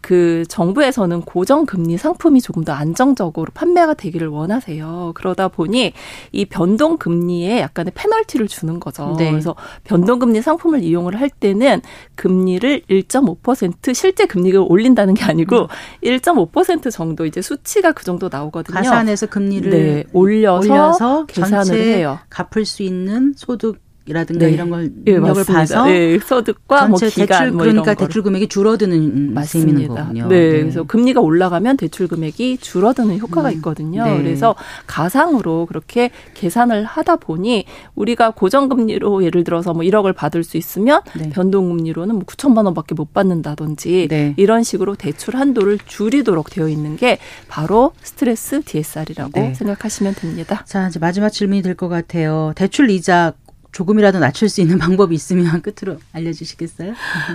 그 0.00 0.44
정부에서는 0.48 1.22
고정금리 1.22 1.98
상품이 1.98 2.40
조금 2.40 2.64
더 2.64 2.72
안정적으로 2.72 3.50
판매가 3.52 3.94
되기를 3.94 4.28
원하세요. 4.28 5.12
그러다 5.14 5.48
보니 5.48 5.92
이 6.32 6.44
변동금리에 6.46 7.60
약간의 7.60 7.92
페널티를 7.94 8.48
주는 8.48 8.80
거죠. 8.80 9.14
네. 9.18 9.30
그래서 9.30 9.54
변동금리 9.84 10.40
상품을 10.40 10.82
이용을 10.82 11.20
할 11.20 11.28
때는 11.28 11.82
금리를 12.14 12.82
1.5% 12.88 13.94
실제 13.94 14.26
금리를 14.26 14.58
올린다는 14.68 15.14
게 15.14 15.24
아니고 15.24 15.62
음. 15.62 15.66
1.5% 16.02 16.90
정도 16.90 17.26
이제 17.26 17.42
수치가 17.42 17.92
그 17.92 18.04
정도 18.04 18.28
나오거든요. 18.30 18.76
가산해서 18.76 19.26
금리를 19.26 19.70
네, 19.70 20.04
올려서, 20.12 20.72
올려서 20.72 21.26
계산을 21.26 21.74
해요. 21.78 22.18
갚을 22.30 22.64
수 22.64 22.82
있는 22.82 23.34
소득 23.36 23.78
이라든가 24.10 24.46
네. 24.46 24.52
이런 24.52 24.70
걸 24.70 24.90
예, 25.06 25.12
능력을 25.12 25.44
네, 25.44 25.52
봐서 25.52 25.84
네, 25.86 26.18
소득과 26.18 26.88
뭐 26.88 26.98
기간 26.98 27.26
대출, 27.26 27.50
뭐 27.52 27.62
그러니까 27.62 27.94
대출 27.94 28.22
금액이 28.22 28.48
줄어드는 28.48 29.36
셈이는 29.44 29.88
거군요. 29.88 30.26
네, 30.28 30.50
네, 30.50 30.60
그래서 30.60 30.82
금리가 30.82 31.20
올라가면 31.20 31.76
대출 31.76 32.08
금액이 32.08 32.58
줄어드는 32.58 33.18
효과가 33.20 33.48
음. 33.50 33.54
있거든요. 33.54 34.04
네. 34.04 34.16
그래서 34.18 34.56
가상으로 34.86 35.66
그렇게 35.66 36.10
계산을 36.34 36.84
하다 36.84 37.16
보니 37.16 37.64
우리가 37.94 38.30
고정 38.30 38.68
금리로 38.68 39.22
예를 39.24 39.44
들어서 39.44 39.72
뭐 39.72 39.82
1억을 39.82 40.14
받을 40.14 40.42
수 40.42 40.56
있으면 40.56 41.02
네. 41.16 41.30
변동 41.30 41.68
금리로는 41.68 42.16
뭐 42.16 42.24
9천만 42.24 42.64
원밖에 42.64 42.94
못 42.96 43.14
받는다든지 43.14 44.08
네. 44.10 44.34
이런 44.36 44.64
식으로 44.64 44.96
대출 44.96 45.36
한도를 45.36 45.78
줄이도록 45.86 46.50
되어 46.50 46.68
있는 46.68 46.96
게 46.96 47.18
바로 47.48 47.92
스트레스 48.02 48.60
DSR이라고 48.62 49.54
생각하시면 49.54 50.14
됩니다. 50.14 50.64
자, 50.66 50.88
이제 50.88 50.98
마지막 50.98 51.30
질문이 51.30 51.62
될 51.62 51.70
것 51.76 51.88
같아요. 51.88 52.52
대출 52.56 52.90
이자 52.90 53.32
조금이라도 53.72 54.18
낮출 54.18 54.48
수 54.48 54.60
있는 54.60 54.78
방법이 54.78 55.14
있으면 55.14 55.62
끝으로 55.62 55.98
알려주시겠어요? 56.12 56.94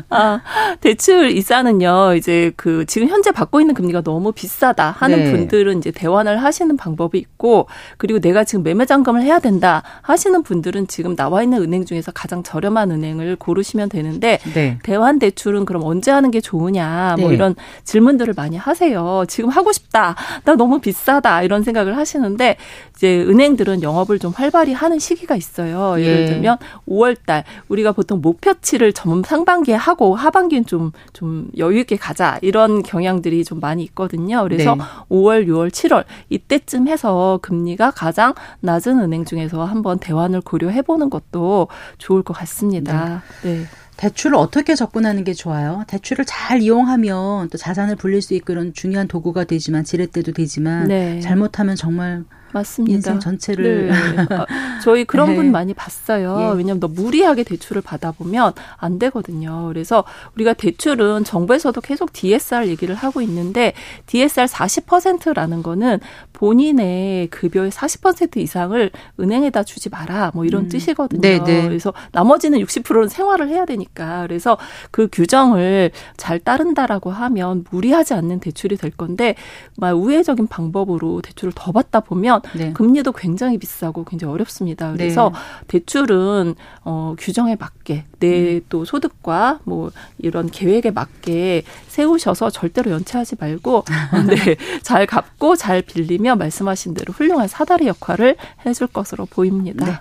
아, 0.09 0.41
대출 0.81 1.31
이자는요, 1.31 2.15
이제 2.15 2.51
그 2.55 2.85
지금 2.85 3.07
현재 3.07 3.31
받고 3.31 3.61
있는 3.61 3.73
금리가 3.73 4.01
너무 4.01 4.31
비싸다 4.31 4.91
하는 4.91 5.25
네. 5.25 5.31
분들은 5.31 5.79
이제 5.79 5.91
대환을 5.91 6.43
하시는 6.43 6.75
방법이 6.77 7.17
있고, 7.17 7.67
그리고 7.97 8.19
내가 8.19 8.43
지금 8.43 8.63
매매 8.63 8.85
잔금을 8.85 9.21
해야 9.21 9.39
된다 9.39 9.83
하시는 10.01 10.43
분들은 10.43 10.87
지금 10.87 11.15
나와 11.15 11.43
있는 11.43 11.61
은행 11.61 11.85
중에서 11.85 12.11
가장 12.11 12.43
저렴한 12.43 12.91
은행을 12.91 13.37
고르시면 13.37 13.89
되는데, 13.89 14.39
네. 14.53 14.77
대환 14.83 15.19
대출은 15.19 15.65
그럼 15.65 15.83
언제 15.83 16.11
하는 16.11 16.31
게 16.31 16.41
좋으냐, 16.41 17.15
뭐 17.19 17.29
네. 17.29 17.35
이런 17.35 17.55
질문들을 17.83 18.33
많이 18.35 18.57
하세요. 18.57 19.23
지금 19.27 19.49
하고 19.49 19.71
싶다. 19.71 20.15
나 20.43 20.55
너무 20.55 20.79
비싸다. 20.79 21.43
이런 21.43 21.63
생각을 21.63 21.97
하시는데, 21.97 22.57
이제 22.95 23.21
은행들은 23.21 23.81
영업을 23.83 24.19
좀 24.19 24.31
활발히 24.35 24.73
하는 24.73 24.99
시기가 24.99 25.35
있어요. 25.35 25.99
예를 26.01 26.24
예. 26.25 26.33
들면 26.33 26.57
5월 26.87 27.15
달 27.25 27.43
우리가 27.67 27.91
보통 27.91 28.21
목표치를 28.21 28.93
전 28.93 29.23
상반기에 29.23 29.75
하고 29.75 30.15
하반기는 30.15 30.65
좀좀 30.65 31.49
여유 31.57 31.79
있게 31.79 31.95
가자. 31.95 32.39
이런 32.41 32.83
경향들이 32.83 33.43
좀 33.43 33.59
많이 33.59 33.83
있거든요. 33.83 34.43
그래서 34.43 34.75
네. 34.75 34.81
5월, 35.09 35.47
6월, 35.47 35.69
7월 35.69 36.05
이때쯤 36.29 36.87
해서 36.87 37.39
금리가 37.41 37.91
가장 37.91 38.33
낮은 38.61 38.99
은행 38.99 39.25
중에서 39.25 39.65
한번 39.65 39.99
대환을 39.99 40.41
고려해 40.41 40.81
보는 40.81 41.09
것도 41.09 41.67
좋을 41.97 42.23
것 42.23 42.33
같습니다. 42.33 43.23
네. 43.43 43.55
네. 43.55 43.65
대출을 43.97 44.35
어떻게 44.37 44.75
접근하는 44.75 45.23
게 45.23 45.33
좋아요? 45.33 45.83
대출을 45.87 46.25
잘 46.25 46.61
이용하면 46.61 47.49
또 47.49 47.57
자산을 47.57 47.95
불릴 47.95 48.21
수 48.21 48.33
있는 48.33 48.73
중요한 48.73 49.07
도구가 49.07 49.45
되지만 49.45 49.83
지렛대도 49.83 50.33
되지만 50.33 50.87
네. 50.87 51.19
잘못하면 51.21 51.75
정말 51.75 52.25
맞습니다. 52.55 52.95
인생 52.95 53.19
전체를 53.19 53.89
네. 53.89 54.25
아, 54.33 54.45
저희 54.81 55.03
그런 55.03 55.29
네. 55.29 55.35
분 55.35 55.51
많이 55.51 55.73
봤어요. 55.73 56.37
예. 56.39 56.57
왜냐하면 56.57 56.79
너 56.79 56.87
무리하게 56.87 57.43
대출을 57.43 57.81
받아보면 57.81 58.53
안 58.77 58.97
되거든요. 58.97 59.67
그래서 59.67 60.05
우리가 60.35 60.53
대출은 60.53 61.25
정부에서도 61.25 61.79
계속 61.81 62.13
DSR 62.13 62.67
얘기를 62.67 62.95
하고 62.95 63.21
있는데 63.21 63.73
DSR 64.05 64.45
40%라는 64.45 65.63
거는 65.63 65.99
본인의 66.31 67.27
급여의 67.27 67.71
40% 67.71 68.37
이상을 68.37 68.89
은행에다 69.19 69.63
주지 69.63 69.89
마라. 69.89 70.31
뭐 70.33 70.45
이런 70.45 70.63
음. 70.63 70.69
뜻이거든요. 70.69 71.21
네네. 71.21 71.43
네. 71.43 71.63
그래서 71.63 71.93
나머지는 72.13 72.59
60%는 72.59 73.09
생활을 73.09 73.49
해야 73.49 73.65
되니까. 73.65 74.21
그래서 74.27 74.57
그 74.91 75.09
규정을 75.11 75.91
잘 76.15 76.39
따른다라고 76.39 77.11
하면 77.11 77.65
무리하지 77.69 78.13
않는 78.13 78.39
대출이 78.39 78.77
될 78.77 78.91
건데 78.91 79.35
막 79.75 79.91
우회적인 79.91 80.47
방법으로 80.47 81.21
대출을 81.21 81.51
더 81.53 81.73
받다 81.73 81.99
보면 81.99 82.41
네. 82.53 82.73
금리도 82.73 83.11
굉장히 83.13 83.57
비싸고 83.57 84.05
굉장히 84.05 84.33
어렵습니다. 84.33 84.91
그래서 84.93 85.31
네. 85.33 85.39
대출은 85.67 86.55
어 86.83 87.15
규정에 87.17 87.55
맞게 87.55 88.05
내또 88.19 88.79
음. 88.81 88.85
소득과 88.85 89.59
뭐 89.63 89.91
이런 90.17 90.49
계획에 90.49 90.91
맞게 90.91 91.63
세우셔서 91.87 92.49
절대로 92.49 92.91
연체하지 92.91 93.35
말고 93.39 93.85
네, 94.27 94.55
잘 94.83 95.05
갚고 95.05 95.55
잘 95.55 95.81
빌리며 95.81 96.35
말씀하신 96.35 96.93
대로 96.93 97.13
훌륭한 97.13 97.47
사다리 97.47 97.87
역할을 97.87 98.35
해줄 98.65 98.87
것으로 98.87 99.25
보입니다. 99.25 99.85
네. 99.85 99.93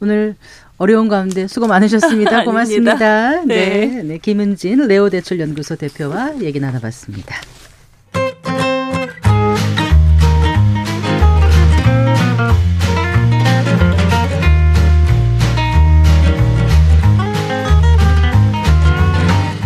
오늘 0.00 0.36
어려운 0.80 1.08
가운데 1.08 1.46
수고 1.46 1.66
많으셨습니다. 1.66 2.44
고맙습니다. 2.44 3.44
네. 3.44 3.86
네. 3.86 4.02
네. 4.02 4.18
김은진 4.18 4.86
레오대출연구소 4.86 5.76
대표와 5.76 6.40
얘기 6.40 6.58
나눠봤습니다. 6.58 7.36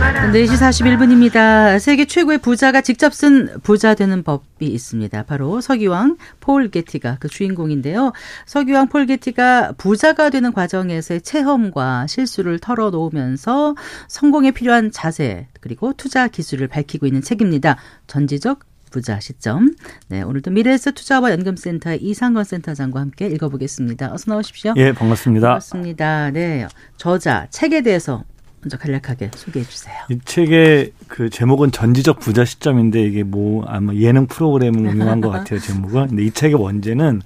4시 0.00 0.48
41분입니다. 0.48 1.78
세계 1.78 2.04
최고의 2.04 2.38
부자가 2.38 2.80
직접 2.80 3.14
쓴 3.14 3.60
부자 3.62 3.94
되는 3.94 4.24
법이 4.24 4.66
있습니다. 4.66 5.22
바로 5.24 5.60
서기왕 5.60 6.16
폴 6.40 6.68
게티가 6.70 7.18
그 7.20 7.28
주인공인데요. 7.28 8.12
서기왕 8.46 8.88
폴 8.88 9.06
게티가 9.06 9.74
부자가 9.78 10.30
되는 10.30 10.52
과정에서의 10.52 11.20
체험과 11.20 12.08
실수를 12.08 12.58
털어놓으면서 12.58 13.76
성공에 14.08 14.50
필요한 14.50 14.90
자세 14.90 15.46
그리고 15.60 15.92
투자 15.92 16.26
기술을 16.26 16.66
밝히고 16.66 17.06
있는 17.06 17.22
책입니다. 17.22 17.76
전지적 18.08 18.60
부자 18.90 19.18
시점. 19.20 19.74
네, 20.08 20.22
오늘도 20.22 20.52
미래에서 20.52 20.92
투자와 20.92 21.32
연금센터의 21.32 22.02
이상건 22.02 22.44
센터장과 22.44 23.00
함께 23.00 23.26
읽어보겠습니다. 23.26 24.12
어서 24.12 24.30
나오십시오. 24.30 24.74
예, 24.76 24.92
반갑습니다. 24.92 25.48
반갑습니다. 25.48 26.30
네, 26.30 26.66
저자 26.96 27.46
책에 27.50 27.82
대해서 27.82 28.24
먼저 28.64 28.78
간략하게 28.78 29.30
소개해 29.34 29.64
주세요. 29.66 29.94
이 30.08 30.18
책의 30.24 30.92
그 31.08 31.28
제목은 31.28 31.70
전지적 31.70 32.18
부자 32.18 32.44
시점인데 32.44 33.02
이게 33.02 33.22
뭐 33.22 33.64
아마 33.66 33.94
예능 33.94 34.26
프로그램을 34.26 34.86
응용한 34.86 35.20
것 35.20 35.28
같아요 35.30 35.60
제목은. 35.60 36.08
근데 36.08 36.24
이 36.24 36.30
책의 36.30 36.60
원제는 36.60 37.20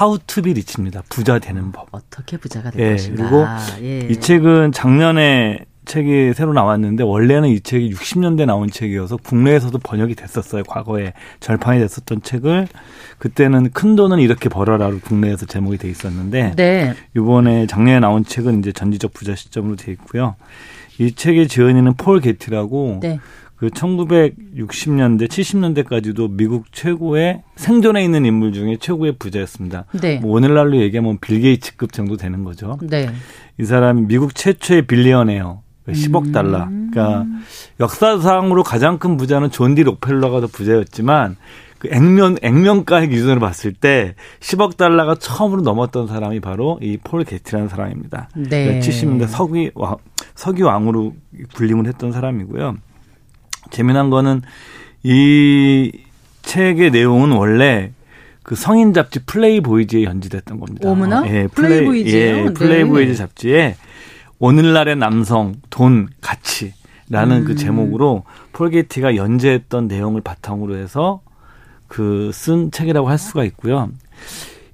How 0.00 0.18
to 0.26 0.42
be 0.42 0.52
rich입니다. 0.52 1.02
부자 1.10 1.38
되는 1.38 1.72
법. 1.72 1.88
어떻게 1.90 2.38
부자가 2.38 2.70
될 2.70 2.86
예, 2.86 2.90
것인가. 2.92 3.22
그리고 3.22 3.46
예. 3.86 3.98
이 4.08 4.16
책은 4.18 4.72
작년에 4.72 5.66
책이 5.88 6.34
새로 6.34 6.52
나왔는데 6.52 7.02
원래는 7.02 7.48
이 7.48 7.60
책이 7.60 7.92
60년대 7.92 8.44
나온 8.46 8.70
책이어서 8.70 9.16
국내에서도 9.16 9.76
번역이 9.78 10.14
됐었어요. 10.14 10.62
과거에 10.64 11.14
절판이 11.40 11.80
됐었던 11.80 12.22
책을 12.22 12.68
그때는 13.18 13.70
큰 13.72 13.96
돈은 13.96 14.20
이렇게 14.20 14.48
벌어라로 14.48 15.00
국내에서 15.00 15.46
제목이 15.46 15.78
돼 15.78 15.88
있었는데 15.88 16.52
네. 16.56 16.94
이번에 17.16 17.66
작년에 17.66 18.00
나온 18.00 18.24
책은 18.24 18.60
이제 18.60 18.70
전지적 18.70 19.12
부자 19.14 19.34
시점으로 19.34 19.76
돼 19.76 19.90
있고요. 19.92 20.36
이 20.98 21.12
책의 21.12 21.48
지은이는 21.48 21.94
폴 21.94 22.20
게티라고 22.20 23.00
네. 23.02 23.20
그 23.56 23.68
1960년대, 23.70 25.28
70년대까지도 25.28 26.30
미국 26.30 26.72
최고의 26.72 27.42
생존에 27.56 28.04
있는 28.04 28.24
인물 28.24 28.52
중에 28.52 28.76
최고의 28.80 29.16
부자였습니다. 29.18 29.86
네. 30.00 30.20
뭐 30.20 30.36
오늘날로 30.36 30.76
얘기하면 30.76 31.18
빌 31.20 31.40
게이츠급 31.40 31.92
정도 31.92 32.16
되는 32.16 32.44
거죠. 32.44 32.78
네. 32.82 33.08
이 33.58 33.64
사람이 33.64 34.06
미국 34.06 34.36
최초의 34.36 34.86
billionaire예요. 34.86 35.62
10억 35.88 36.26
음. 36.26 36.32
달러. 36.32 36.66
그러니까 36.66 37.26
역사상으로 37.80 38.62
가장 38.62 38.98
큰 38.98 39.16
부자는 39.16 39.50
존 39.50 39.69
D. 39.69 39.82
록펠러가 39.82 40.40
더 40.40 40.46
부자였지만 40.46 41.36
그 41.78 41.88
액면 41.92 42.38
액면가의 42.42 43.08
기준으로 43.08 43.40
봤을 43.40 43.72
때 43.72 44.14
10억 44.40 44.76
달러가 44.76 45.14
처음으로 45.14 45.62
넘었던 45.62 46.08
사람이 46.08 46.40
바로 46.40 46.78
이 46.82 46.98
폴 47.02 47.24
게티라는 47.24 47.68
사람입니다. 47.68 48.28
네. 48.34 48.80
70년대 48.80 49.26
석유 49.28 49.70
왕 49.74 49.96
석유 50.34 50.62
왕으로 50.62 51.14
군림을 51.54 51.86
했던 51.86 52.10
사람이고요. 52.12 52.76
재미난 53.70 54.10
거는 54.10 54.42
이 55.02 55.92
책의 56.42 56.90
내용은 56.90 57.32
원래 57.32 57.92
그 58.42 58.54
성인 58.54 58.94
잡지 58.94 59.24
플레이보이즈에 59.24 60.04
연재됐던 60.04 60.58
겁니다. 60.58 60.90
어머나? 60.90 61.22
예, 61.28 61.46
플레이보이즈. 61.48 62.16
예, 62.16 62.44
플레이보이즈 62.54 63.10
네. 63.12 63.16
잡지에 63.16 63.76
오늘날의 64.38 64.96
남성, 64.96 65.54
돈, 65.68 66.08
가치라는 66.22 66.72
그 67.10 67.34
음. 67.36 67.44
그 67.44 67.54
제목으로 67.56 68.24
폴게티가 68.52 69.16
연재했던 69.16 69.86
내용을 69.88 70.22
바탕으로 70.22 70.76
해서 70.76 71.20
그 71.88 72.30
쓴 72.32 72.70
책이라고 72.70 73.08
할 73.08 73.18
수가 73.18 73.44
있고요. 73.44 73.90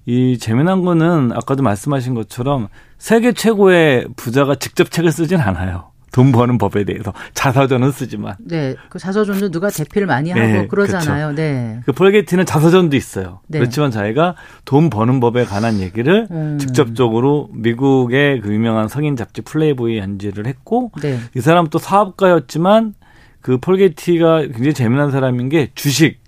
이 0.06 0.38
재미난 0.38 0.82
거는 0.84 1.32
아까도 1.32 1.62
말씀하신 1.62 2.14
것처럼 2.14 2.68
세계 2.98 3.32
최고의 3.32 4.08
부자가 4.16 4.54
직접 4.56 4.90
책을 4.90 5.12
쓰진 5.12 5.40
않아요. 5.40 5.90
돈 6.12 6.30
버는 6.30 6.58
법에 6.58 6.84
대해서 6.84 7.12
자서전은 7.32 7.90
쓰지만. 7.90 8.36
네, 8.38 8.76
그 8.88 9.00
자서전도 9.00 9.50
누가 9.50 9.68
대필을 9.68 10.06
많이 10.06 10.30
하고 10.30 10.42
네, 10.42 10.66
그러잖아요. 10.68 11.34
그렇죠. 11.34 11.42
네. 11.42 11.80
그 11.86 11.92
폴게티는 11.92 12.46
자서전도 12.46 12.94
있어요. 12.96 13.40
네. 13.48 13.58
그렇지만 13.58 13.90
자기가 13.90 14.36
돈 14.64 14.90
버는 14.90 15.18
법에 15.18 15.44
관한 15.44 15.80
얘기를 15.80 16.28
음. 16.30 16.56
직접적으로 16.60 17.48
미국의 17.52 18.42
그 18.42 18.52
유명한 18.54 18.86
성인 18.86 19.16
잡지 19.16 19.42
플레이보이 19.42 19.98
연재를 19.98 20.46
했고 20.46 20.92
네. 21.02 21.18
이 21.34 21.40
사람 21.40 21.66
또 21.68 21.78
사업가였지만 21.78 22.94
그 23.40 23.58
폴게티가 23.58 24.42
굉장히 24.42 24.72
재미난 24.72 25.10
사람인 25.10 25.48
게 25.48 25.70
주식, 25.74 26.18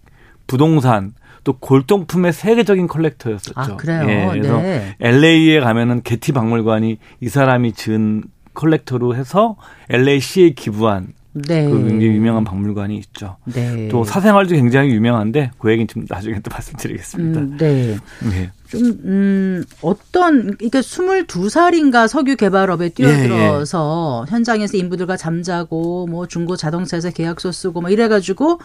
부동산 0.46 1.14
또 1.44 1.52
골동품의 1.58 2.32
세계적인 2.32 2.88
컬렉터였었죠. 2.88 3.52
아, 3.54 3.76
그래요? 3.76 4.04
예, 4.08 4.28
그래서 4.32 4.60
네. 4.60 4.96
LA에 5.00 5.60
가면은 5.60 6.02
게티 6.02 6.32
박물관이 6.32 6.98
이 7.20 7.28
사람이 7.28 7.72
지은 7.72 8.24
컬렉터로 8.54 9.14
해서 9.14 9.56
LAC에 9.88 10.50
기부한 10.50 11.12
네. 11.34 11.68
그 11.68 11.76
굉장히 11.76 12.06
유명한 12.06 12.44
박물관이 12.44 12.96
있죠. 12.96 13.36
네. 13.44 13.88
또 13.88 14.04
사생활도 14.04 14.54
굉장히 14.54 14.90
유명한데 14.90 15.50
그 15.58 15.70
얘기는 15.70 15.86
좀 15.86 16.06
나중에 16.08 16.40
또 16.40 16.50
말씀드리겠습니다. 16.50 17.40
음, 17.40 17.56
네. 17.58 17.96
네. 18.22 18.50
좀, 18.68 18.82
음, 19.04 19.64
어떤, 19.82 20.56
그러니까 20.56 20.80
22살인가 20.80 22.08
석유 22.08 22.36
개발업에 22.36 22.90
뛰어들어서 22.90 24.24
예, 24.26 24.30
예. 24.30 24.32
현장에서 24.32 24.76
인부들과 24.76 25.16
잠자고 25.16 26.06
뭐 26.06 26.26
중고 26.26 26.56
자동차에서 26.56 27.10
계약서 27.10 27.52
쓰고 27.52 27.80
뭐 27.80 27.90
이래가지고 27.90 28.60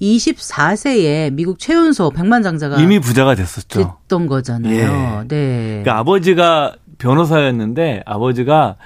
24세에 0.00 1.32
미국 1.32 1.58
최연소 1.58 2.10
백만장자가 2.10 2.80
이미 2.80 2.98
부자가 2.98 3.34
됐었죠. 3.34 3.98
됐던 4.08 4.26
거잖아요. 4.26 5.22
예. 5.24 5.28
네. 5.28 5.66
그러니까 5.82 5.98
아버지가 5.98 6.76
변호사였는데 6.98 8.02
아버지가 8.06 8.76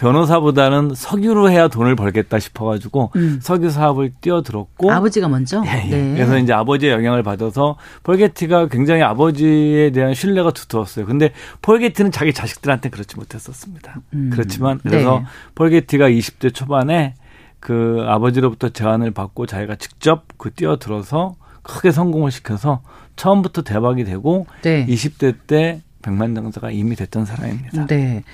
변호사보다는 0.00 0.94
석유로 0.94 1.50
해야 1.50 1.68
돈을 1.68 1.94
벌겠다 1.94 2.38
싶어가지고 2.38 3.12
음. 3.16 3.38
석유 3.42 3.68
사업을 3.68 4.12
뛰어들었고 4.22 4.90
아버지가 4.90 5.28
먼저. 5.28 5.62
예, 5.66 5.90
예. 5.90 5.90
네. 5.90 6.14
그래서 6.14 6.38
이제 6.38 6.54
아버지의 6.54 6.92
영향을 6.92 7.22
받아서 7.22 7.76
폴게티가 8.02 8.68
굉장히 8.68 9.02
아버지에 9.02 9.90
대한 9.90 10.14
신뢰가 10.14 10.52
두터웠어요. 10.52 11.04
근데 11.04 11.32
폴게티는 11.60 12.12
자기 12.12 12.32
자식들한테 12.32 12.88
그렇지 12.88 13.16
못했었습니다. 13.16 14.00
음. 14.14 14.30
그렇지만 14.32 14.78
그래서 14.78 15.18
네. 15.18 15.24
폴게티가 15.54 16.08
20대 16.08 16.54
초반에 16.54 17.14
그 17.60 18.02
아버지로부터 18.06 18.70
제안을 18.70 19.10
받고 19.10 19.44
자기가 19.44 19.76
직접 19.76 20.24
그 20.38 20.50
뛰어들어서 20.50 21.34
크게 21.62 21.92
성공을 21.92 22.30
시켜서 22.30 22.80
처음부터 23.16 23.60
대박이 23.62 24.04
되고 24.04 24.46
네. 24.62 24.86
20대 24.86 25.34
때 25.46 25.82
백만장자가 26.02 26.70
이미 26.70 26.96
됐던 26.96 27.24
사람입니다. 27.24 27.86
네. 27.86 28.24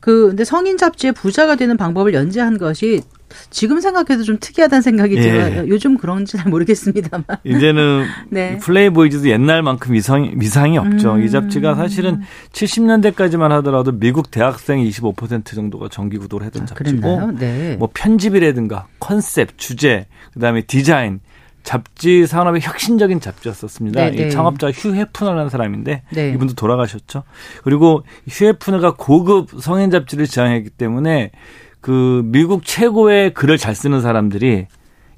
그 0.00 0.28
근데 0.28 0.44
성인 0.44 0.76
잡지에 0.76 1.12
부자가 1.12 1.56
되는 1.56 1.76
방법을 1.76 2.14
연재한 2.14 2.58
것이 2.58 3.02
지금 3.50 3.80
생각해도 3.80 4.22
좀 4.22 4.38
특이하다는 4.40 4.82
생각이 4.82 5.16
예. 5.16 5.20
들어요. 5.20 5.68
요즘 5.68 5.98
그런지 5.98 6.36
잘 6.36 6.48
모르겠습니다만. 6.50 7.24
이제는 7.44 8.04
네. 8.30 8.58
플레이보이즈도 8.58 9.28
옛날만큼 9.28 9.92
미상, 9.92 10.32
미상이 10.34 10.78
없죠. 10.78 11.14
음. 11.14 11.24
이 11.24 11.30
잡지가 11.30 11.74
사실은 11.74 12.22
70년대까지만 12.52 13.48
하더라도 13.48 13.92
미국 13.92 14.30
대학생 14.30 14.78
25% 14.78 15.54
정도가 15.54 15.88
정기 15.90 16.18
구독을 16.18 16.46
했던 16.46 16.62
아, 16.62 16.66
잡지고 16.66 17.32
네. 17.32 17.76
뭐 17.76 17.88
편집이라든가 17.92 18.86
컨셉, 19.00 19.58
주제, 19.58 20.06
그다음에 20.32 20.62
디자인 20.62 21.20
잡지 21.66 22.28
산업의 22.28 22.62
혁신적인 22.62 23.18
잡지였었습니다. 23.20 24.10
네, 24.10 24.14
이 24.14 24.16
네. 24.16 24.28
창업자 24.30 24.70
휴 24.70 24.94
헤프너라는 24.94 25.50
사람인데 25.50 26.02
네. 26.10 26.30
이분도 26.30 26.54
돌아가셨죠. 26.54 27.24
그리고 27.64 28.04
휴 28.28 28.46
헤프너가 28.46 28.94
고급 28.96 29.50
성인 29.60 29.90
잡지를 29.90 30.28
지향했기 30.28 30.70
때문에 30.70 31.32
그 31.80 32.22
미국 32.26 32.64
최고의 32.64 33.34
글을 33.34 33.58
잘 33.58 33.74
쓰는 33.74 34.00
사람들이 34.00 34.68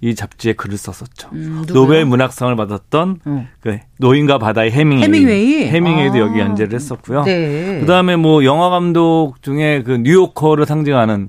이 0.00 0.14
잡지에 0.14 0.54
글을 0.54 0.78
썼었죠. 0.78 1.28
음, 1.34 1.64
노벨 1.68 2.06
문학상을 2.06 2.54
받았던 2.56 3.20
어. 3.26 3.46
그 3.60 3.78
노인과 3.98 4.38
바다의 4.38 4.70
해밍웨이. 4.70 5.02
해밍웨이? 5.02 5.66
해밍웨이도 5.66 6.14
아. 6.14 6.18
여기 6.18 6.38
연재를 6.38 6.72
했었고요. 6.74 7.24
네. 7.24 7.80
그다음에 7.80 8.16
뭐 8.16 8.44
영화 8.44 8.70
감독 8.70 9.34
중에 9.42 9.82
그 9.82 9.98
뉴요커를 10.02 10.64
상징하는 10.64 11.28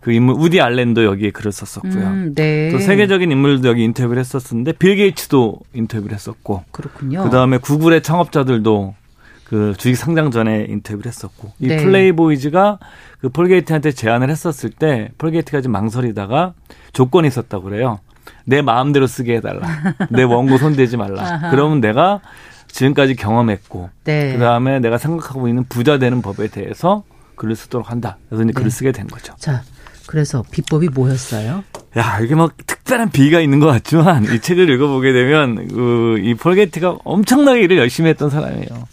그 0.00 0.12
인물 0.12 0.36
우디 0.38 0.60
알렌도 0.60 1.04
여기에 1.04 1.30
글을 1.30 1.52
썼었고요. 1.52 2.06
음, 2.06 2.34
네. 2.34 2.70
또 2.70 2.78
세계적인 2.78 3.30
인물도 3.30 3.68
여기 3.68 3.84
인터뷰를 3.84 4.18
했었었는데 4.20 4.72
빌 4.72 4.96
게이츠도 4.96 5.60
인터뷰를 5.74 6.14
했었고. 6.14 6.64
그렇군요. 6.70 7.22
그다음에 7.24 7.58
구글의 7.58 8.02
창업자들도 8.02 8.94
그 9.44 9.74
주식 9.76 9.96
상장 9.96 10.30
전에 10.30 10.66
인터뷰를 10.68 11.06
했었고 11.08 11.52
이 11.58 11.66
네. 11.66 11.76
플레이보이즈가 11.78 12.78
그 13.20 13.28
폴 13.28 13.43
게티한테 13.43 13.90
제안을 13.90 14.30
했었을 14.30 14.70
때 14.70 15.10
폴 15.18 15.32
게티가 15.32 15.60
좀 15.60 15.72
망설이다가 15.72 16.54
조건이 16.92 17.28
있었다고 17.28 17.64
그래요. 17.64 17.98
내 18.44 18.62
마음대로 18.62 19.06
쓰게 19.06 19.36
해달라. 19.36 19.66
내 20.08 20.22
원고 20.22 20.56
손대지 20.56 20.96
말라. 20.96 21.50
그러면 21.50 21.80
내가 21.80 22.20
지금까지 22.68 23.16
경험했고 23.16 23.90
네. 24.04 24.32
그다음에 24.34 24.78
내가 24.78 24.98
생각하고 24.98 25.48
있는 25.48 25.64
부자 25.64 25.98
되는 25.98 26.22
법에 26.22 26.48
대해서 26.48 27.02
글을 27.34 27.56
쓰도록 27.56 27.90
한다. 27.90 28.18
그래서 28.28 28.44
이제 28.44 28.52
네. 28.52 28.56
글을 28.56 28.70
쓰게 28.70 28.92
된 28.92 29.08
거죠. 29.08 29.34
자, 29.36 29.62
그래서 30.10 30.42
비법이 30.50 30.88
뭐였어요? 30.88 31.62
야, 31.96 32.18
이게 32.20 32.34
막 32.34 32.56
특별한 32.66 33.10
비가 33.10 33.38
있는 33.38 33.60
것 33.60 33.66
같지만 33.68 34.24
이 34.24 34.40
책을 34.40 34.68
읽어보게 34.68 35.12
되면 35.12 35.68
그 35.68 36.16
이 36.20 36.34
폴게티가 36.34 36.98
엄청나게 37.04 37.60
일을 37.62 37.78
열심히 37.78 38.10
했던 38.10 38.28
사람이에요. 38.28 38.88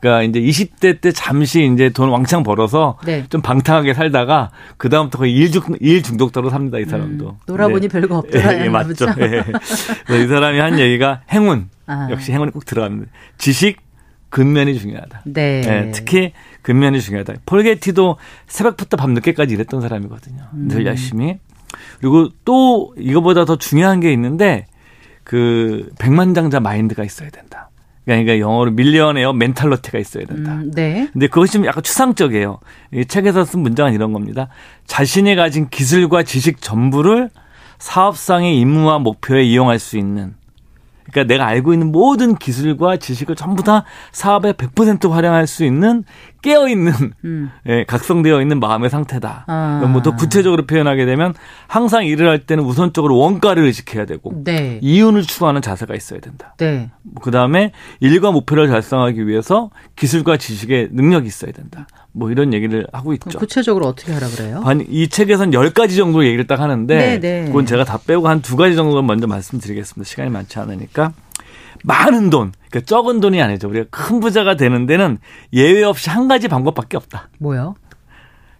그러니까 0.00 0.22
이제 0.24 0.40
20대 0.40 1.00
때 1.00 1.12
잠시 1.12 1.64
이제 1.72 1.90
돈 1.90 2.08
왕창 2.08 2.42
벌어서 2.42 2.98
네. 3.04 3.24
좀 3.30 3.40
방탕하게 3.40 3.94
살다가 3.94 4.50
그 4.76 4.88
다음부터 4.88 5.18
거의 5.18 5.32
일, 5.32 5.52
중, 5.52 5.62
일 5.80 6.02
중독자로 6.02 6.50
삽니다 6.50 6.78
이 6.78 6.84
사람도. 6.86 7.28
음, 7.28 7.34
놀아보니 7.46 7.82
네. 7.82 7.88
별거 7.88 8.18
없더라. 8.18 8.58
예, 8.58 8.62
예, 8.66 8.68
맞죠. 8.68 9.06
예. 9.20 9.44
이 10.24 10.26
사람이 10.26 10.58
한 10.58 10.80
얘기가 10.80 11.22
행운 11.30 11.68
아. 11.86 12.08
역시 12.10 12.32
행운이 12.32 12.50
꼭 12.50 12.64
들어갑니다. 12.64 13.10
지식 13.38 13.78
근면이 14.30 14.78
중요하다. 14.78 15.22
네. 15.24 15.60
네. 15.62 15.90
특히 15.92 16.32
근면이 16.62 17.00
중요하다. 17.00 17.34
폴게티도 17.46 18.16
새벽부터 18.46 18.96
밤 18.96 19.14
늦게까지 19.14 19.54
일했던 19.54 19.80
사람이거든요. 19.80 20.42
음. 20.54 20.68
늘 20.68 20.86
열심히. 20.86 21.38
그리고 22.00 22.28
또 22.44 22.94
이거보다 22.98 23.44
더 23.44 23.56
중요한 23.56 24.00
게 24.00 24.12
있는데 24.12 24.66
그 25.24 25.90
백만장자 25.98 26.60
마인드가 26.60 27.04
있어야 27.04 27.30
된다. 27.30 27.70
그러니까 28.04 28.38
영어로 28.38 28.70
밀리언에어 28.70 29.34
멘탈러티가 29.34 29.98
있어야 29.98 30.24
된다. 30.24 30.52
음, 30.54 30.70
네. 30.70 31.10
근데 31.12 31.26
그것이 31.26 31.52
좀 31.52 31.66
약간 31.66 31.82
추상적이에요. 31.82 32.58
이 32.94 33.04
책에서 33.04 33.44
쓴 33.44 33.60
문장은 33.60 33.92
이런 33.92 34.14
겁니다. 34.14 34.48
자신이 34.86 35.36
가진 35.36 35.68
기술과 35.68 36.22
지식 36.22 36.62
전부를 36.62 37.28
사업상의 37.78 38.58
임무와 38.58 39.00
목표에 39.00 39.44
이용할 39.44 39.78
수 39.78 39.98
있는 39.98 40.34
그러니까 41.10 41.32
내가 41.32 41.46
알고 41.46 41.72
있는 41.72 41.90
모든 41.92 42.34
기술과 42.34 42.98
지식을 42.98 43.34
전부 43.36 43.62
다 43.62 43.84
사업에 44.12 44.52
100% 44.52 45.10
활용할 45.10 45.46
수 45.46 45.64
있는 45.64 46.04
깨어 46.42 46.68
있는 46.68 46.92
음. 47.24 47.50
예, 47.66 47.84
각성되어 47.84 48.40
있는 48.40 48.60
마음의 48.60 48.90
상태다. 48.90 49.44
아. 49.48 49.86
뭐더 49.88 50.14
구체적으로 50.16 50.66
표현하게 50.66 51.04
되면 51.06 51.34
항상 51.66 52.06
일을 52.06 52.28
할 52.28 52.40
때는 52.40 52.64
우선적으로 52.64 53.16
원가를 53.18 53.64
의식해야 53.64 54.06
되고 54.06 54.32
네. 54.44 54.78
이윤을 54.82 55.22
추구하는 55.22 55.62
자세가 55.62 55.94
있어야 55.94 56.20
된다. 56.20 56.54
네. 56.58 56.90
그 57.22 57.30
다음에 57.30 57.72
일과 58.00 58.30
목표를 58.30 58.68
달성하기 58.68 59.26
위해서 59.26 59.70
기술과 59.96 60.36
지식의 60.36 60.90
능력이 60.92 61.26
있어야 61.26 61.52
된다. 61.52 61.86
뭐 62.18 62.30
이런 62.30 62.52
얘기를 62.52 62.86
하고 62.92 63.12
있죠. 63.14 63.38
구체적으로 63.38 63.86
어떻게 63.86 64.12
하라 64.12 64.26
그래요? 64.28 64.62
이 64.88 65.08
책에선 65.08 65.52
10가지 65.52 65.96
정도 65.96 66.24
얘기를 66.24 66.46
딱 66.46 66.58
하는데 66.60 66.96
네, 66.96 67.20
네. 67.20 67.44
그건 67.46 67.64
제가 67.66 67.84
다 67.84 67.98
빼고 68.04 68.26
한 68.28 68.42
두 68.42 68.56
가지 68.56 68.74
정도만 68.76 69.06
먼저 69.06 69.26
말씀드리겠습니다. 69.26 70.08
시간이 70.08 70.30
많지 70.30 70.58
않으니까. 70.58 71.12
많은 71.84 72.28
돈, 72.30 72.52
그러니까 72.70 72.86
적은 72.86 73.20
돈이 73.20 73.40
아니죠. 73.40 73.68
우리가 73.68 73.86
큰 73.90 74.18
부자가 74.20 74.56
되는 74.56 74.86
데는 74.86 75.18
예외 75.52 75.84
없이 75.84 76.10
한 76.10 76.26
가지 76.26 76.48
방법밖에 76.48 76.96
없다. 76.96 77.28
뭐요? 77.38 77.76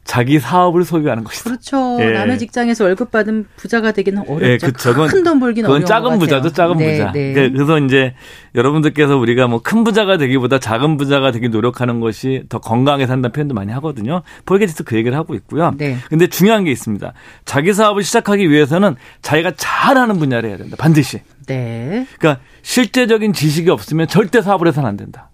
자기 0.09 0.39
사업을 0.39 0.85
소유하는 0.85 1.23
것이다. 1.23 1.51
그렇죠. 1.51 1.99
예. 2.01 2.13
남의 2.13 2.39
직장에서 2.39 2.85
월급 2.85 3.11
받은 3.11 3.45
부자가 3.57 3.93
되기는 3.93 4.23
어렵죠. 4.27 4.67
예, 4.67 5.07
큰돈 5.07 5.39
벌기는 5.39 5.69
어려운 5.69 5.85
작은 5.85 6.19
부자죠, 6.19 6.51
작은 6.51 6.79
네, 6.79 6.93
부자. 6.93 7.13
네. 7.13 7.35
그러니까 7.35 7.55
그래서 7.55 7.79
이제 7.79 8.15
여러분들께서 8.55 9.19
우리가 9.19 9.49
뭐 9.49 9.61
큰 9.63 9.85
부자가 9.85 10.17
되기보다 10.17 10.61
작은 10.61 10.97
부자가 10.97 11.31
되기 11.31 11.51
노력하는 11.51 12.01
것이 12.01 12.45
더 12.49 12.59
건강하게 12.59 13.07
산다는 13.07 13.33
표현도 13.33 13.55
많이 13.55 13.71
하거든요. 13.73 14.23
폴게티스 14.47 14.85
그 14.85 14.97
얘기를 14.97 15.15
하고 15.15 15.35
있고요. 15.35 15.75
네. 15.77 15.99
근데 16.09 16.27
중요한 16.27 16.65
게 16.65 16.71
있습니다. 16.71 17.13
자기 17.45 17.75
사업을 17.75 18.03
시작하기 18.03 18.49
위해서는 18.49 18.97
자기가 19.21 19.53
잘하는 19.59 20.19
분야를 20.19 20.49
해야 20.49 20.57
된다. 20.57 20.77
반드시. 20.79 21.21
네. 21.47 22.07
그러니까 22.19 22.43
실제적인 22.63 23.35
지식이 23.35 23.69
없으면 23.69 24.07
절대 24.09 24.41
사업을 24.41 24.69
해서는 24.69 24.89
안 24.89 24.97
된다. 24.97 25.29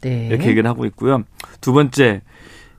네. 0.00 0.28
이렇게 0.30 0.50
얘기를 0.50 0.70
하고 0.70 0.86
있고요. 0.86 1.24
두 1.60 1.72
번째 1.72 2.20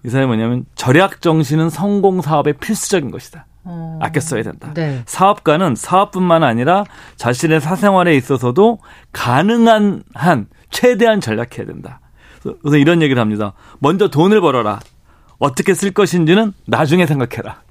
이 0.06 0.10
사람이 0.10 0.28
뭐냐면 0.28 0.66
절약 0.76 1.22
정신은 1.22 1.70
성공 1.70 2.22
사업의 2.22 2.54
필수적인 2.54 3.12
것이다. 3.12 3.46
어. 3.64 3.98
아껴 4.02 4.20
써야 4.20 4.44
된다. 4.44 4.74
네. 4.74 5.02
사업가는 5.06 5.76
사업뿐만 5.76 6.44
아니라 6.44 6.84
자신의 7.16 7.62
사생활에 7.62 8.16
있어서도 8.18 8.80
가능한 9.14 10.04
한 10.14 10.48
최대한 10.70 11.22
전략해야 11.22 11.66
된다. 11.66 12.02
그래서 12.42 12.78
이런 12.78 13.02
얘기를 13.02 13.22
합니다. 13.22 13.54
먼저 13.80 14.10
돈을 14.10 14.42
벌어라. 14.42 14.80
어떻게 15.40 15.74
쓸 15.74 15.92
것인지는 15.92 16.54
나중에 16.66 17.06
생각해라. 17.06 17.62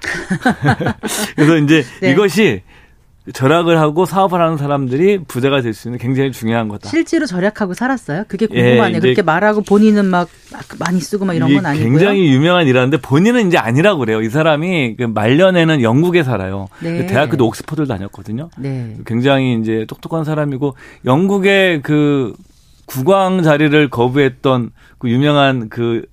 그래서 1.36 1.56
이제 1.56 1.84
네. 2.00 2.10
이것이 2.12 2.62
절약을 3.32 3.78
하고 3.80 4.04
사업을 4.04 4.38
하는 4.40 4.58
사람들이 4.58 5.18
부자가 5.26 5.62
될 5.62 5.72
수 5.72 5.88
있는 5.88 5.98
굉장히 5.98 6.30
중요한 6.30 6.68
거다. 6.68 6.90
실제로 6.90 7.24
절약하고 7.24 7.72
살았어요? 7.72 8.24
그게 8.28 8.46
궁금하네요. 8.46 8.96
예, 8.96 9.00
그렇게 9.00 9.22
말하고 9.22 9.62
본인은 9.62 10.04
막 10.04 10.28
많이 10.78 11.00
쓰고 11.00 11.24
막 11.24 11.32
이런 11.34 11.54
건 11.54 11.64
아니고요. 11.64 11.88
굉장히 11.88 12.32
유명한 12.32 12.66
일하는데 12.66 12.98
본인은 12.98 13.48
이제 13.48 13.56
아니라고 13.56 14.00
그래요. 14.00 14.20
이 14.20 14.28
사람이 14.28 14.96
그 14.96 15.04
말년에는 15.04 15.80
영국에 15.80 16.22
살아요. 16.22 16.66
네. 16.82 17.06
대학교도 17.06 17.46
옥스퍼드를 17.46 17.86
다녔거든요. 17.88 18.50
네. 18.58 18.96
굉장히 19.06 19.58
이제 19.58 19.86
똑똑한 19.88 20.24
사람이고 20.24 20.74
영국의 21.06 21.80
그 21.82 22.34
국왕 22.86 23.42
자리를 23.42 23.88
거부했던 23.88 24.70
그 24.98 25.08
유명한 25.08 25.70
그 25.70 26.04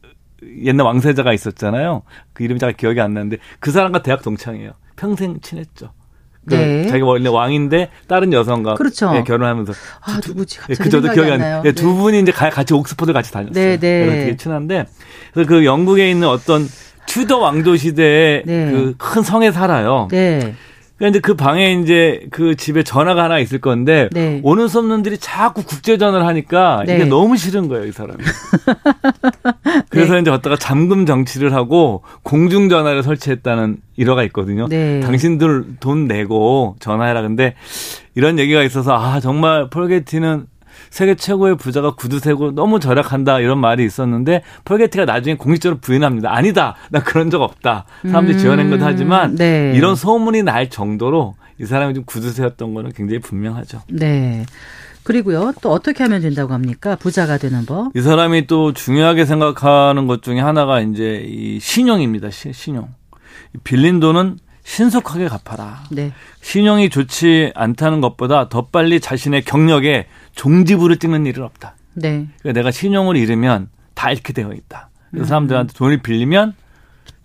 옛날 0.64 0.86
왕세자가 0.88 1.34
있었잖아요. 1.34 2.04
그 2.34 2.44
이름이 2.46 2.60
잘 2.60 2.72
기억이 2.74 3.02
안 3.02 3.14
나는데 3.14 3.38
그 3.60 3.72
사람과 3.72 4.02
대학 4.02 4.22
동창이에요. 4.24 4.72
평생 4.96 5.40
친했죠. 5.42 5.92
그 6.48 6.56
네. 6.56 6.88
자기가 6.88 7.06
원래 7.06 7.30
왕인데 7.30 7.90
다른 8.08 8.34
여성과 8.34 8.74
그렇죠. 8.76 9.12
예, 9.16 9.24
결혼하면서 9.24 9.74
아 10.02 10.20
누구지 10.26 10.58
예, 10.58 10.74
갑자기 10.74 10.84
그 10.84 10.90
저도 10.90 11.14
기억이 11.14 11.32
안 11.32 11.40
나요. 11.40 11.62
예, 11.66 11.72
두 11.72 11.88
네. 11.88 11.94
분이 11.94 12.20
이제 12.22 12.32
같이 12.32 12.74
옥스퍼드 12.74 13.14
같이 13.14 13.32
다녔어요. 13.32 13.54
네, 13.54 13.78
네. 13.78 14.06
되게 14.06 14.38
친한데 14.38 14.86
그래서 15.34 15.48
그 15.48 15.66
영국에 15.66 16.10
있는 16.10 16.28
어떤 16.28 16.68
튜더 17.06 17.38
왕조 17.38 17.76
시대의 17.76 18.44
네. 18.46 18.72
그큰 18.72 19.24
성에 19.24 19.52
살아요. 19.52 20.08
네. 20.10 20.56
그러니까 21.02 21.18
이제 21.18 21.20
그 21.20 21.34
방에 21.34 21.74
이제 21.74 22.28
그 22.30 22.56
집에 22.56 22.84
전화가 22.84 23.24
하나 23.24 23.40
있을 23.40 23.60
건데 23.60 24.08
네. 24.12 24.40
오는 24.44 24.68
수 24.68 24.78
없는 24.78 25.02
들이 25.02 25.18
자꾸 25.18 25.64
국제 25.64 25.98
전화를 25.98 26.28
하니까 26.28 26.84
네. 26.86 26.96
이게 26.96 27.06
너무 27.06 27.38
싫은 27.38 27.68
거예요, 27.70 27.88
이 27.88 27.92
사람이. 27.92 28.20
그래서 29.90 30.14
네. 30.14 30.20
이제 30.20 30.30
어디다가 30.30 30.58
잠금 30.58 31.08
정치를 31.08 31.56
하고 31.56 32.04
공중 32.22 32.70
전화를 32.70 33.02
설치했다는 33.02 33.78
일화가 33.98 34.22
있거든요. 34.26 34.68
네. 34.68 35.00
당신들 35.00 35.78
돈 35.80 36.06
내고 36.06 36.76
전화해라. 36.80 37.24
근데 37.24 37.56
이런 38.14 38.38
얘기가 38.38 38.62
있어서 38.62 38.94
아 38.94 39.20
정말 39.20 39.72
폴게티는 39.72 40.46
세계 40.92 41.16
최고의 41.16 41.56
부자가 41.56 41.96
구두 41.96 42.20
세고 42.20 42.52
너무 42.52 42.80
절약한다 42.80 43.40
이런 43.40 43.58
말이 43.60 43.84
있었는데 43.86 44.44
폴게티가 44.66 45.06
나중에 45.06 45.38
공식적으로 45.38 45.80
부인합니다. 45.80 46.36
아니다. 46.36 46.76
나 46.90 47.02
그런 47.02 47.32
적 47.32 47.42
없다. 47.42 47.86
사람들이 48.04 48.38
음, 48.38 48.40
지어낸 48.40 48.70
것도 48.70 48.86
하지만 48.86 49.36
네. 49.36 49.72
이런 49.76 49.96
소문이 49.96 50.44
날 50.44 50.70
정도로 50.70 51.36
이 51.60 51.66
사람이 51.66 51.94
좀 51.94 52.04
구두 52.06 52.32
세웠던 52.32 52.74
거는 52.74 52.92
굉장히 52.92 53.20
분명하죠. 53.20 53.82
네. 53.90 54.46
그리고요, 55.04 55.54
또 55.62 55.72
어떻게 55.72 56.04
하면 56.04 56.22
된다고 56.22 56.54
합니까? 56.54 56.96
부자가 56.96 57.38
되는 57.38 57.66
법. 57.66 57.96
이 57.96 58.02
사람이 58.02 58.46
또 58.46 58.72
중요하게 58.72 59.26
생각하는 59.26 60.06
것 60.06 60.22
중에 60.22 60.40
하나가 60.40 60.80
이제 60.80 61.24
이 61.26 61.60
신용입니다. 61.60 62.30
신용. 62.30 62.90
빌린 63.64 64.00
돈은 64.00 64.38
신속하게 64.64 65.28
갚아라. 65.28 65.84
네. 65.90 66.14
신용이 66.42 66.90
좋지 66.90 67.52
않다는 67.56 68.02
것보다 68.02 68.50
더 68.50 68.68
빨리 68.68 69.00
자신의 69.00 69.44
경력에 69.44 70.08
종지부를 70.36 70.98
찍는 70.98 71.26
일은 71.26 71.44
없다. 71.44 71.76
네. 71.94 72.28
그러니까 72.40 72.60
내가 72.60 72.72
신용을 72.72 73.18
잃으면 73.18 73.70
다 73.94 74.12
잃게 74.12 74.34
되어 74.34 74.54
있다. 74.54 74.90
그래서 75.10 75.26
음. 75.26 75.28
사람들한테 75.28 75.74
돈을 75.74 76.02
빌리면 76.02 76.54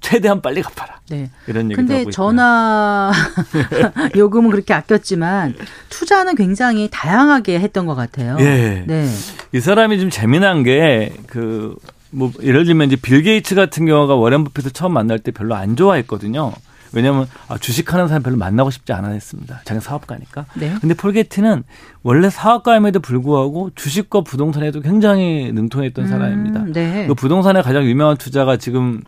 최대한 0.00 0.40
빨리 0.40 0.62
갚아라. 0.62 1.00
네. 1.08 1.30
이런 1.46 1.70
얘기도 1.70 1.86
근데 1.86 2.10
전화 2.10 3.12
요금은 4.16 4.50
그렇게 4.50 4.74
아꼈지만 4.74 5.54
투자는 5.88 6.34
굉장히 6.34 6.88
다양하게 6.90 7.60
했던 7.60 7.86
것 7.86 7.94
같아요. 7.94 8.36
예. 8.40 8.84
네. 8.86 9.08
이 9.52 9.60
사람이 9.60 9.98
좀 10.00 10.10
재미난 10.10 10.62
게그 10.62 11.76
뭐 12.10 12.32
예를 12.42 12.64
들면 12.64 12.88
이제 12.88 12.96
빌 12.96 13.22
게이츠 13.22 13.54
같은 13.54 13.86
경우가 13.86 14.14
워렌 14.14 14.44
버핏을 14.44 14.70
처음 14.72 14.92
만날 14.92 15.18
때 15.18 15.30
별로 15.30 15.54
안 15.54 15.76
좋아했거든요. 15.76 16.52
왜냐하면 16.92 17.26
아, 17.48 17.58
주식하는 17.58 18.08
사람 18.08 18.22
별로 18.22 18.36
만나고 18.36 18.70
싶지 18.70 18.92
않아 18.92 19.08
했습니다. 19.08 19.60
자기 19.64 19.80
사업가니까. 19.80 20.46
네. 20.54 20.74
근데 20.80 20.94
폴 20.94 21.14
게티는 21.14 21.64
원래 22.02 22.30
사업가임에도 22.30 23.00
불구하고 23.00 23.70
주식과 23.74 24.22
부동산에도 24.22 24.80
굉장히 24.80 25.50
능통했던 25.52 26.04
음, 26.04 26.08
사람입니다. 26.08 26.64
네. 26.72 27.06
그 27.06 27.14
부동산의 27.14 27.62
가장 27.62 27.84
유명한 27.84 28.16
투자가 28.16 28.56
지금 28.56 29.02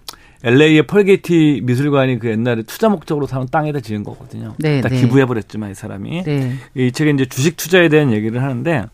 LA의 0.44 0.86
폴 0.86 1.19
게티 1.19 1.62
미술관이 1.64 2.18
그 2.20 2.28
옛날에 2.30 2.62
투자 2.62 2.88
목적으로 2.88 3.26
사는 3.26 3.46
땅에다 3.50 3.80
지은 3.80 4.04
거거든요. 4.04 4.54
네, 4.58 4.80
다 4.80 4.88
네. 4.88 5.00
기부해버렸지만 5.00 5.72
이 5.72 5.74
사람이 5.74 6.22
네. 6.22 6.52
이 6.76 6.92
책에 6.92 7.10
이제 7.10 7.26
주식 7.26 7.56
투자에 7.56 7.88
대한 7.88 8.12
얘기를 8.12 8.40
하는데 8.42 8.84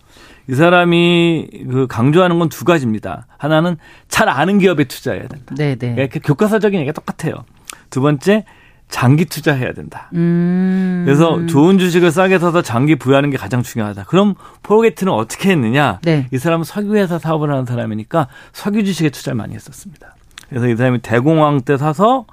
이 0.48 0.54
사람이 0.54 1.48
그 1.70 1.86
강조하는 1.86 2.38
건 2.38 2.48
두 2.48 2.64
가지입니다. 2.64 3.26
하나는 3.38 3.76
잘 4.08 4.28
아는 4.28 4.58
기업에 4.58 4.84
투자해야 4.84 5.26
된다. 5.28 5.54
네, 5.56 5.74
네. 5.74 5.92
그러니까 5.94 6.20
교과서적인 6.20 6.80
얘기가 6.80 6.92
똑같아요. 6.92 7.44
두 7.90 8.00
번째 8.00 8.44
장기 8.88 9.24
투자해야 9.24 9.72
된다. 9.72 10.10
음. 10.14 11.02
그래서 11.04 11.44
좋은 11.46 11.78
주식을 11.78 12.10
싸게 12.10 12.38
사서 12.38 12.62
장기 12.62 12.96
부여하는 12.96 13.30
게 13.30 13.36
가장 13.36 13.62
중요하다. 13.62 14.04
그럼 14.04 14.34
폴게트는 14.62 15.12
어떻게 15.12 15.50
했느냐? 15.50 16.00
네. 16.02 16.28
이 16.32 16.38
사람은 16.38 16.64
석유회사 16.64 17.18
사업을 17.18 17.50
하는 17.50 17.64
사람이니까 17.64 18.28
석유 18.52 18.84
주식에 18.84 19.10
투자를 19.10 19.36
많이 19.36 19.54
했었습니다. 19.54 20.14
그래서 20.48 20.68
이 20.68 20.76
사람이 20.76 21.00
대공황 21.00 21.62
때 21.62 21.76
사서 21.76 22.26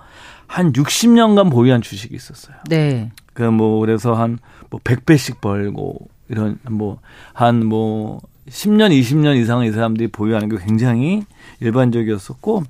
한 0.48 0.74
60년간 0.74 1.52
보유한 1.52 1.82
주식이 1.82 2.14
있었어요. 2.16 2.56
네. 2.70 3.12
그 3.34 3.44
뭐 3.44 3.80
그래서 3.80 4.14
한 4.14 4.38
뭐 4.72 4.80
100배씩 4.84 5.42
벌고 5.42 6.08
이런 6.30 6.58
뭐 6.70 7.00
한뭐 7.34 7.64
뭐 7.68 8.22
10년, 8.50 8.90
20년 8.90 9.36
이상의 9.36 9.70
이 9.70 9.72
사람들이 9.74 10.08
보유하는 10.08 10.50
게 10.50 10.58
굉장히 10.66 11.24
일반적이었었고 11.60 12.64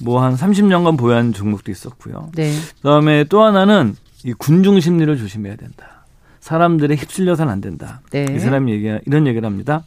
뭐 0.00 0.22
한 0.22 0.34
30년간 0.34 0.98
보유한 0.98 1.32
종목도 1.32 1.70
있었고요. 1.70 2.30
네. 2.34 2.52
그다음에 2.76 3.24
또 3.24 3.42
하나는 3.42 3.94
이 4.24 4.32
군중 4.32 4.80
심리를 4.80 5.16
조심해야 5.16 5.56
된다. 5.56 6.06
사람들의 6.40 6.96
휩쓸려서는 6.96 7.52
안 7.52 7.60
된다. 7.60 8.00
네. 8.10 8.26
이 8.34 8.38
사람이 8.38 8.72
얘기 8.72 8.98
이런 9.06 9.26
얘기를 9.26 9.46
합니다. 9.46 9.84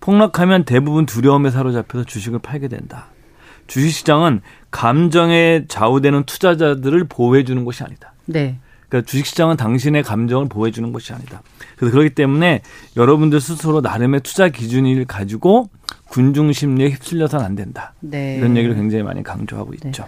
폭락하면 0.00 0.64
대부분 0.64 1.06
두려움에 1.06 1.50
사로잡혀서 1.50 2.04
주식을 2.04 2.38
팔게 2.40 2.68
된다. 2.68 3.06
주식시장은 3.66 4.40
감정에 4.70 5.64
좌우되는 5.68 6.24
투자자들을 6.24 7.04
보호해 7.04 7.44
주는 7.44 7.64
것이 7.64 7.84
아니다. 7.84 8.12
네. 8.26 8.58
그러니까 8.92 9.10
주식시장은 9.10 9.56
당신의 9.56 10.02
감정을 10.02 10.48
보호해 10.50 10.70
주는 10.70 10.92
것이 10.92 11.14
아니다. 11.14 11.42
그래서 11.76 11.92
그렇기 11.92 12.14
때문에 12.14 12.60
여러분들 12.94 13.40
스스로 13.40 13.80
나름의 13.80 14.20
투자 14.20 14.50
기준을 14.50 15.06
가지고 15.06 15.70
군중 16.10 16.52
심리에 16.52 16.90
휩쓸려서는 16.90 17.42
안 17.42 17.54
된다. 17.56 17.94
네. 18.00 18.36
이런 18.36 18.54
얘기를 18.54 18.76
굉장히 18.76 19.02
많이 19.02 19.22
강조하고 19.22 19.72
네. 19.80 19.88
있죠. 19.88 20.04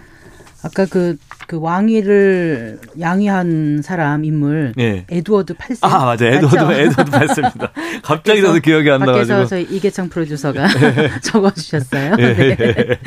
아까 0.61 0.85
그, 0.85 1.17
그 1.47 1.59
왕위를 1.59 2.79
양위한 2.99 3.81
사람 3.83 4.23
인물 4.23 4.73
네. 4.75 5.05
에드워드 5.09 5.55
8세. 5.55 5.79
아 5.81 6.05
맞아 6.05 6.27
에드워드 6.27 6.55
맞죠? 6.55 6.71
에드워드 6.73 7.11
8세입니다. 7.11 7.71
갑자기 8.03 8.41
저도 8.43 8.59
기억이 8.59 8.89
안 8.91 8.99
나가지고. 8.99 9.35
밖에서 9.35 9.45
저희 9.47 9.63
이계창 9.63 10.09
프로듀서가 10.09 10.67
네. 10.77 11.09
적어주셨어요. 11.21 12.15
네. 12.17 12.55
네. 12.55 12.99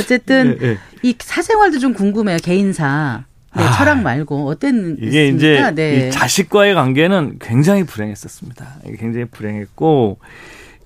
어쨌든 0.00 0.58
네, 0.58 0.78
이 1.04 1.14
사생활도 1.16 1.78
좀 1.78 1.94
궁금해요 1.94 2.38
개인사. 2.42 3.24
네, 3.54 3.62
아, 3.62 3.72
철학 3.72 4.00
말고 4.02 4.48
어땠 4.48 4.74
이게 4.98 5.28
이제 5.28 5.72
네. 5.74 6.08
이 6.08 6.10
자식과의 6.10 6.74
관계는 6.74 7.38
굉장히 7.40 7.84
불행했었습니다. 7.84 8.66
굉장히 8.98 9.26
불행했고 9.26 10.18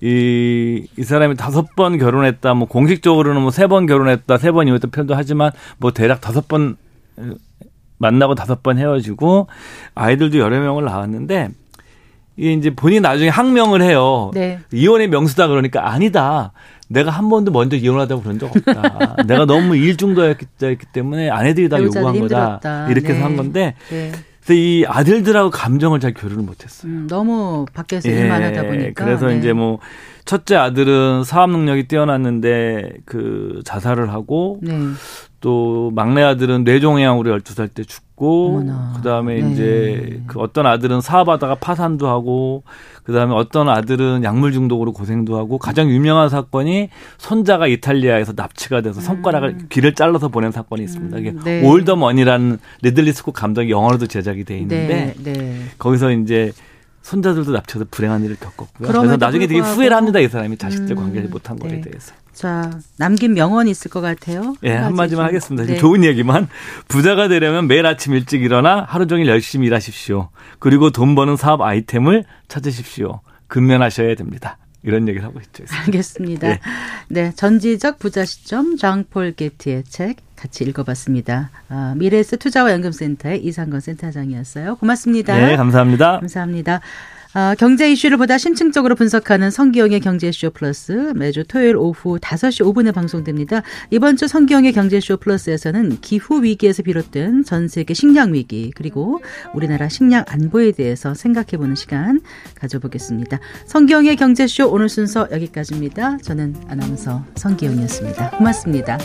이, 0.01 0.85
이 0.97 1.03
사람이 1.03 1.35
다섯 1.37 1.75
번 1.75 1.97
결혼했다, 1.97 2.53
뭐 2.53 2.67
공식적으로는 2.67 3.41
뭐 3.41 3.49
세 3.51 3.67
번 3.67 3.85
결혼했다, 3.87 4.37
세 4.37 4.51
번 4.51 4.67
이혼했다 4.67 4.89
표현도 4.89 5.15
하지만 5.15 5.51
뭐 5.77 5.91
대략 5.91 6.21
다섯 6.21 6.47
번 6.47 6.75
만나고 7.97 8.35
다섯 8.35 8.61
번 8.61 8.77
헤어지고 8.77 9.47
아이들도 9.95 10.37
여러 10.37 10.59
명을 10.59 10.83
낳았는데 10.85 11.49
이게 12.35 12.53
이제 12.53 12.69
본인이 12.69 12.99
나중에 13.01 13.29
항명을 13.29 13.81
해요. 13.81 14.29
네. 14.35 14.59
이혼의 14.71 15.07
명수다 15.07 15.47
그러니까 15.47 15.89
아니다. 15.91 16.51
내가 16.87 17.11
한 17.11 17.29
번도 17.29 17.51
먼저 17.51 17.75
이혼하다고 17.75 18.21
그런 18.21 18.39
적 18.39 18.55
없다. 18.55 19.17
내가 19.27 19.45
너무 19.45 19.75
일중도였기 19.75 20.45
때문에 20.93 21.29
아내들이 21.29 21.69
다 21.69 21.81
요구한 21.81 22.19
거다. 22.19 22.87
이렇게 22.89 23.09
네. 23.09 23.13
해서 23.15 23.25
한 23.25 23.35
건데 23.35 23.75
네. 23.89 24.11
그래서 24.47 24.53
이 24.61 24.85
아들들하고 24.87 25.49
감정을 25.49 25.99
잘 25.99 26.13
교류를 26.13 26.41
못했어요. 26.43 26.91
음, 26.91 27.07
너무 27.09 27.65
밖에서 27.73 28.09
예, 28.09 28.13
일만 28.13 28.41
하다 28.43 28.63
보니까. 28.63 29.03
그래서 29.03 29.27
네. 29.27 29.37
이제 29.37 29.51
뭐 29.51 29.79
첫째 30.23 30.55
아들은 30.55 31.25
사업 31.25 31.49
능력이 31.49 31.89
뛰어났는데 31.89 32.91
그 33.05 33.61
자살을 33.65 34.11
하고 34.13 34.59
네. 34.61 34.73
또 35.47 35.91
막내 35.95 36.23
아들은 36.23 36.65
뇌종양으로 36.65 37.39
12살 37.39 37.73
때 37.73 37.85
죽고 37.85 38.65
그다음에 38.97 39.39
네. 39.39 39.49
이제 39.49 40.21
그 40.27 40.41
어떤 40.41 40.65
아들은 40.65 40.99
사업하다가 40.99 41.55
파산도 41.55 42.09
하고 42.09 42.63
그다음에 43.05 43.33
어떤 43.33 43.69
아들은 43.69 44.25
약물 44.25 44.51
중독으로 44.51 44.91
고생도 44.91 45.37
하고 45.37 45.57
가장 45.57 45.89
유명한 45.89 46.27
사건이 46.27 46.89
손자가 47.17 47.67
이탈리아에서 47.67 48.33
납치가 48.35 48.81
돼서 48.81 48.99
손가락을 48.99 49.49
음. 49.51 49.67
귀를 49.69 49.95
잘라서 49.95 50.27
보낸 50.27 50.51
사건이 50.51 50.83
있습니다. 50.83 51.17
이게 51.17 51.29
음, 51.29 51.39
네. 51.45 51.65
All 51.65 51.80
the 51.80 51.95
Money라는 51.95 52.59
리들리 52.81 53.13
스콧 53.13 53.33
감독이 53.33 53.71
영어로도 53.71 54.07
제작이 54.07 54.43
돼 54.43 54.55
있는데 54.57 55.15
네. 55.15 55.31
네. 55.31 55.61
거기서 55.77 56.11
이제 56.11 56.51
손자들도 57.01 57.51
납치해서 57.51 57.85
불행한 57.89 58.23
일을 58.25 58.35
겪었고요. 58.37 58.87
그래서 58.89 59.17
나중에 59.17 59.47
되게 59.47 59.61
후회를 59.61 59.95
합니다. 59.95 60.19
이 60.19 60.27
사람이 60.27 60.57
자식들 60.57 60.91
음, 60.91 60.95
관계를 60.97 61.29
못한 61.29 61.57
거에 61.57 61.71
네. 61.71 61.81
대해서. 61.81 62.13
자, 62.33 62.69
남긴 62.97 63.33
명언이 63.33 63.71
있을 63.71 63.89
것 63.89 64.01
같아요. 64.01 64.55
예, 64.63 64.69
네, 64.69 64.75
한마디만 64.75 65.25
하겠습니다. 65.25 65.65
네. 65.65 65.77
좋은 65.77 66.03
얘기만. 66.03 66.47
부자가 66.87 67.27
되려면 67.27 67.67
매일 67.67 67.85
아침 67.85 68.13
일찍 68.13 68.43
일어나 68.43 68.85
하루 68.87 69.07
종일 69.07 69.27
열심히 69.27 69.67
일하십시오. 69.67 70.29
그리고 70.59 70.91
돈 70.91 71.15
버는 71.15 71.37
사업 71.37 71.61
아이템을 71.61 72.25
찾으십시오. 72.47 73.21
근면하셔야 73.47 74.15
됩니다. 74.15 74.57
이런 74.83 75.07
얘기를 75.07 75.25
하고 75.25 75.39
있죠. 75.39 75.63
알겠습니다. 75.85 76.47
네. 76.47 76.59
네, 77.09 77.31
전지적 77.35 77.99
부자 77.99 78.25
시점 78.25 78.77
장폴 78.77 79.33
게트의 79.33 79.83
책 79.83 80.17
같이 80.35 80.63
읽어봤습니다. 80.63 81.49
아, 81.69 81.95
미래에스 81.97 82.37
투자와 82.37 82.71
연금센터의 82.71 83.43
이상건 83.43 83.79
센터장이었어요. 83.79 84.75
고맙습니다. 84.75 85.35
네, 85.35 85.55
감사합니다. 85.55 86.19
감사합니다. 86.19 86.81
아, 87.39 87.53
경제 87.53 87.91
이슈를 87.91 88.17
보다 88.17 88.39
심층적으로 88.39 88.95
분석하는 88.95 89.51
성기영의 89.51 89.99
경제쇼 89.99 90.49
플러스 90.49 91.13
매주 91.15 91.43
토요일 91.43 91.77
오후 91.77 92.17
5시 92.17 92.65
5분에 92.65 92.91
방송됩니다. 92.91 93.61
이번 93.91 94.17
주 94.17 94.27
성기영의 94.27 94.73
경제쇼 94.73 95.17
플러스에서는 95.17 95.99
기후 96.01 96.41
위기에서 96.41 96.81
비롯된 96.81 97.43
전 97.43 97.67
세계 97.67 97.93
식량 97.93 98.33
위기 98.33 98.71
그리고 98.75 99.21
우리나라 99.53 99.87
식량 99.87 100.25
안보에 100.27 100.71
대해서 100.71 101.13
생각해보는 101.13 101.75
시간 101.75 102.21
가져보겠습니다. 102.55 103.37
성기영의 103.67 104.15
경제쇼 104.15 104.71
오늘 104.71 104.89
순서 104.89 105.27
여기까지입니다. 105.31 106.17
저는 106.23 106.55
아나운서 106.69 107.23
성기영이었습니다. 107.35 108.31
고맙습니다. 108.31 108.97